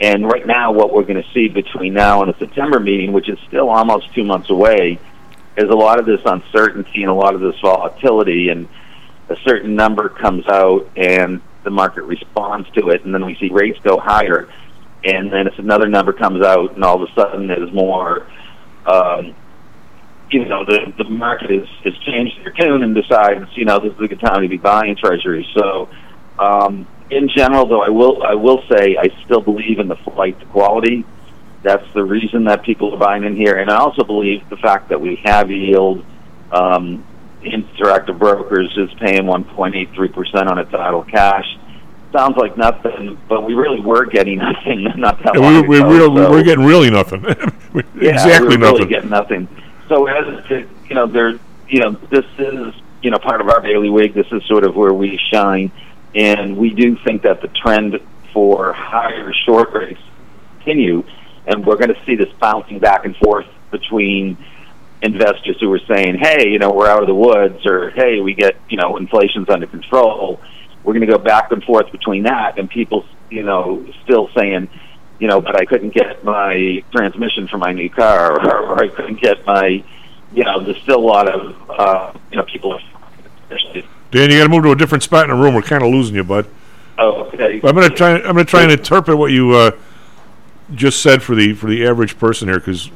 [0.00, 3.28] And right now, what we're going to see between now and the September meeting, which
[3.28, 5.00] is still almost two months away,
[5.58, 8.48] is a lot of this uncertainty and a lot of this volatility.
[8.48, 8.68] And
[9.28, 13.50] a certain number comes out, and the market responds to it, and then we see
[13.50, 14.48] rates go higher.
[15.04, 18.26] And then if another number comes out, and all of a sudden there's more,
[18.86, 19.34] um,
[20.30, 23.92] you know, the the market is has changed their tune and decides, you know, this
[23.92, 25.46] is a good time to be buying treasuries.
[25.54, 25.88] So,
[26.38, 30.38] um, in general, though, I will I will say I still believe in the flight
[30.40, 31.04] to quality.
[31.62, 34.90] That's the reason that people are buying in here, and I also believe the fact
[34.90, 36.04] that we have yield.
[36.52, 37.04] Um,
[37.42, 41.46] Interactive Brokers is paying 1.83 percent on its idle cash.
[42.12, 45.90] Sounds like nothing, but we really were getting nothing not that long we, we, ago.
[45.90, 47.22] real, so- we're getting really nothing.
[48.00, 48.74] yeah, exactly we're nothing.
[48.74, 49.48] really getting nothing.
[49.88, 53.60] So as to, you know, there, you know, this is you know part of our
[53.60, 54.14] daily wig.
[54.14, 55.70] This is sort of where we shine,
[56.14, 58.00] and we do think that the trend
[58.32, 60.00] for higher short rates
[60.58, 61.04] continue,
[61.48, 64.36] and we're going to see this bouncing back and forth between
[65.02, 68.34] investors who are saying, "Hey, you know, we're out of the woods," or "Hey, we
[68.34, 70.40] get you know inflation's under control."
[70.84, 74.70] We're going to go back and forth between that and people, you know, still saying,
[75.18, 78.88] you know, but I couldn't get my transmission for my new car, or, or I
[78.88, 79.84] couldn't get my,
[80.32, 82.72] you know, there's still a lot of, uh, you know, people.
[82.72, 82.80] Are.
[84.10, 85.54] Dan, you got to move to a different spot in the room.
[85.54, 86.46] We're kind of losing you, bud.
[86.96, 87.60] Oh, okay.
[87.62, 88.14] I'm gonna try.
[88.14, 89.70] I'm gonna try and interpret what you uh,
[90.74, 92.90] just said for the for the average person here, because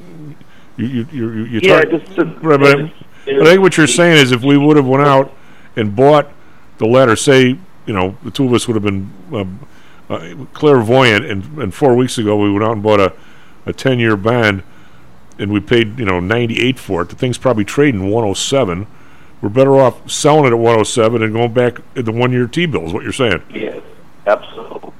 [0.76, 2.90] you you you, you Yeah, talk- just to- right, but, it's-
[3.26, 5.32] but I think what you're saying is if we would have went out
[5.76, 6.30] and bought
[6.78, 9.60] the letter, say you know the two of us would have been um,
[10.10, 13.12] uh, clairvoyant, and, and four weeks ago we went out and bought a
[13.64, 14.62] a ten year bond,
[15.38, 17.08] and we paid you know 98 for it.
[17.08, 18.86] The thing's probably trading 107.
[19.40, 22.66] We're better off selling it at 107 and going back at the one year T
[22.66, 22.84] bill.
[22.86, 23.42] Is what you're saying?
[23.50, 23.80] Yes,
[24.26, 24.92] absolutely.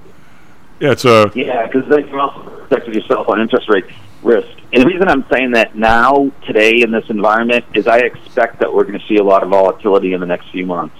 [0.81, 3.85] Yeah, it's a Yeah, because then you also protected yourself on interest rate
[4.23, 4.49] risk.
[4.73, 8.73] And the reason I'm saying that now, today, in this environment, is I expect that
[8.73, 10.97] we're going to see a lot of volatility in the next few months.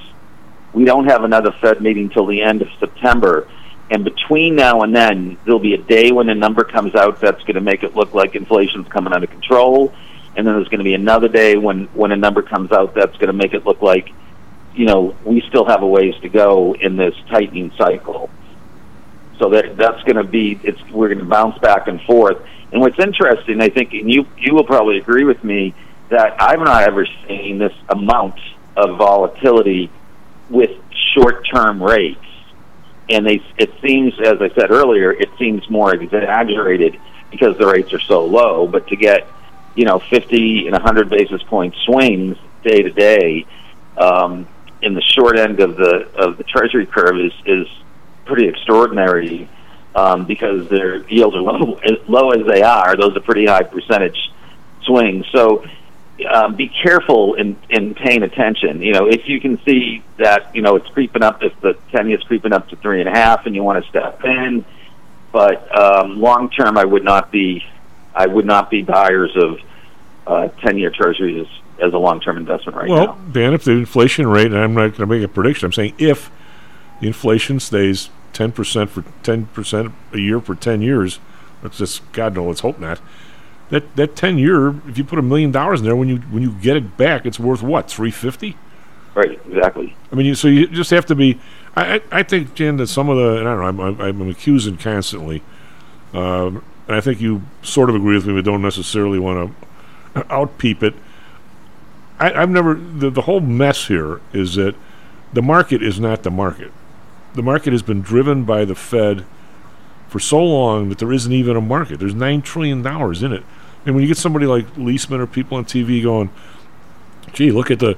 [0.75, 3.49] We don't have another Fed meeting till the end of September.
[3.91, 7.43] And between now and then, there'll be a day when a number comes out that's
[7.43, 9.95] going to make it look like inflation's coming under control.
[10.37, 13.17] And then there's going to be another day when, when a number comes out that's
[13.17, 14.11] going to make it look like,
[14.75, 18.31] you know, we still have a ways to go in this tightening cycle.
[19.43, 22.41] So that that's going to be it's we're going to bounce back and forth.
[22.71, 25.75] And what's interesting, I think, and you you will probably agree with me
[26.11, 28.39] that I've not ever seen this amount
[28.77, 29.91] of volatility
[30.49, 30.71] with
[31.13, 32.25] short-term rates.
[33.11, 37.01] And they it seems, as I said earlier, it seems more exaggerated
[37.33, 38.69] because the rates are so low.
[38.69, 39.27] But to get
[39.75, 43.45] you know 50 and 100 basis point swings day to day
[43.97, 44.47] um,
[44.83, 47.67] in the short end of the of the Treasury curve is is
[48.25, 49.49] pretty extraordinary
[49.95, 52.97] um, because their yields are low, as low as they are.
[52.97, 54.31] Those are pretty high percentage
[54.85, 55.27] swings.
[55.33, 55.65] So
[56.31, 58.83] um, be careful in, in paying attention.
[58.83, 62.11] You know, if you can see that you know it's creeping up, if the ten
[62.11, 64.65] is creeping up to three and a half, and you want to step in,
[65.33, 67.65] but um, long term, I would not be,
[68.15, 69.61] I would not be buyers of
[70.27, 73.13] uh, ten-year treasuries as, as a long-term investment right well, now.
[73.13, 75.73] Well, Dan, if the inflation rate, and I'm not going to make a prediction, I'm
[75.73, 76.31] saying if
[77.01, 81.21] the inflation stays 10% for 10% a year for 10 years,
[81.63, 83.01] let's just, God no, let's hope not.
[83.71, 86.43] That that 10 year, if you put a million dollars in there, when you when
[86.43, 88.55] you get it back, it's worth what, 350?
[89.15, 89.97] Right, exactly.
[90.11, 91.41] I mean, you, so you just have to be.
[91.75, 94.29] I, I, I think, Jan, that some of the, and I don't know, I'm, I'm,
[94.29, 95.43] accusing constantly,
[96.13, 99.55] um, and I think you sort of agree with me, but don't necessarily want
[100.15, 100.95] to outpeep it.
[102.19, 104.75] I, I've never, the, the whole mess here is that
[105.33, 106.73] the market is not the market.
[107.35, 109.25] The market has been driven by the Fed
[110.09, 111.99] for so long that there isn't even a market.
[111.99, 113.45] There's $9 trillion in it.
[113.85, 116.31] And when you get somebody like Liesman or people on TV going,
[117.33, 117.97] gee, look at the,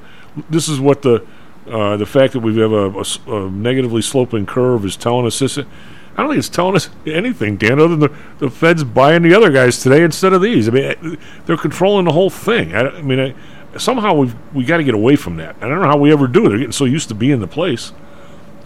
[0.48, 1.26] this is what the,
[1.68, 5.58] uh, the fact that we have a negatively sloping curve is telling us this.
[5.58, 5.62] I
[6.18, 9.50] don't think it's telling us anything, Dan, other than the, the Fed's buying the other
[9.50, 10.68] guys today instead of these.
[10.68, 11.16] I mean, eh,
[11.46, 12.74] they're controlling the whole thing.
[12.74, 15.56] I, I mean, I, somehow we've we got to get away from that.
[15.60, 16.48] I don't know how we ever do.
[16.48, 17.92] They're getting so used to being the place.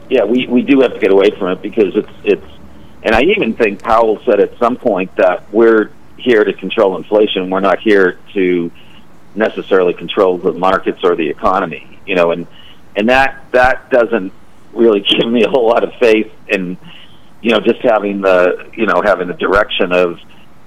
[0.09, 2.47] Yeah, we, we do have to get away from it because it's it's
[3.02, 7.51] And I even think Powell said at some point that we're here to control inflation.
[7.51, 8.70] We're not here to
[9.35, 12.01] necessarily control the markets or the economy.
[12.06, 12.47] You know, and
[12.97, 14.32] and that that doesn't
[14.72, 16.76] really give me a whole lot of faith in
[17.40, 20.18] you know just having the you know having the direction of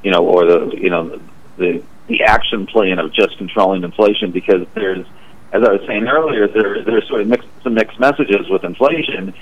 [0.03, 1.19] you know or the you know
[1.57, 5.05] the the action plan of just controlling inflation because there's
[5.53, 9.34] as I was saying earlier there there's sort of mixed, some mixed messages with inflation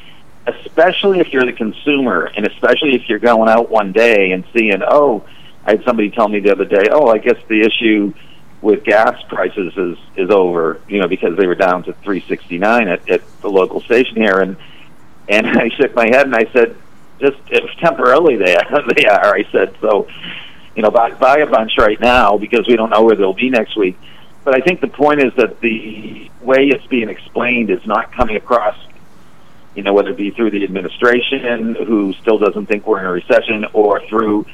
[0.48, 4.82] especially if you're the consumer and especially if you're going out one day and seeing
[4.88, 5.24] oh
[5.66, 8.14] I had somebody tell me the other day oh I guess the issue
[8.62, 13.10] with gas prices is is over you know because they were down to 369 at,
[13.10, 14.40] at the local station here.
[14.40, 14.58] And
[15.28, 16.76] and I shook my head and I said
[17.20, 18.56] just if temporarily they
[18.96, 19.76] they are I said.
[19.82, 20.08] So
[20.76, 23.50] you know buy buy a bunch right now because we don't know where they'll be
[23.50, 23.98] next week
[24.50, 28.36] but I think the point is that the way it's being explained is not coming
[28.36, 28.76] across
[29.76, 33.12] you know whether it be through the administration who still doesn't think we're in a
[33.12, 34.46] recession or through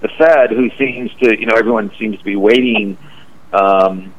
[0.00, 2.98] the Fed who seems to you know everyone seems to be waiting
[3.52, 4.12] um,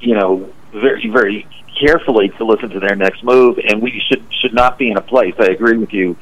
[0.00, 1.46] you know, very, very
[1.80, 5.02] carefully to listen to their next move, and we should should not be in a
[5.02, 5.34] place.
[5.38, 6.16] I agree with you,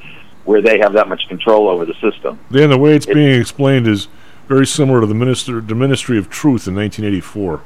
[0.45, 2.39] where they have that much control over the system.
[2.49, 4.07] Then the way it's, being explained is
[4.47, 7.61] very similar to the minister, the Ministry of Truth in 1984.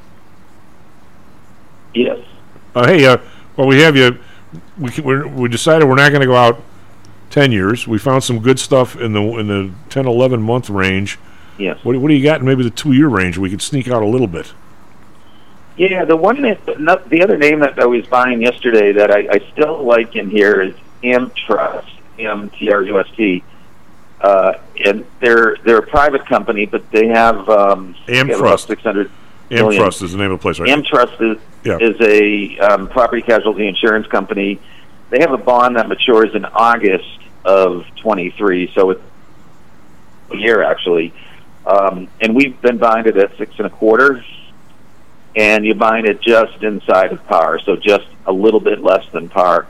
[1.93, 2.19] Yes.
[2.75, 3.17] Uh, hey, uh,
[3.57, 4.17] well, we have you.
[4.77, 4.89] We
[5.23, 6.61] we decided we're not going to go out
[7.29, 7.87] ten years.
[7.87, 11.19] We found some good stuff in the in the 10, 11 month range.
[11.57, 11.83] Yes.
[11.83, 13.37] What, what do you got in maybe the two year range?
[13.37, 14.53] We could sneak out a little bit.
[15.77, 19.27] Yeah, the one that not, the other name that I was buying yesterday that I,
[19.31, 21.89] I still like in here is Amtrust,
[22.19, 23.43] M T R U S T,
[24.19, 24.53] uh,
[24.83, 28.67] and they're they're a private company, but they have um, Amtrust.
[28.67, 29.09] six hundred.
[29.51, 30.69] Amtrust is the name of the place, right?
[30.69, 31.77] Amtrust is Yeah.
[31.79, 34.59] is a um, property casualty insurance company.
[35.09, 39.01] They have a bond that matures in August of twenty three, so it's
[40.31, 41.13] a year actually,
[41.65, 44.23] um, and we've been buying it at six and a quarter
[45.35, 49.29] and you're buying it just inside of par, so just a little bit less than
[49.29, 49.67] par.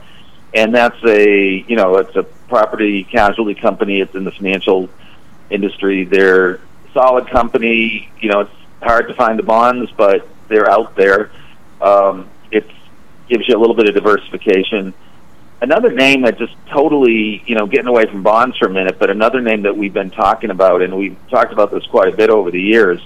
[0.54, 4.00] And that's a you know it's a property casualty company.
[4.00, 4.88] It's in the financial
[5.50, 6.04] industry.
[6.04, 6.58] They're a
[6.92, 8.10] solid company.
[8.20, 8.50] You know it's
[8.82, 11.30] hard to find the bonds, but they're out there.
[11.80, 12.66] Um, it
[13.28, 14.94] gives you a little bit of diversification.
[15.60, 19.10] Another name that just totally, you know, getting away from bonds for a minute, but
[19.10, 22.30] another name that we've been talking about, and we've talked about this quite a bit
[22.30, 23.00] over the years,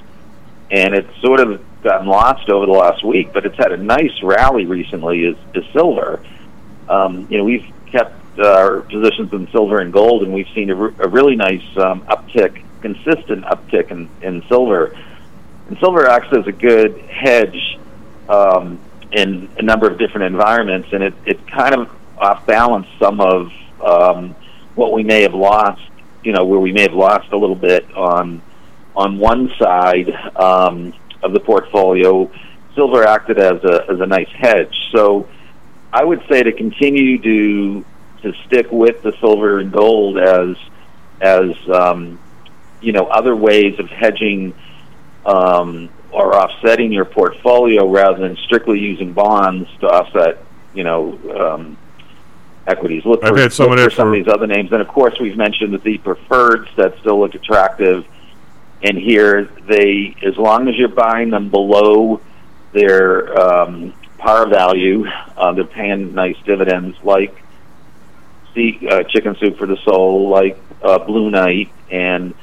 [0.71, 4.23] and it's sort of gotten lost over the last week, but it's had a nice
[4.23, 5.25] rally recently.
[5.25, 6.21] Is, is silver?
[6.89, 10.75] Um, you know, we've kept our positions in silver and gold, and we've seen a,
[10.75, 14.97] re- a really nice um, uptick, consistent uptick in, in silver.
[15.69, 17.79] And silver acts as a good hedge
[18.29, 18.79] um,
[19.13, 23.53] in a number of different environments, and it, it kind of off balance some of
[23.85, 24.35] um,
[24.75, 25.83] what we may have lost.
[26.23, 28.43] You know, where we may have lost a little bit on
[28.97, 32.31] on one side um, of the portfolio,
[32.75, 34.75] silver acted as a as a nice hedge.
[34.93, 35.29] So
[35.93, 37.85] I would say to continue to
[38.23, 40.57] to stick with the silver and gold as
[41.21, 42.19] as um,
[42.81, 44.55] you know other ways of hedging
[45.27, 50.39] um, or offsetting your portfolio rather than strictly using bonds to offset
[50.73, 51.77] you know um,
[52.67, 53.05] equities.
[53.05, 54.89] Look I've for, had some look of for some of these other names, and of
[54.89, 58.07] course we've mentioned that the preferreds that still look attractive.
[58.83, 62.21] And here, they as long as you're buying them below
[62.73, 67.43] their um, par value, uh, they're paying nice dividends, like
[68.55, 72.35] the uh, Chicken Soup for the Soul, like uh, Blueknight, and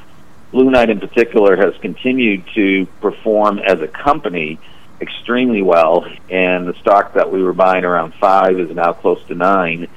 [0.54, 4.60] Blueknight in particular has continued to perform as a company
[5.02, 6.06] extremely well.
[6.30, 9.88] And the stock that we were buying around five is now close to nine,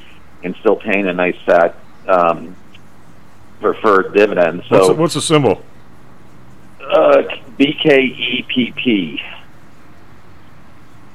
[0.43, 1.77] and still paying a nice fat
[2.09, 2.57] um,
[3.61, 4.65] preferred dividend.
[4.69, 5.62] So what's, the, what's the symbol?
[6.81, 7.23] uh,
[7.59, 9.20] BKEPP.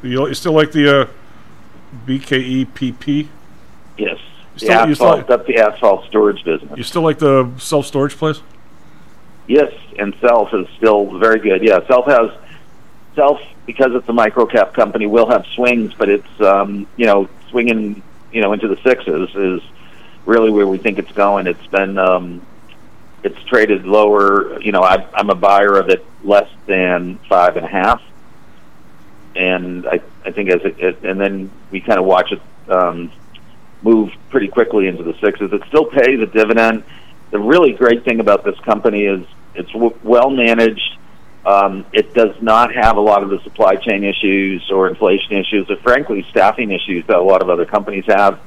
[0.03, 1.07] You, you still like the uh,
[2.05, 3.27] BKEPP?
[3.97, 4.17] Yes.
[4.55, 6.71] You The still, you, still, asphalt, that's the asphalt storage business.
[6.75, 8.41] you still like the self storage place?
[9.47, 11.63] Yes, and Self is still very good.
[11.63, 12.31] Yeah, Self has
[13.15, 17.29] Self because it's a micro cap company will have swings, but it's um, you know
[17.49, 18.01] swinging
[18.31, 19.61] you know into the sixes is
[20.25, 21.47] really where we think it's going.
[21.47, 22.45] It's been um,
[23.23, 24.61] it's traded lower.
[24.61, 28.01] You know, I, I'm a buyer of it less than five and a half,
[29.35, 33.11] and I I think as it, it and then we kind of watch it um,
[33.81, 35.51] move pretty quickly into the sixes.
[35.51, 36.83] It still pays a dividend.
[37.31, 39.25] The really great thing about this company is
[39.55, 40.97] it's w- well managed.
[41.45, 45.69] Um, it does not have a lot of the supply chain issues or inflation issues,
[45.69, 48.39] or frankly, staffing issues that a lot of other companies have.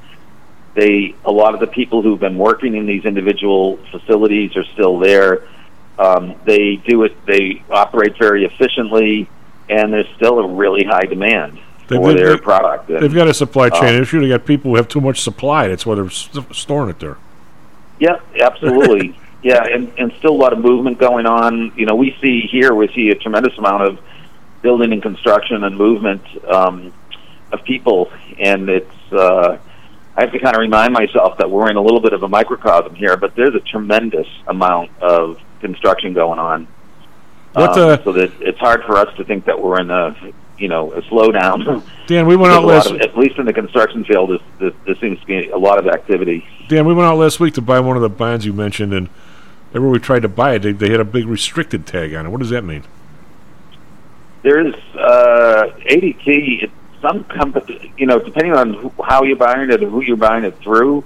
[0.75, 4.99] They a lot of the people who've been working in these individual facilities are still
[4.99, 5.45] there.
[5.99, 7.17] Um, they do it.
[7.27, 9.29] They operate very efficiently,
[9.69, 11.59] and there's still a really high demand
[11.89, 12.91] They- for they- their they- product.
[12.91, 14.21] And, They've got a supply chain um, issue.
[14.21, 15.69] They got people who have too much supply.
[15.69, 17.17] That's why they're st- storing it there.
[17.99, 19.17] Yeah, absolutely.
[19.43, 21.73] yeah, and, and still a lot of movement going on.
[21.77, 23.99] You know, we see here, we see a tremendous amount of
[24.63, 26.93] building and construction and movement um,
[27.53, 29.13] of people, and it's.
[29.13, 29.59] Uh,
[30.17, 32.29] I have to kind of remind myself that we're in a little bit of a
[32.29, 36.69] microcosm here, but there's a tremendous amount of construction going on.
[37.53, 40.17] What, Um, uh, so that it's hard for us to think that we're in a
[40.59, 41.83] you know a slowdown.
[42.07, 42.91] Dan, we went out last.
[42.91, 46.47] of- at least in the construction field, there, seems to be a lot of activity.
[46.69, 49.09] Dan, we went out last week to buy one of the bonds you mentioned, and
[49.71, 52.29] everywhere we tried to buy it, they, they had a big restricted tag on it.
[52.31, 52.85] What does that mean?
[54.43, 56.71] There is uh, ADT.
[57.01, 60.45] Some company, you know, depending on who, how you're buying it and who you're buying
[60.45, 61.05] it through,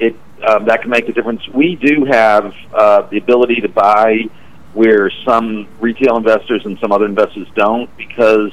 [0.00, 1.46] it um, that can make a difference.
[1.48, 4.28] We do have uh, the ability to buy
[4.74, 8.52] where some retail investors and some other investors don't, because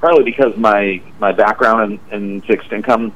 [0.00, 3.12] partly because my my background in, in fixed income,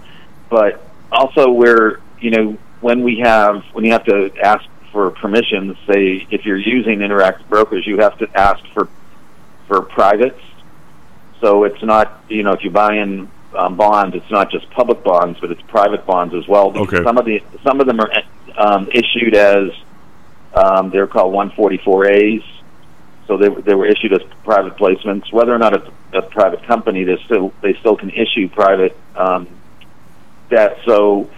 [0.48, 5.76] but also where you know when we have when you have to ask for permissions,
[5.86, 8.88] say if you're using interactive brokers, you have to ask for
[9.68, 10.40] for privates.
[11.40, 15.38] So it's not, you know, if you're buying um, bonds, it's not just public bonds,
[15.40, 16.76] but it's private bonds as well.
[16.76, 17.02] Okay.
[17.02, 18.10] Some of the some of them are
[18.58, 19.70] um, issued as
[20.54, 22.44] um, they're called 144As.
[23.30, 25.32] So they they were issued as private placements.
[25.32, 29.46] Whether or not it's a private company, they still they still can issue private um,
[30.48, 30.80] debt.
[30.84, 31.30] So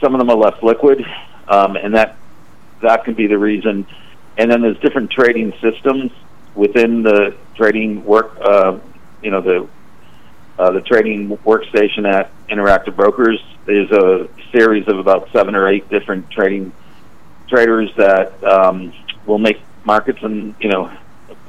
[0.00, 1.04] some of them are less liquid,
[1.48, 2.16] um, and that
[2.80, 3.88] that can be the reason.
[4.36, 6.12] And then there's different trading systems
[6.54, 8.38] within the trading work.
[8.40, 8.78] Uh,
[9.20, 9.68] you know the
[10.60, 13.44] uh, the trading workstation at Interactive Brokers.
[13.64, 16.72] There's a series of about seven or eight different trading
[17.48, 18.92] traders that um,
[19.26, 20.96] will make markets and you know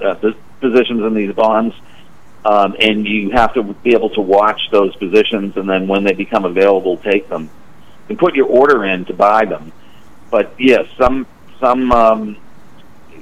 [0.04, 0.16] uh,
[0.60, 1.76] positions in these bonds.
[2.46, 6.14] Um, and you have to be able to watch those positions, and then when they
[6.14, 7.50] become available, take them
[8.08, 9.74] and put your order in to buy them.
[10.32, 11.28] But yes, some
[11.60, 12.38] some um,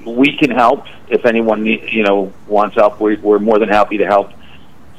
[0.06, 3.00] we can help if anyone you know wants help.
[3.00, 4.30] We, we're more than happy to help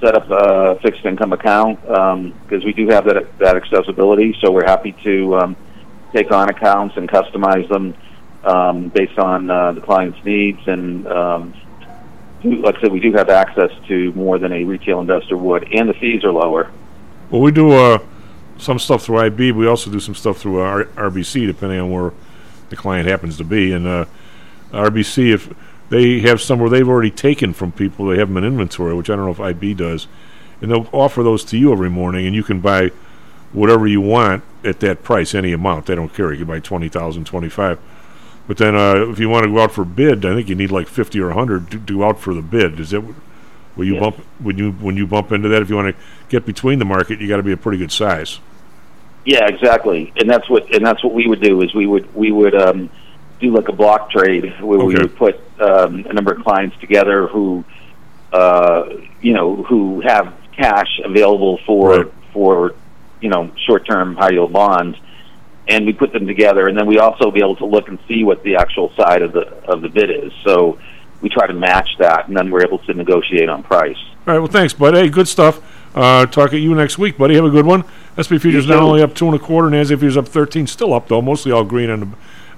[0.02, 4.36] set up a fixed income account because we do have that that accessibility.
[4.42, 5.56] So we're happy to um,
[6.14, 7.94] take on accounts and customize them
[8.44, 10.60] um, based on uh, the client's needs.
[10.68, 11.54] And um,
[12.44, 15.90] like I said, we do have access to more than a retail investor would, and
[15.90, 16.72] the fees are lower.
[17.30, 18.00] Well, we do uh,
[18.58, 19.52] some stuff through IB.
[19.52, 22.14] We also do some stuff through RBC, depending on where
[22.70, 23.72] the client happens to be.
[23.74, 24.06] And uh,
[24.72, 25.54] RBC, if
[25.90, 29.10] they have some where they've already taken from people, they have them in inventory, which
[29.10, 30.08] I don't know if IB does,
[30.62, 32.92] and they'll offer those to you every morning, and you can buy
[33.54, 35.86] whatever you want at that price, any amount.
[35.86, 36.32] They don't care.
[36.32, 37.80] You can buy twenty thousand, twenty-five.
[38.48, 40.72] But then, uh, if you want to go out for bid, I think you need
[40.72, 42.80] like fifty or hundred to do out for the bid.
[42.80, 43.02] Is that
[43.76, 45.62] will you bump when you when you bump into that?
[45.62, 47.92] If you want to get between the market, you got to be a pretty good
[47.92, 48.40] size.
[49.26, 52.32] Yeah, exactly, and that's what and that's what we would do is we would we
[52.32, 52.90] would um,
[53.42, 57.28] do like a block trade where we would put um, a number of clients together
[57.28, 57.66] who
[58.32, 58.88] uh,
[59.22, 62.14] you know who have cash available for Right.
[62.32, 62.74] for
[63.20, 64.98] you know short term high yield bonds,
[65.68, 68.24] and we put them together, and then we also be able to look and see
[68.24, 70.32] what the actual side of the of the bid is.
[70.46, 70.80] So
[71.22, 73.98] we try to match that, and then we're able to negotiate on price.
[74.26, 74.40] All right.
[74.40, 74.94] Well, thanks, bud.
[74.94, 75.62] Hey, good stuff.
[75.96, 77.36] Uh, talk at you next week, buddy.
[77.36, 77.84] Have a good one.
[78.18, 80.94] S&P futures not only up two and a quarter, and Nasdaq futures up thirteen, still
[80.94, 82.10] up though, mostly all green on the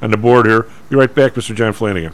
[0.02, 0.68] on the board here.
[0.90, 1.56] Be right back, Mr.
[1.56, 2.14] John Flanagan.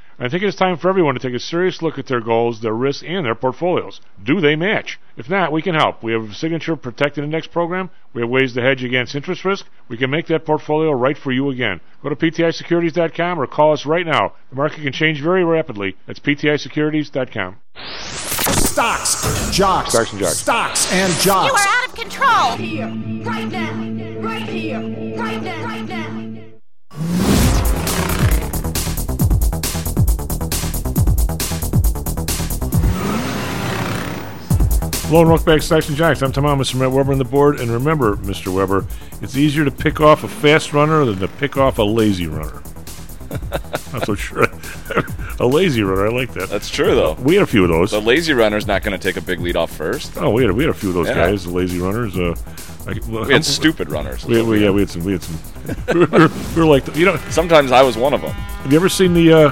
[0.23, 2.75] I think it's time for everyone to take a serious look at their goals, their
[2.75, 3.99] risks, and their portfolios.
[4.23, 4.99] Do they match?
[5.17, 6.03] If not, we can help.
[6.03, 7.89] We have a signature protected index program.
[8.13, 9.65] We have ways to hedge against interest risk.
[9.87, 11.81] We can make that portfolio right for you again.
[12.03, 14.33] Go to PTIsecurities.com or call us right now.
[14.51, 15.95] The market can change very rapidly.
[16.05, 17.55] That's PTIsecurities.com.
[17.97, 20.37] Stocks, jocks, Stocks and jocks.
[20.37, 21.47] stocks and jocks.
[21.47, 22.57] You are out of control.
[22.57, 22.85] Here,
[23.25, 27.40] right now, right here, right now, right now.
[35.11, 36.21] Welcome back to Stocks and Jocks.
[36.21, 36.79] I'm Tom Allen, Mr.
[36.79, 37.59] Matt Weber on the board.
[37.59, 38.47] And remember, Mr.
[38.53, 38.85] Weber,
[39.21, 42.63] it's easier to pick off a fast runner than to pick off a lazy runner.
[43.91, 44.45] Not so sure.
[45.39, 46.47] a lazy runner, I like that.
[46.47, 47.15] That's true, though.
[47.15, 47.91] We had a few of those.
[47.91, 50.15] The lazy runner's not going to take a big lead off first.
[50.15, 51.15] Oh, we had a, we had a few of those Yeah.
[51.15, 52.17] guys, the lazy runners.
[52.17, 52.33] Uh,
[52.87, 54.25] I, We had stupid runners.
[54.25, 55.03] We, we, yeah, we had some.
[55.03, 55.39] We had some.
[55.93, 57.17] we, were, we were like, the, you know.
[57.29, 58.31] Sometimes I was one of them.
[58.31, 59.49] Have you ever seen the uh,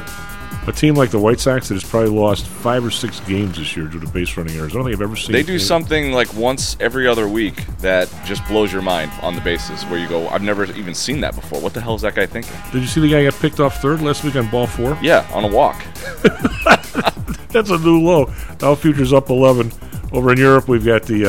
[0.67, 3.75] a team like the White Sox that has probably lost five or six games this
[3.75, 4.73] year due to base running errors?
[4.73, 5.31] I don't think I've ever seen.
[5.31, 9.41] They do something like once every other week that just blows your mind on the
[9.41, 11.59] bases, where you go, I've never even seen that before.
[11.61, 12.53] What the hell is that guy thinking?
[12.71, 14.97] Did you see the guy got picked off third last week on ball four?
[15.01, 15.81] Yeah, on a walk.
[17.49, 18.31] That's a new low.
[18.59, 19.71] Dow futures up 11.
[20.11, 21.25] Over in Europe, we've got the.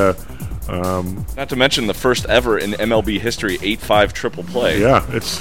[0.68, 4.80] Uh, um, Not to mention the first ever in MLB history 8-5 triple play.
[4.80, 5.40] yeah, it's.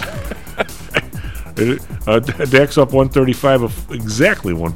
[1.61, 4.71] It, uh, DAX up 135 of exactly 1%.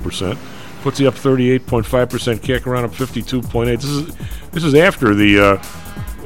[0.83, 2.41] Footsie up 38.5%.
[2.41, 3.65] Kick around up 52.8.
[3.65, 4.15] This is
[4.51, 5.63] this is after the uh,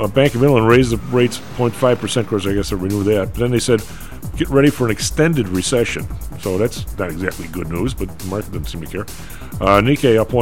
[0.03, 2.17] uh, Bank of England raised the rates 0.5%.
[2.17, 3.33] Of course, I guess they renewed that.
[3.33, 3.81] But then they said,
[4.35, 6.07] get ready for an extended recession.
[6.39, 9.01] So that's not exactly good news, but the market doesn't seem to care.
[9.61, 10.33] Uh, Nikkei up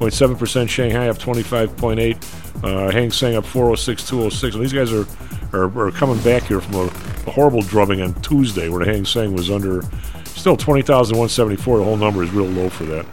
[0.00, 0.68] 190.7%.
[0.68, 2.64] Shanghai up 25.8.
[2.64, 4.54] Uh, Hang Seng up 406.206.
[4.54, 5.06] And these guys are,
[5.52, 9.04] are, are coming back here from a, a horrible drubbing on Tuesday where the Hang
[9.04, 9.82] Seng was under
[10.24, 11.78] still 20,174.
[11.78, 13.06] The whole number is real low for that.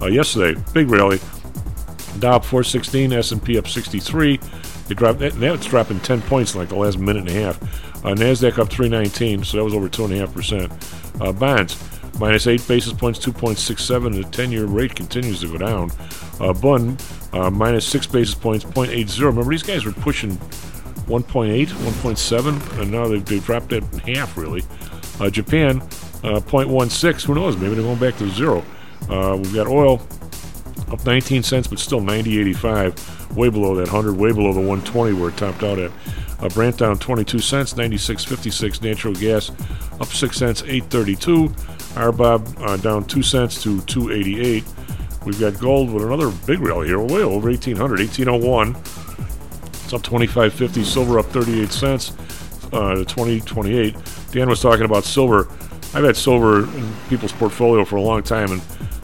[0.00, 1.18] Uh, yesterday, big rally.
[2.18, 4.36] Dow up 416, S&P up 63.
[4.86, 5.18] They dropped.
[5.18, 7.62] That, that's dropping 10 points in like the last minute and a half.
[8.04, 10.70] Uh, Nasdaq up 319, so that was over two and a half percent.
[11.20, 11.82] Uh, bonds
[12.18, 14.14] minus eight basis points, 2.67.
[14.14, 15.90] The 10-year rate continues to go down.
[16.40, 17.02] Uh, Bund
[17.32, 19.20] uh, minus six basis points, 0.80.
[19.20, 20.36] Remember these guys were pushing
[21.06, 24.62] 1.8, 1.7, and now they've, they've dropped that in half really.
[25.20, 25.80] Uh, Japan
[26.24, 27.24] uh, 0.16.
[27.24, 27.56] Who knows?
[27.56, 28.64] Maybe they're going back to zero.
[29.08, 30.00] Uh, we've got oil
[30.90, 35.28] up 19 cents, but still 90.85, way below that 100, way below the 120 where
[35.30, 35.90] it topped out at.
[36.40, 38.82] Uh, Brent down 22 cents, 96.56.
[38.82, 39.50] Natural gas
[40.00, 41.48] up 6 cents, 8.32.
[41.94, 44.83] RBOB uh, down 2 cents to 2.88.
[45.24, 48.70] We've got gold with another big rally here, way over 1800, 1801.
[49.84, 50.84] It's up 25.50.
[50.84, 52.12] Silver up 38 cents
[52.72, 53.96] uh, to 2028.
[54.32, 55.48] Dan was talking about silver.
[55.94, 58.60] I've had silver in people's portfolio for a long time, and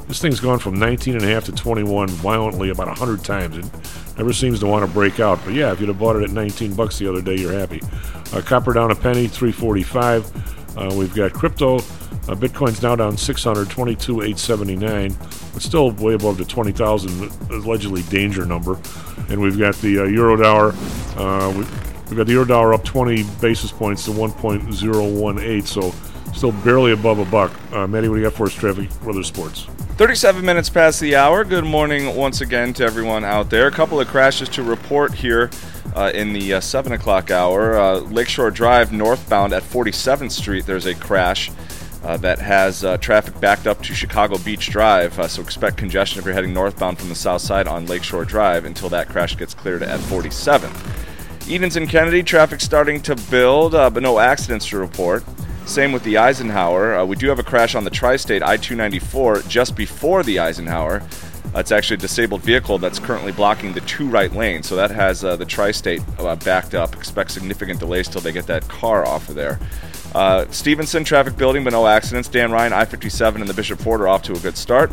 [0.08, 3.58] this thing's gone from 19 and a half to 21 violently about 100 times.
[3.58, 5.38] It never seems to want to break out.
[5.44, 7.80] But yeah, if you'd have bought it at 19 bucks the other day, you're happy.
[8.32, 10.59] Uh, copper down a penny, 345.
[10.76, 11.76] Uh, we've got crypto.
[11.76, 15.16] Uh, Bitcoin's now down 600, 22,879,
[15.52, 18.78] but still way above the 20,000 allegedly danger number.
[19.28, 20.74] And we've got the uh, euro dollar.
[21.16, 21.58] Uh, we,
[22.08, 25.92] we've got the euro dollar up 20 basis points to 1.018, so
[26.32, 27.52] still barely above a buck.
[27.72, 29.66] Uh, Matty, what do you got for us, traffic, weather, sports?
[29.96, 31.44] 37 minutes past the hour.
[31.44, 33.66] Good morning once again to everyone out there.
[33.66, 35.50] A couple of crashes to report here
[35.94, 37.78] uh, in the uh, 7 o'clock hour.
[37.78, 41.50] Uh, Lakeshore Drive northbound at 47th Street, there's a crash
[42.02, 45.18] uh, that has uh, traffic backed up to Chicago Beach Drive.
[45.18, 48.64] Uh, so expect congestion if you're heading northbound from the south side on Lakeshore Drive
[48.64, 51.48] until that crash gets cleared at 47th.
[51.48, 55.24] Edens and Kennedy, traffic starting to build, but no accidents to report.
[55.66, 57.04] Same with the Eisenhower.
[57.04, 61.02] We do have a crash on the Tri State I 294 just before the Eisenhower.
[61.54, 64.90] Uh, it's actually a disabled vehicle that's currently blocking the two right lanes, so that
[64.90, 66.94] has uh, the tri-state uh, backed up.
[66.94, 69.58] Expect significant delays till they get that car off of there.
[70.50, 72.28] Stevenson traffic building, but no accidents.
[72.28, 74.90] Dan Ryan, I-57, and the Bishop Ford are off to a good start.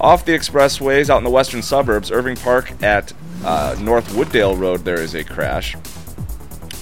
[0.00, 3.12] Off the expressways, out in the western suburbs, Irving Park at
[3.44, 5.76] uh, North Wooddale Road, there is a crash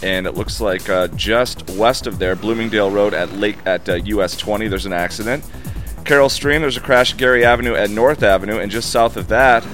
[0.02, 3.94] and it looks like uh, just west of there, Bloomingdale Road at Lake at uh,
[3.94, 5.44] US 20, there's an accident.
[6.07, 9.27] Carol Stream, there's a crash at Gary Avenue at North Avenue, and just south of
[9.27, 9.66] that,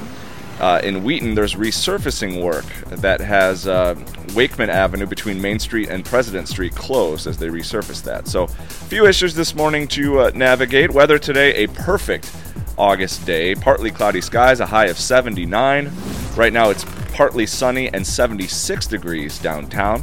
[0.61, 3.95] uh, in Wheaton, there's resurfacing work that has uh,
[4.35, 8.27] Wakeman Avenue between Main Street and President Street closed as they resurface that.
[8.29, 10.91] So, a few issues this morning to uh, navigate.
[10.91, 12.35] Weather today, a perfect
[12.79, 13.55] August day.
[13.55, 15.93] Partly cloudy skies, a high of 79.
[16.35, 20.03] Right now, it's partly sunny and 76 degrees downtown.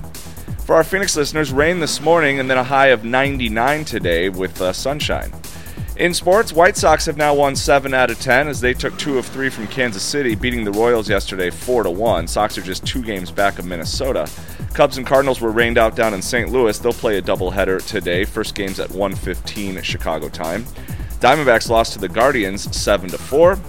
[0.59, 4.61] For our Phoenix listeners, rain this morning and then a high of 99 today with
[4.61, 5.33] uh, sunshine.
[5.99, 9.17] In sports, White Sox have now won 7 out of 10 as they took 2
[9.17, 12.25] of 3 from Kansas City, beating the Royals yesterday 4 to 1.
[12.25, 14.25] Sox are just 2 games back of Minnesota.
[14.73, 16.53] Cubs and Cardinals were rained out down in St.
[16.53, 16.79] Louis.
[16.79, 18.23] They'll play a doubleheader today.
[18.23, 20.63] First game's at 1:15 Chicago time.
[21.19, 23.59] Diamondbacks lost to the Guardians 7 to 4.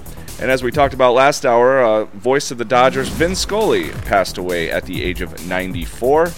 [0.40, 4.38] And as we talked about last hour, uh, voice of the Dodgers, Vin Scully, passed
[4.38, 6.30] away at the age of 94.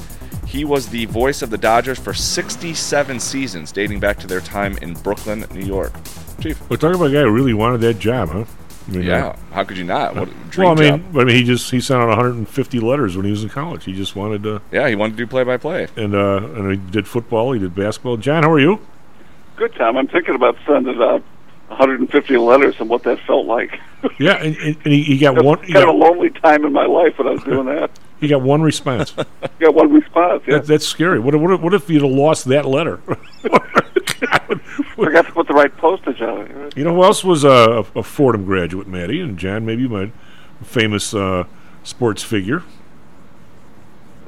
[0.52, 4.76] He was the voice of the Dodgers for 67 seasons, dating back to their time
[4.82, 5.94] in Brooklyn, New York.
[6.42, 6.60] Chief.
[6.68, 8.44] We're talking about a guy who really wanted that job, huh?
[8.86, 10.14] I mean, Yeah, uh, how could you not?
[10.14, 11.16] What dream well, I mean, job.
[11.16, 13.84] I mean, he just he sent out 150 letters when he was in college.
[13.84, 14.60] He just wanted to.
[14.70, 17.52] Yeah, he wanted to do play-by-play, and uh, and he did football.
[17.52, 18.18] He did basketball.
[18.18, 18.78] John, how are you?
[19.56, 19.96] Good, Tom.
[19.96, 21.22] I'm thinking about sending out
[21.68, 23.80] 150 letters and what that felt like.
[24.18, 25.62] Yeah, and, and, and he, he got one.
[25.62, 27.90] He kind of a lonely time in my life when I was doing that.
[28.22, 29.12] He got one response.
[29.60, 30.42] You got one response.
[30.46, 30.54] Yeah.
[30.58, 31.18] That, that's scary.
[31.20, 32.96] What, if- what, what if you'd have lost that letter?
[34.96, 36.76] Forgot to put the right postage on it.
[36.76, 39.64] You know who else was a, a Fordham graduate, Matty and John?
[39.66, 40.12] Maybe you might
[40.64, 41.44] famous uh,
[41.84, 42.62] sports figure,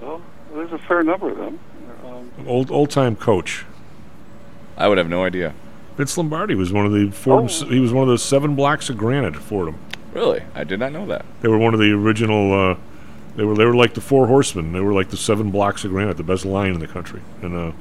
[0.00, 0.20] Well,
[0.52, 1.58] there's a fair number of them.
[2.04, 3.64] Um, old old time coach.
[4.76, 5.54] I would have no idea.
[5.96, 7.48] Vince Lombardi was one of the Fordham.
[7.48, 7.70] Oh.
[7.72, 9.78] He was one of the seven blocks of granite at Fordham.
[10.12, 10.42] Really?
[10.54, 11.24] I did not know that.
[11.40, 12.52] They were one of the original.
[12.72, 12.76] Uh,
[13.36, 14.72] they were they were like the four horsemen.
[14.72, 17.20] They were like the seven blocks of granite, the best line in the country.
[17.42, 17.72] And uh,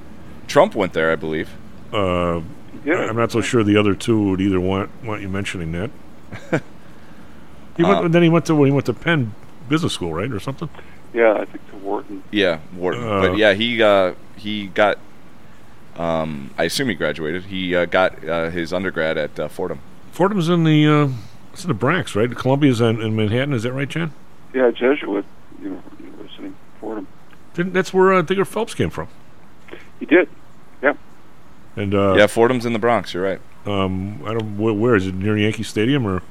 [0.47, 1.49] Trump went there, I believe.
[1.93, 2.41] uh,
[2.85, 2.95] Yeah.
[3.09, 5.91] I'm not so sure the other two would either want want you mentioning that.
[7.77, 9.34] he went, Uh, then he went to he went to Penn
[9.69, 10.69] Business School, right, or something.
[11.13, 12.23] yeah, I think to Wharton.
[12.31, 13.03] Yeah, Wharton.
[13.03, 14.97] Uh, but yeah, he uh, he got.
[15.95, 17.43] Um, I assume he graduated.
[17.45, 19.80] He uh, got uh, his undergrad at uh, Fordham.
[20.11, 21.09] Fordham's in the uh,
[21.53, 22.30] it's in the Bronx, right?
[22.35, 23.53] Columbia's in, in Manhattan.
[23.53, 24.11] Is that right, Jan?
[24.53, 25.23] Yeah, Jesuit
[25.64, 27.07] Uni- University, Fordham.
[27.53, 29.07] Didn't, that's where uh, Digger Phelps came from.
[29.99, 30.27] He did.
[30.81, 30.94] Yeah.
[31.76, 33.14] And uh, yeah, Fordham's in the Bronx.
[33.14, 33.41] You're right.
[33.65, 34.57] Um, I don't.
[34.57, 35.15] Where, where is it?
[35.15, 36.22] Near Yankee Stadium, or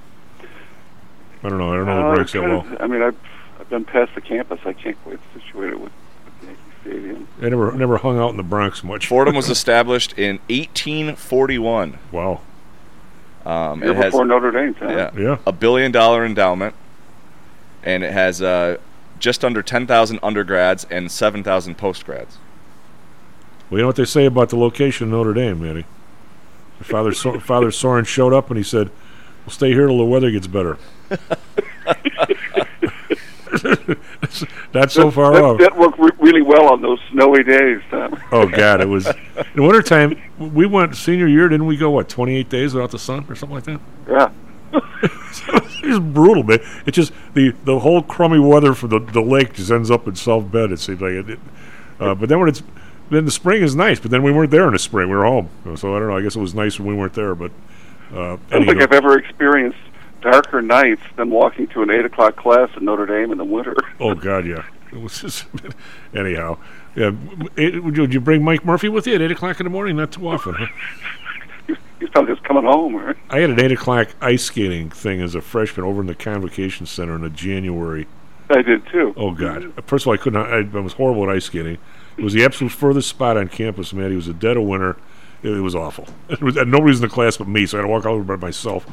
[1.43, 1.73] I don't know.
[1.73, 2.61] I don't know Uh, the Bronx that kind well.
[2.75, 3.17] of- I mean, I've,
[3.59, 4.61] I've been past the campus.
[4.65, 5.93] I can't quite situate it with,
[6.41, 7.29] with Yankee Stadium.
[7.41, 9.07] I never never hung out in the Bronx much.
[9.07, 11.99] Fordham was established in 1841.
[12.11, 12.41] Wow.
[13.45, 14.89] Um, Year it has, Notre Dame, huh?
[14.89, 15.39] Yeah, Yeah.
[15.47, 16.75] a billion dollar endowment,
[17.83, 18.77] and it has uh,
[19.23, 22.39] just under 10,000 undergrads and 7,000 postgrads.
[23.71, 25.85] Well, you know what they say about the location of Notre Dame, Manny.
[26.81, 28.91] Father so- Father Sorin showed up and he said,
[29.47, 30.77] "We'll stay here till the weather gets better."
[34.75, 35.59] Not so far that, off.
[35.61, 38.21] That worked re- really well on those snowy days, Tom.
[38.33, 39.07] Oh God, it was
[39.55, 40.21] in wintertime.
[40.39, 41.77] We went senior year, didn't we?
[41.77, 43.81] Go what twenty eight days without the sun or something like that.
[44.09, 44.31] Yeah.
[45.03, 46.61] it was brutal, man.
[46.87, 50.17] It just the the whole crummy weather for the the lake just ends up in
[50.17, 50.73] South Bend.
[50.73, 51.31] It seems like it.
[51.31, 51.39] it
[52.01, 52.63] uh, but then when it's
[53.11, 55.09] then the spring is nice, but then we weren't there in the spring.
[55.09, 56.17] We were home, so I don't know.
[56.17, 57.51] I guess it was nice when we weren't there, but
[58.13, 58.81] uh, I don't think.
[58.81, 59.79] I've ever experienced
[60.23, 63.77] darker nights than walking to an eight o'clock class in Notre Dame in the winter.
[64.01, 64.65] Oh God, yeah.
[64.93, 65.47] It was just
[66.15, 66.59] anyhow.
[66.95, 67.13] Yeah,
[67.57, 69.71] it, would, you, would you bring Mike Murphy with you at eight o'clock in the
[69.71, 69.97] morning?
[69.97, 70.55] Not too often.
[70.55, 70.67] Huh?
[72.03, 72.97] He's probably just coming home.
[72.97, 73.15] Right?
[73.31, 76.85] I had an eight o'clock ice skating thing as a freshman over in the Convocation
[76.85, 78.09] Center in a January.
[78.51, 79.15] I did too.
[79.17, 79.73] Oh God!
[79.87, 80.75] First of all, I couldn't.
[80.75, 81.79] I, I was horrible at ice skating.
[82.17, 84.11] It was the absolute furthest spot on campus, man.
[84.11, 84.97] It was a dead of winter.
[85.45, 86.09] It, it was awful.
[86.29, 88.05] It was, and nobody was in the class but me, so I had to walk
[88.05, 88.85] all over by myself.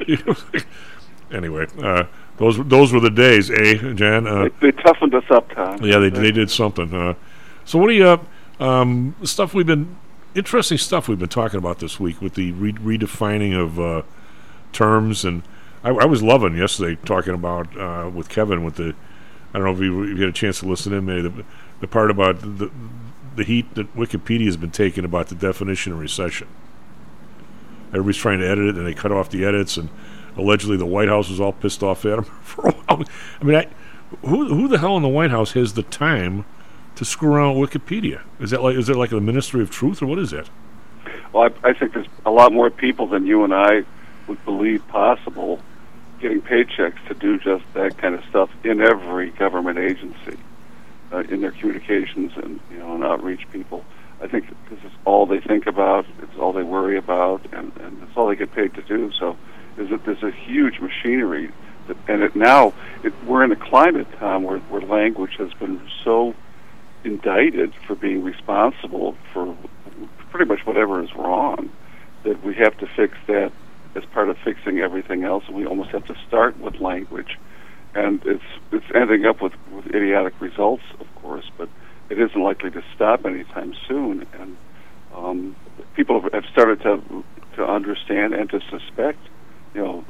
[1.32, 2.06] anyway, uh,
[2.38, 4.26] those those were the days, eh, Jan?
[4.26, 5.84] Uh, They toughened us up, Tom.
[5.84, 6.92] yeah, they they did something.
[6.92, 7.14] Uh,
[7.64, 8.20] so what do you
[8.58, 9.96] um, stuff we've been
[10.36, 14.02] interesting stuff we've been talking about this week with the re- redefining of uh,
[14.72, 15.42] terms and
[15.82, 18.94] I, I was loving yesterday talking about uh, with Kevin with the
[19.54, 21.44] I don't know if you, if you had a chance to listen in maybe the,
[21.80, 22.70] the part about the
[23.36, 26.48] the heat that Wikipedia has been taking about the definition of recession.
[27.88, 29.76] Everybody's trying to edit it, and they cut off the edits.
[29.76, 29.90] And
[30.36, 33.04] allegedly the White House was all pissed off at him for a while.
[33.40, 33.68] I mean, I,
[34.22, 36.44] who who the hell in the White House has the time
[36.96, 38.22] to screw around with Wikipedia?
[38.40, 40.48] Is that like is it like the Ministry of Truth or what is that?
[41.32, 43.84] Well, I, I think there's a lot more people than you and I
[44.26, 45.60] would believe possible
[46.20, 50.38] getting paychecks to do just that kind of stuff in every government agency,
[51.12, 53.84] uh, in their communications and you know and outreach people.
[54.20, 56.06] I think this is all they think about.
[56.22, 59.12] It's all they worry about, and, and it's all they get paid to do.
[59.12, 59.36] So,
[59.76, 61.50] is that there's a huge machinery,
[62.08, 62.72] and it now
[63.04, 66.34] it, we're in a climate, Tom, where, where language has been so
[67.06, 69.56] indicted for being responsible for
[70.30, 71.70] pretty much whatever is wrong
[72.24, 73.52] that we have to fix that
[73.94, 77.38] as part of fixing everything else, and we almost have to start with language.
[77.94, 81.68] And it's it's ending up with, with idiotic results, of course, but
[82.10, 84.26] it isn't likely to stop anytime soon.
[84.38, 84.56] And
[85.14, 85.56] um,
[85.94, 87.24] people have started to
[87.54, 89.18] to understand and to suspect,
[89.74, 90.04] you know,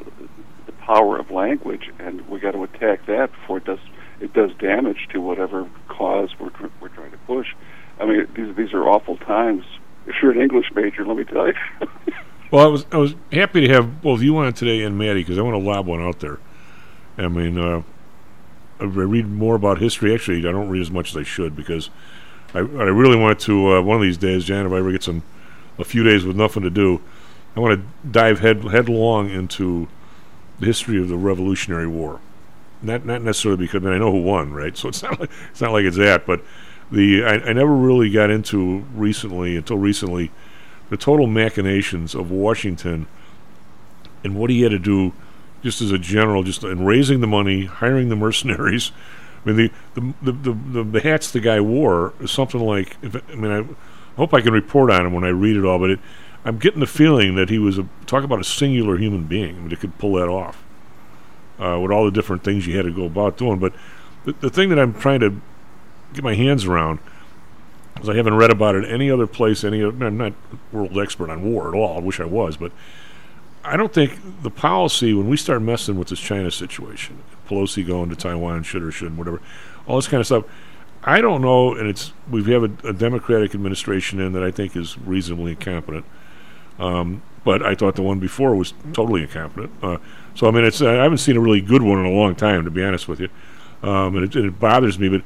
[0.64, 3.78] the power of language, and we got to attack that before it does
[4.20, 7.54] it does damage to whatever cause we're tr- we're trying to push.
[8.00, 9.64] I mean, these these are awful times.
[10.06, 11.54] If you're an English major, let me tell you.
[12.50, 15.36] Well, I was I was happy to have both you on today and Matty because
[15.36, 16.38] I want to lob one out there.
[17.18, 17.82] I mean, uh,
[18.78, 20.14] I read more about history.
[20.14, 21.90] Actually, I don't read as much as I should because
[22.54, 23.74] I, I really want to.
[23.74, 25.24] Uh, one of these days, Jan, if I ever get some
[25.78, 27.00] a few days with nothing to do,
[27.56, 29.88] I want to dive head headlong into
[30.60, 32.20] the history of the Revolutionary War.
[32.82, 34.76] Not not necessarily because I know who won, right?
[34.76, 36.42] So it's not like, it's not like it's that, but
[36.90, 40.30] the I, I never really got into recently until recently
[40.88, 43.06] the total machinations of Washington
[44.22, 45.12] and what he had to do
[45.62, 48.92] just as a general, just in raising the money, hiring the mercenaries.
[49.44, 49.56] I mean,
[49.94, 52.96] the the, the, the, the hats the guy wore is something like.
[53.02, 53.64] If, I mean, I
[54.16, 56.00] hope I can report on him when I read it all, but it,
[56.44, 59.58] I'm getting the feeling that he was a talk about a singular human being I
[59.58, 60.62] mean, that could pull that off
[61.58, 63.58] uh, with all the different things you had to go about doing.
[63.58, 63.72] But
[64.24, 65.40] the, the thing that I'm trying to
[66.12, 66.98] get my hands around
[67.96, 69.64] because I haven't read about it any other place.
[69.64, 71.96] Any I'm not a world expert on war at all.
[71.96, 72.70] I wish I was, but
[73.64, 78.10] I don't think the policy when we start messing with this China situation, Pelosi going
[78.10, 79.40] to Taiwan, should or shouldn't, whatever,
[79.86, 80.44] all this kind of stuff.
[81.02, 84.76] I don't know, and it's we have a, a Democratic administration in that I think
[84.76, 86.04] is reasonably incompetent.
[86.78, 89.72] Um, but I thought the one before was totally incompetent.
[89.82, 89.98] Uh,
[90.36, 92.64] so I mean, it's I haven't seen a really good one in a long time,
[92.64, 93.28] to be honest with you,
[93.82, 95.08] um, and, it, and it bothers me.
[95.08, 95.22] But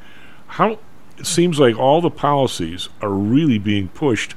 [0.46, 0.78] how
[1.18, 4.34] it seems like all the policies are really being pushed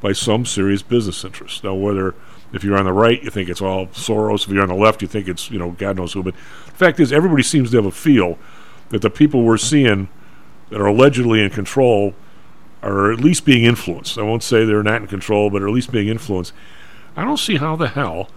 [0.00, 1.62] by some serious business interests.
[1.62, 2.14] Now, whether
[2.52, 4.44] if you're on the right, you think it's all Soros.
[4.44, 6.22] If you're on the left, you think it's you know God knows who.
[6.22, 6.34] But
[6.66, 8.38] the fact is, everybody seems to have a feel
[8.90, 10.08] that the people we're seeing
[10.70, 12.14] that are allegedly in control
[12.82, 14.18] are at least being influenced.
[14.18, 16.52] I won't say they're not in control, but are at least being influenced.
[17.16, 18.28] I don't see how the hell,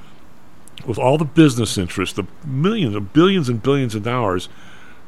[0.85, 4.49] with all the business interests, the millions of billions and billions of dollars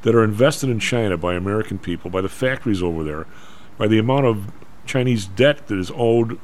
[0.01, 3.27] that are invested in China by American people, by the factories over there,
[3.77, 4.51] by the amount of
[4.85, 6.39] Chinese debt that is owed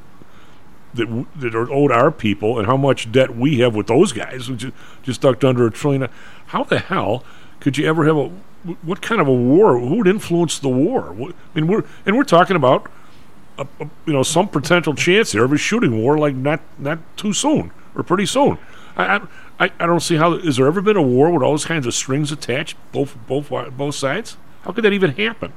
[0.94, 4.12] that w- that are owed our people, and how much debt we have with those
[4.12, 4.72] guys, which is
[5.02, 6.08] just ducked under a trillion.
[6.46, 7.24] How the hell
[7.60, 8.30] could you ever have a
[8.82, 9.78] what kind of a war?
[9.78, 11.10] Who would influence the war?
[11.12, 12.90] I mean, we're and we're talking about
[13.58, 16.98] a, a, you know some potential chance here of a shooting war, like not not
[17.16, 18.58] too soon or pretty soon.
[18.96, 19.20] I,
[19.60, 20.38] I I don't see how.
[20.38, 23.52] Has there ever been a war with all those kinds of strings attached, both both
[23.52, 24.36] uh, both sides?
[24.62, 25.52] How could that even happen?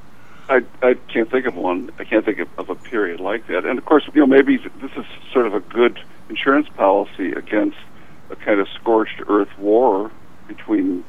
[0.50, 1.92] I, I can't think of one.
[2.00, 3.66] I can't think of, of a period like that.
[3.66, 7.78] And of course, you know, maybe this is sort of a good insurance policy against
[8.32, 10.12] a kind of scorched earth war
[10.48, 11.04] between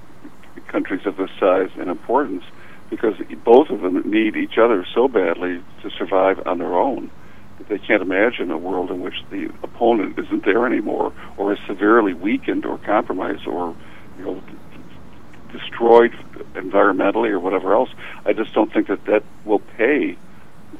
[0.68, 2.44] countries of this size and importance,
[2.90, 7.10] because both of them need each other so badly to survive on their own
[7.68, 12.14] they can't imagine a world in which the opponent isn't there anymore, or is severely
[12.14, 13.74] weakened or compromised, or
[14.18, 14.42] you know
[15.52, 16.12] destroyed
[16.54, 17.90] environmentally or whatever else.
[18.24, 20.16] I just don't think that that will pay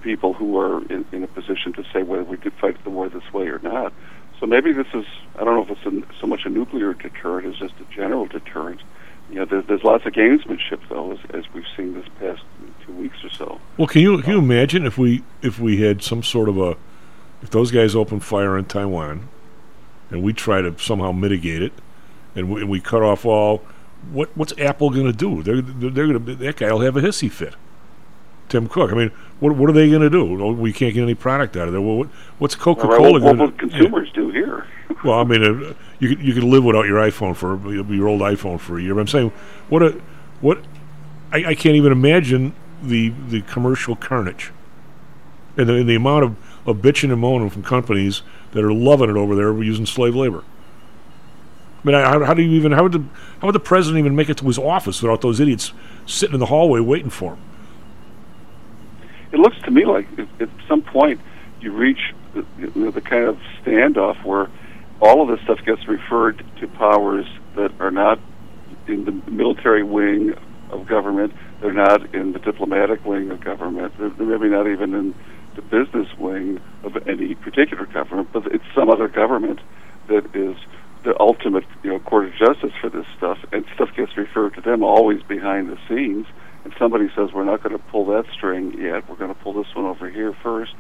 [0.03, 3.09] people who are in, in a position to say whether we could fight the war
[3.09, 3.93] this way or not.
[4.39, 5.05] So maybe this is,
[5.37, 8.27] I don't know if it's a, so much a nuclear deterrent as just a general
[8.27, 8.81] deterrent.
[9.29, 12.43] You know, there's, there's lots of gamesmanship, though, as, as we've seen this past
[12.87, 13.61] two weeks or so.
[13.77, 16.77] Well, can you can you imagine if we if we had some sort of a
[17.43, 19.29] if those guys open fire in Taiwan
[20.11, 21.73] and we try to somehow mitigate it
[22.35, 23.63] and we, and we cut off all
[24.13, 25.43] what what's Apple going to do?
[25.43, 27.55] They're they're, going to that guy will have a hissy fit.
[28.49, 28.91] Tim Cook.
[28.93, 30.25] I mean, what what are they going to do?
[30.53, 31.81] We can't get any product out of there.
[31.81, 32.09] Well, what,
[32.39, 33.33] what's Coca Cola well, going to?
[33.33, 33.39] Do?
[33.39, 34.15] What will consumers yeah.
[34.15, 34.67] do here?
[35.05, 38.21] well, I mean, uh, you could you could live without your iPhone for your old
[38.23, 38.95] iPhone for a year.
[38.95, 39.31] But I'm saying,
[39.69, 40.01] what a
[40.41, 40.59] what
[41.33, 44.53] I, I can't even imagine the the commercial carnage
[45.57, 46.37] and the, and the amount of,
[46.67, 50.45] of bitching and moaning from companies that are loving it over there using slave labor.
[51.83, 53.05] I mean, how, how do you even how would the
[53.41, 55.73] how would the president even make it to his office without those idiots
[56.07, 57.43] sitting in the hallway waiting for him?
[59.33, 60.07] It looks to me like
[60.41, 61.21] at, some point
[61.61, 62.45] you reach the,
[62.91, 64.49] the kind of standoff where
[65.01, 67.27] all of this stuff gets referred to powers
[67.57, 68.21] that are not
[68.87, 70.35] in the military wing
[70.71, 71.33] of government.
[71.61, 73.93] They're not in the diplomatic wing of government.
[73.99, 75.15] They're, maybe not even in
[75.57, 79.61] the business wing of any particular government, but it's some other government
[80.09, 80.57] that is
[81.05, 84.61] the ultimate, you know, court of justice for this stuff, and stuff gets referred to
[84.61, 86.27] them always behind the scenes.
[86.65, 89.09] And somebody says, "We're not going to pull that string yet.
[89.09, 90.75] We're going to pull this one over here first,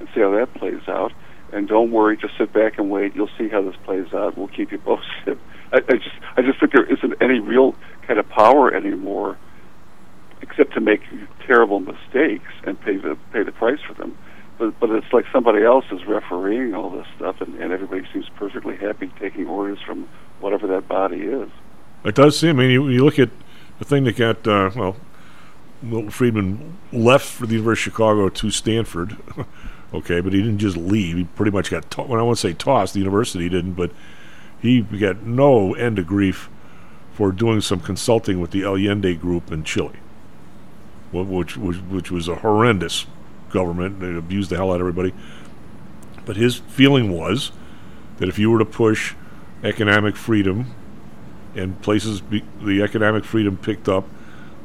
[0.00, 1.12] and see how that plays out."
[1.52, 3.14] And don't worry, just sit back and wait.
[3.14, 4.36] You'll see how this plays out.
[4.36, 5.38] We'll keep you posted.
[5.72, 7.74] I, I just, I just think there isn't any real
[8.06, 9.36] kind of power anymore,
[10.42, 11.02] except to make
[11.46, 14.16] terrible mistakes and pay the pay the price for them.
[14.58, 18.28] But but it's like somebody else is refereeing all this stuff, and, and everybody seems
[18.36, 20.08] perfectly happy taking orders from
[20.40, 21.50] whatever that body is.
[22.04, 22.50] It does seem.
[22.50, 23.30] I mean, you, you look at
[23.78, 24.96] the thing that got uh, well,
[25.82, 29.16] Milton Friedman left for the University of Chicago to Stanford.
[29.94, 31.16] okay, but he didn't just leave.
[31.16, 31.90] He pretty much got.
[31.92, 32.94] To- well, I won't say tossed.
[32.94, 33.90] The university didn't, but
[34.60, 36.48] he got no end of grief
[37.12, 39.94] for doing some consulting with the Allende group in Chile,
[41.12, 43.06] which which, which was a horrendous
[43.50, 44.00] government.
[44.00, 45.14] They abused the hell out of everybody.
[46.24, 47.52] But his feeling was
[48.18, 49.14] that if you were to push
[49.62, 50.74] economic freedom
[51.54, 54.06] and places be, the economic freedom picked up,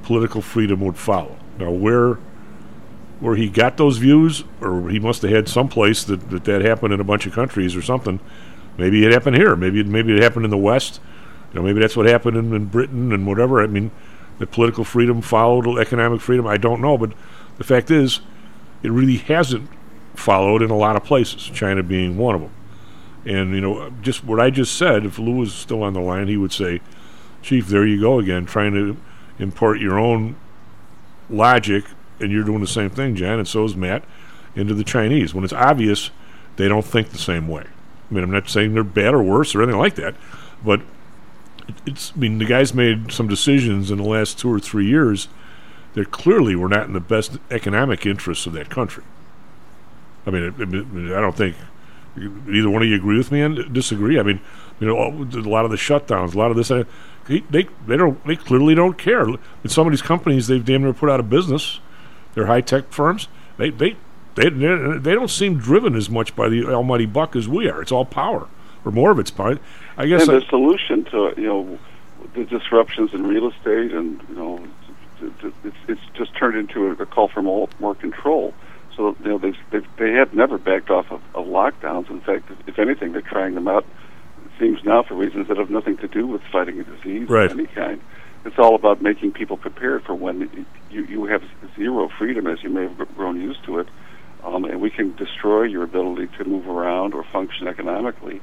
[0.03, 1.37] political freedom would follow.
[1.57, 2.17] Now, where
[3.19, 6.61] where he got those views, or he must have had some place that, that that
[6.63, 8.19] happened in a bunch of countries or something.
[8.77, 9.55] Maybe it happened here.
[9.55, 10.99] Maybe it, maybe it happened in the West.
[11.53, 13.61] You know, maybe that's what happened in, in Britain and whatever.
[13.61, 13.91] I mean,
[14.41, 16.47] the political freedom followed economic freedom.
[16.47, 17.13] I don't know, but
[17.57, 18.21] the fact is,
[18.83, 19.69] it really hasn't
[20.15, 21.43] followed in a lot of places.
[21.43, 22.51] China being one of them.
[23.25, 25.05] And you know, just what I just said.
[25.05, 26.81] If Lou was still on the line, he would say,
[27.41, 28.97] "Chief, there you go again, trying to
[29.37, 30.35] import your own
[31.29, 31.85] logic,
[32.19, 34.03] and you're doing the same thing, Jan, and so is Matt,
[34.55, 36.09] into the Chinese when it's obvious
[36.57, 37.63] they don't think the same way.
[38.09, 40.15] I mean, I'm not saying they're bad or worse or anything like that,
[40.63, 40.81] but
[41.85, 42.13] it's.
[42.15, 45.27] I mean, the guys made some decisions in the last two or three years
[45.93, 49.03] that clearly were not in the best economic interests of that country.
[50.25, 51.55] I mean, it, it, I don't think
[52.17, 54.19] either one of you agree with me and disagree.
[54.19, 54.39] I mean,
[54.79, 56.83] you know, a lot of the shutdowns, a lot of this, uh,
[57.27, 59.27] they they don't they clearly don't care.
[59.27, 61.79] In some of these companies, they've damn near put out of business.
[62.33, 63.27] They're high tech firms.
[63.57, 63.95] They they
[64.35, 67.81] they they don't seem driven as much by the almighty buck as we are.
[67.81, 68.47] It's all power,
[68.83, 69.59] or more of it's power.
[70.01, 70.23] I guess.
[70.23, 71.79] And I, the solution to you know
[72.33, 74.67] the disruptions in real estate, and you know,
[75.21, 78.53] it's it's just turned into a, call for more more control.
[78.97, 82.09] So you know they they they have never backed off of, of lockdowns.
[82.09, 83.85] In fact, if, if anything, they're trying them out.
[84.45, 87.51] It seems now for reasons that have nothing to do with fighting a disease Right.
[87.51, 88.01] of any kind.
[88.43, 91.43] It's all about making people prepared for when you you have
[91.75, 93.87] zero freedom, as you may have grown used to it,
[94.43, 98.41] um, and we can destroy your ability to move around or function economically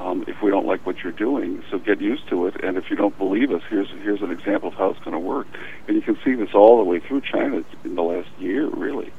[0.00, 1.62] um, if we don't like what you're doing.
[1.70, 4.70] So get used to it, and if you don't believe us, here's here's an example
[4.70, 5.46] of how it's going to work.
[5.86, 9.12] And you can see this all the way through China in the last year, really.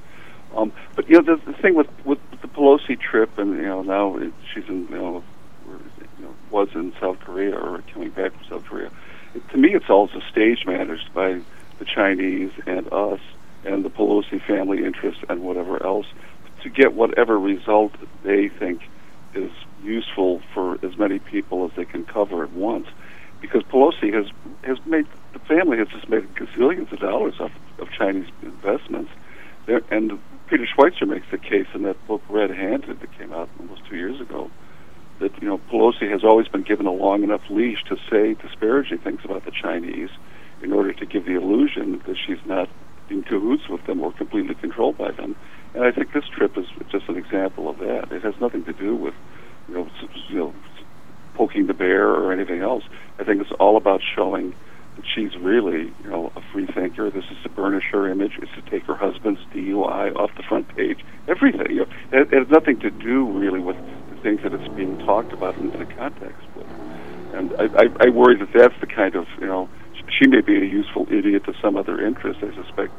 [0.56, 3.84] Um, but you know, the, the thing with with the Pelosi trip, and you know
[3.84, 5.24] now it, she's in you know,
[5.68, 5.74] or,
[6.18, 8.90] you know was in South Korea or coming back from South Korea.
[9.36, 11.42] It, to me, it's all just stage managed by
[11.78, 13.20] the Chinese and us
[13.64, 16.08] and the Pelosi family interests and whatever else
[16.64, 17.94] to get whatever result
[18.24, 18.82] they think
[19.36, 19.52] is
[19.84, 22.88] useful for as many people as they can cover at once.
[23.42, 24.28] Because Pelosi has
[24.64, 29.12] has made the family has just made gazillions of dollars off of Chinese investments,
[29.66, 33.50] there, and Peter Schweizer makes the case in that book Red Handed that came out
[33.60, 34.52] almost two years ago
[35.22, 38.98] that you know Pelosi has always been given a long enough leash to say disparaging
[39.00, 40.10] things about the Chinese
[40.62, 42.70] in order to give the illusion that she's not
[43.10, 45.36] in cahoots with them or completely controlled by them.
[45.74, 48.12] And I think this trip is just an example of that.
[48.12, 49.14] It has nothing to do with
[49.72, 49.90] you know
[50.30, 50.54] you know
[51.36, 52.84] poking the bear or anything else.
[53.20, 54.54] I think it's all about showing
[54.96, 57.10] that she's really, you know, a free thinker.
[57.10, 58.34] This is to burnish her image.
[58.42, 61.00] It's to take her husband's DUI off the front page.
[61.28, 61.72] Everything.
[61.72, 63.78] You know, it, it has nothing to do really with
[64.10, 66.68] the things that it's being talked about in the context with.
[67.34, 69.70] And I, I, I worry that that's the kind of, you know,
[70.20, 72.40] she may be a useful idiot to some other interest.
[72.44, 72.92] I suspect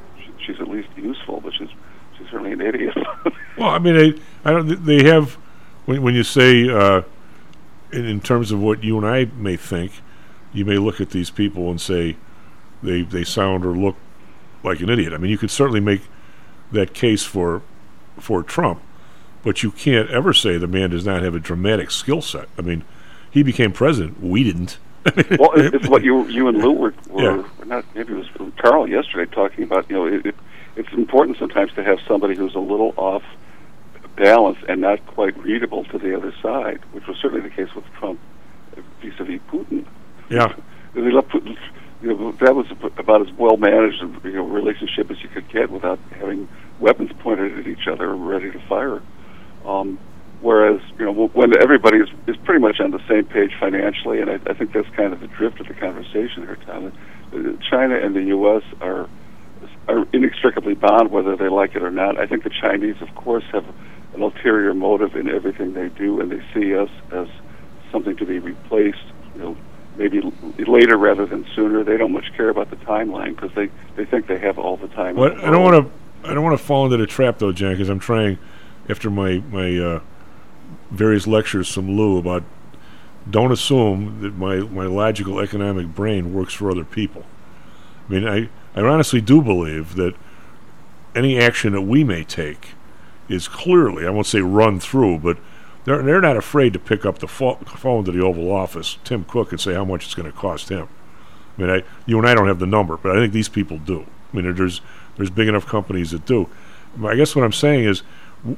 [0.45, 1.69] she's at least useful, but she's
[2.17, 2.97] she's certainly an idiot.
[3.59, 4.83] Well, I mean, I, I don't.
[4.87, 5.37] They have
[5.87, 7.03] when when you say uh,
[7.93, 9.93] in, in terms of what you and I may think,
[10.53, 12.17] you may look at these people and say
[12.83, 13.97] they they sound or look
[14.63, 15.13] like an idiot.
[15.13, 16.03] I mean, you could certainly make
[16.71, 17.63] that case for
[18.19, 18.81] for Trump,
[19.43, 22.49] but you can't ever say the man does not have a dramatic skill set.
[22.59, 22.85] I mean,
[23.31, 24.23] he became president.
[24.23, 24.79] We didn't.
[25.39, 27.49] well, it, it's what you you and Lou were, were Yeah.
[27.67, 29.91] not maybe it was Carl yesterday talking about.
[29.91, 30.37] You know, it, it,
[30.77, 33.25] it's important sometimes to have somebody who's a little off
[34.17, 37.85] balance and not quite readable to the other side, which was certainly the case with
[37.99, 38.21] Trump
[39.03, 39.87] vis-a-vis Putin.
[40.29, 40.55] Yeah.
[40.95, 41.57] They let Putin,
[42.03, 42.67] you know, that was
[42.99, 46.49] about as well managed a you know, relationship as you could get without having
[46.81, 49.01] weapons pointed at each other, ready to fire.
[49.65, 49.99] Um,
[50.41, 54.31] whereas, you know, when everybody is, is pretty much on the same page financially, and
[54.31, 56.93] I, I think that's kind of the drift of the conversation here, Tom.
[57.33, 58.63] uh, China and the U.S.
[58.81, 59.09] are
[59.89, 62.19] are inextricably bound, whether they like it or not.
[62.19, 63.65] I think the Chinese, of course, have
[64.15, 67.29] an ulterior motive in everything they do, and they see us as
[67.91, 69.05] something to be replaced.
[69.35, 69.57] You know,
[69.97, 71.83] maybe l- later rather than sooner.
[71.85, 74.89] They don't much care about the timeline because they they think they have all the
[74.89, 75.17] time.
[75.17, 77.53] What the I don't want to I don't want to fall into the trap though,
[77.53, 78.39] Jan, because I'm trying
[78.89, 80.01] after my my uh,
[80.91, 82.45] various lectures from Lou about
[83.31, 87.25] don't assume that my my logical economic brain works for other people.
[88.09, 90.15] I mean, I I honestly do believe that
[91.15, 92.71] any action that we may take
[93.29, 95.39] is clearly I won't say run through, but
[95.85, 99.25] they're they're not afraid to pick up the pho- phone to the Oval Office, Tim
[99.25, 100.89] Cook, and say how much it's going to cost him.
[101.57, 103.79] I mean, I, you and I don't have the number, but I think these people
[103.79, 104.07] do.
[104.33, 104.81] I mean, there's
[105.17, 106.49] there's big enough companies that do.
[107.05, 108.03] I guess what I'm saying is,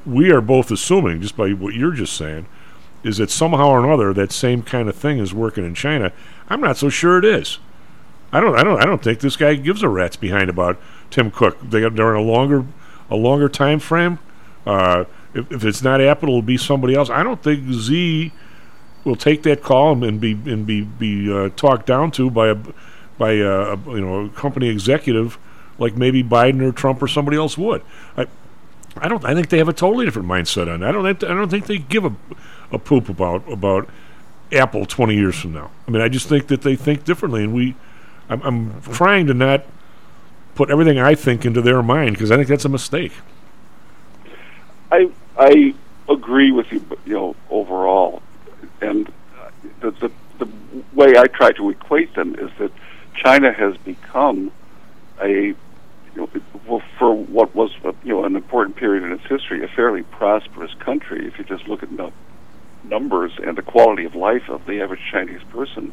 [0.05, 2.47] we are both assuming, just by what you're just saying,
[3.03, 6.13] is that somehow or another that same kind of thing is working in China.
[6.49, 7.59] I'm not so sure it is.
[8.33, 10.81] I don't, I don't, I don't think this guy gives a rat's behind about
[11.11, 11.59] Tim Cook.
[11.63, 12.67] They got in a longer,
[13.09, 14.19] a longer time frame.
[14.67, 15.05] Uh,
[15.35, 17.11] if, if it's not Apple, it'll be somebody else.
[17.11, 18.33] I don't think Xi
[19.05, 22.57] will take that call and be and be be uh, talked down to by a
[23.19, 25.39] by a, you know a company executive
[25.79, 27.83] like maybe Biden or Trump or somebody else would.
[28.17, 28.27] I
[28.97, 29.25] I don't.
[29.25, 30.81] I think they have a totally different mindset on.
[30.81, 30.91] That.
[30.91, 31.25] I don't.
[31.25, 32.15] I don't think they give a
[32.73, 33.89] a poop about about
[34.53, 35.71] Apple twenty years from now.
[35.87, 37.75] I mean, I just think that they think differently, and we.
[38.27, 39.67] I'm, I'm trying to not
[40.55, 43.13] put everything I think into their mind because I think that's a mistake.
[44.95, 45.75] I I
[46.09, 48.23] agree with you, you know, overall,
[48.81, 49.09] and
[49.41, 49.51] uh,
[49.81, 50.49] the, the the
[50.93, 52.71] way I try to equate them is that
[53.15, 54.53] China has become
[55.21, 55.55] a
[56.15, 56.29] you
[56.67, 57.73] know, for what was
[58.05, 61.27] you know an important period in its history, a fairly prosperous country.
[61.27, 62.13] If you just look at the
[62.85, 65.93] numbers and the quality of life of the average Chinese person,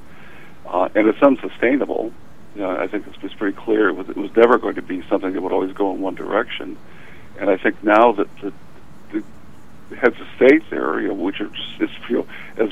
[0.67, 2.13] uh, and it's unsustainable.
[2.55, 4.81] You know, I think it's, it's pretty clear it was, it was never going to
[4.81, 6.77] be something that would always go in one direction.
[7.39, 8.51] And I think now that the
[9.97, 12.27] heads of state there, you know, which are just as, know,
[12.57, 12.69] as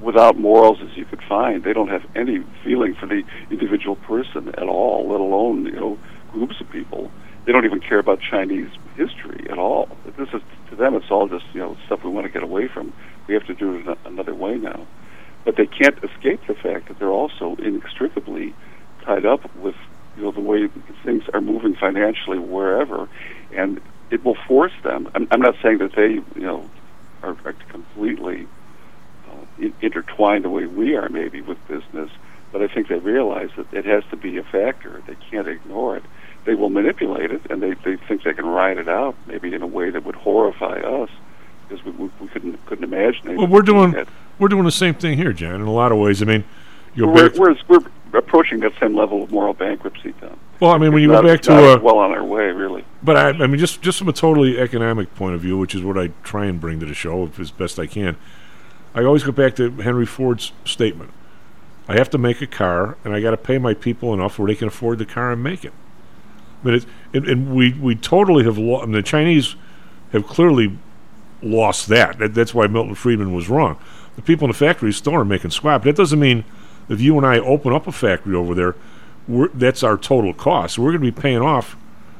[0.00, 4.48] without morals as you could find, they don't have any feeling for the individual person
[4.50, 5.98] at all, let alone you know
[6.32, 7.10] groups of people.
[7.44, 9.88] They don't even care about Chinese history at all.
[10.18, 12.68] This is to them, it's all just you know stuff we want to get away
[12.68, 12.92] from.
[13.26, 14.86] We have to do it another way now
[15.46, 18.52] but they can't escape the fact that they're also inextricably
[19.04, 19.76] tied up with
[20.16, 20.68] you know the way
[21.04, 23.08] things are moving financially wherever,
[23.54, 25.08] and it will force them.
[25.14, 26.68] I'm, I'm not saying that they you know
[27.22, 28.46] are, are completely
[29.28, 32.10] uh, in, intertwined the way we are maybe with business,
[32.52, 35.02] but I think they realize that it has to be a factor.
[35.06, 36.04] They can't ignore it.
[36.44, 39.62] They will manipulate it, and they, they think they can ride it out maybe in
[39.62, 41.10] a way that would horrify us
[41.68, 43.36] because we, we, we couldn't couldn't imagine.
[43.36, 44.08] Well, we're doing that.
[44.38, 45.56] we're doing the same thing here, Jan.
[45.56, 46.44] In a lot of ways, I mean,
[46.94, 50.38] you go we're, we're, we're approaching that same level of moral bankruptcy, Tom.
[50.60, 52.84] well, I mean, when you Not- go back to uh, well on our way, really.
[53.02, 55.82] But I, I mean, just just from a totally economic point of view, which is
[55.82, 58.16] what I try and bring to the show as best I can.
[58.94, 61.10] I always go back to Henry Ford's statement:
[61.88, 64.48] "I have to make a car, and I got to pay my people enough where
[64.48, 65.72] they can afford the car and make it."
[66.62, 68.82] I mean, it's, and, and we we totally have lost.
[68.84, 69.56] I mean, the Chinese
[70.12, 70.78] have clearly
[71.42, 72.18] lost that.
[72.18, 72.34] that.
[72.34, 73.78] That's why Milton Friedman was wrong.
[74.16, 75.82] The people in the factories still are making scrap.
[75.82, 76.44] That doesn't mean
[76.88, 78.74] if you and I open up a factory over there,
[79.54, 80.78] that's our total cost.
[80.78, 81.76] We're going to be paying off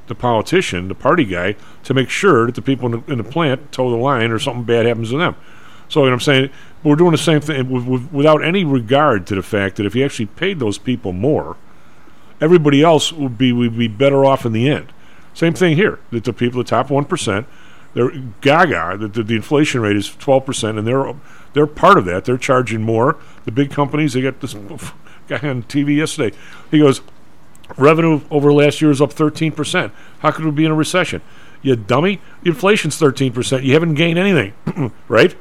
[0.09, 3.25] the politician, the party guy, to make sure that the people in the, in the
[3.25, 5.37] plant toe the line or something bad happens to them.
[5.89, 6.51] So, you know what I'm saying?
[6.83, 9.95] We're doing the same thing with, with, without any regard to the fact that if
[9.95, 11.57] you actually paid those people more,
[12.41, 14.93] everybody else would be would be better off in the end.
[15.33, 15.99] Same thing here.
[16.11, 17.47] That the people, the top one percent,
[17.95, 18.11] they're
[18.41, 18.97] gaga.
[18.99, 21.15] That the, the inflation rate is twelve percent, and they're
[21.57, 22.27] they're part of that.
[22.27, 23.17] They're charging more.
[23.47, 24.53] The big companies, they got this
[25.29, 26.37] guy on TV yesterday.
[26.71, 27.01] He goes,
[27.79, 29.93] revenue over last year is up thirteen percent.
[30.21, 31.23] How could we be in a recession?
[31.63, 32.21] You dummy!
[32.45, 33.65] Inflation's thirteen percent.
[33.65, 34.53] You haven't gained anything,
[35.09, 35.35] right?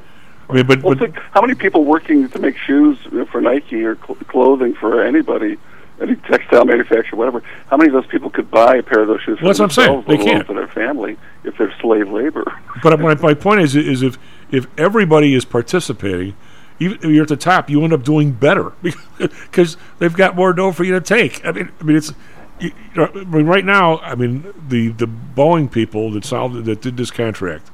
[0.48, 2.96] I mean, but, Well, but think how many people working to make shoes
[3.30, 5.58] for Nike or cl- clothing for anybody,
[6.00, 7.42] any textile manufacturer, whatever?
[7.68, 9.58] How many of those people could buy a pair of those shoes Well, for that's
[9.58, 10.02] what I'm saying.
[10.02, 10.46] themselves, They can't.
[10.46, 12.44] for their family, if they're slave labor?
[12.82, 14.18] But my, my point is, is if
[14.50, 16.36] if everybody is participating
[16.78, 18.72] even if you're at the top, you end up doing better
[19.18, 21.44] because they've got more dough for you to take.
[21.44, 22.12] I mean, I mean it's.
[22.58, 26.80] You know, I mean, right now, I mean, the, the Boeing people that solved that
[26.80, 27.70] did this contract,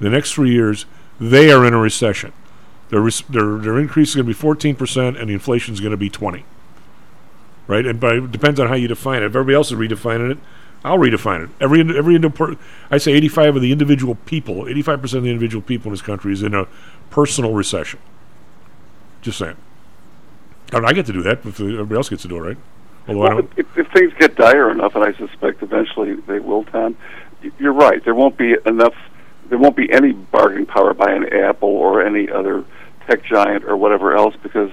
[0.00, 0.86] the next three years,
[1.20, 2.32] they are in a recession.
[2.88, 5.80] Their res- their their increase is going to be fourteen percent, and the inflation is
[5.80, 6.46] going to be twenty.
[7.66, 9.26] Right, and by depends on how you define it.
[9.26, 10.38] If everybody else is redefining it,
[10.84, 11.50] I'll redefine it.
[11.60, 12.18] Every every
[12.90, 15.88] I say eighty five of the individual people, eighty five percent of the individual people
[15.88, 16.66] in this country is in a
[17.10, 17.98] personal recession.
[19.20, 19.56] Just saying.
[20.72, 22.56] I, mean, I get to do that, if everybody else gets to do it, right?
[23.08, 23.52] Although I Well, don't.
[23.56, 26.96] if, if things get dire enough, and I suspect eventually they will, Tom,
[27.58, 28.04] you're right.
[28.04, 28.94] There won't be enough.
[29.48, 32.64] There won't be any bargaining power by an Apple or any other
[33.08, 34.70] tech giant or whatever else because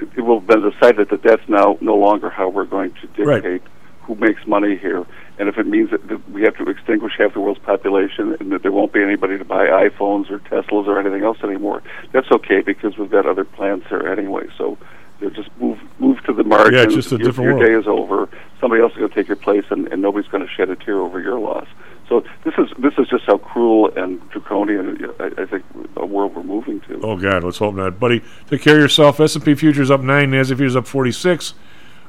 [0.00, 3.06] it, it will have been decided that that's now no longer how we're going to
[3.08, 3.62] dictate
[4.02, 5.06] who makes money here.
[5.38, 8.62] And if it means that, we have to extinguish half the world's population and that
[8.62, 11.82] there won't be anybody to buy iPhones or Teslas or anything else anymore,
[12.12, 14.46] that's okay because we've got other plans there anyway.
[14.56, 14.78] So
[15.20, 16.76] just move move to the margins.
[16.76, 17.66] Yeah, just a your, different your world.
[17.66, 18.28] day is over.
[18.60, 20.76] Somebody else is going to take your place, and, and nobody's going to shed a
[20.76, 21.66] tear over your loss.
[22.08, 25.64] So this is this is just how cruel and draconian I, I think
[25.96, 27.00] a world we're moving to.
[27.02, 28.22] Oh God, let's hope not, buddy.
[28.48, 29.18] Take care of yourself.
[29.20, 31.54] S and P futures up nine, Nasdaq futures up forty six.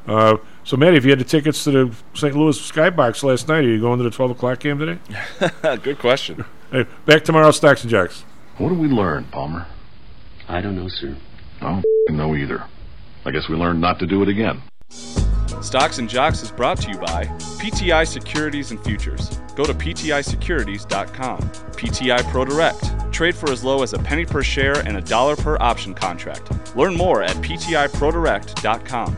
[0.08, 2.36] Uh, so, Matty, if you had the tickets to the St.
[2.36, 5.00] Louis Skybox last night, are you going to the twelve o'clock game today?
[5.84, 6.46] Good question.
[6.72, 8.24] Hey, back tomorrow, stocks and jocks.
[8.58, 9.68] What did we learn, Palmer?
[10.48, 11.16] I don't know, sir.
[11.62, 12.64] I don't know either.
[13.26, 14.62] I guess we learned not to do it again.
[15.62, 17.26] Stocks and Jocks is brought to you by
[17.60, 19.42] PTI Securities and Futures.
[19.56, 21.40] Go to PTIsecurities.com.
[21.40, 23.12] PTI Pro Direct.
[23.12, 26.76] Trade for as low as a penny per share and a dollar per option contract.
[26.76, 29.18] Learn more at PTIProDirect.com.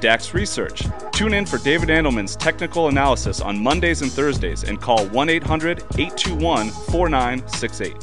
[0.00, 0.82] DAX Research.
[1.12, 5.78] Tune in for David Andelman's technical analysis on Mondays and Thursdays and call 1 800
[5.98, 7.94] 821 4968.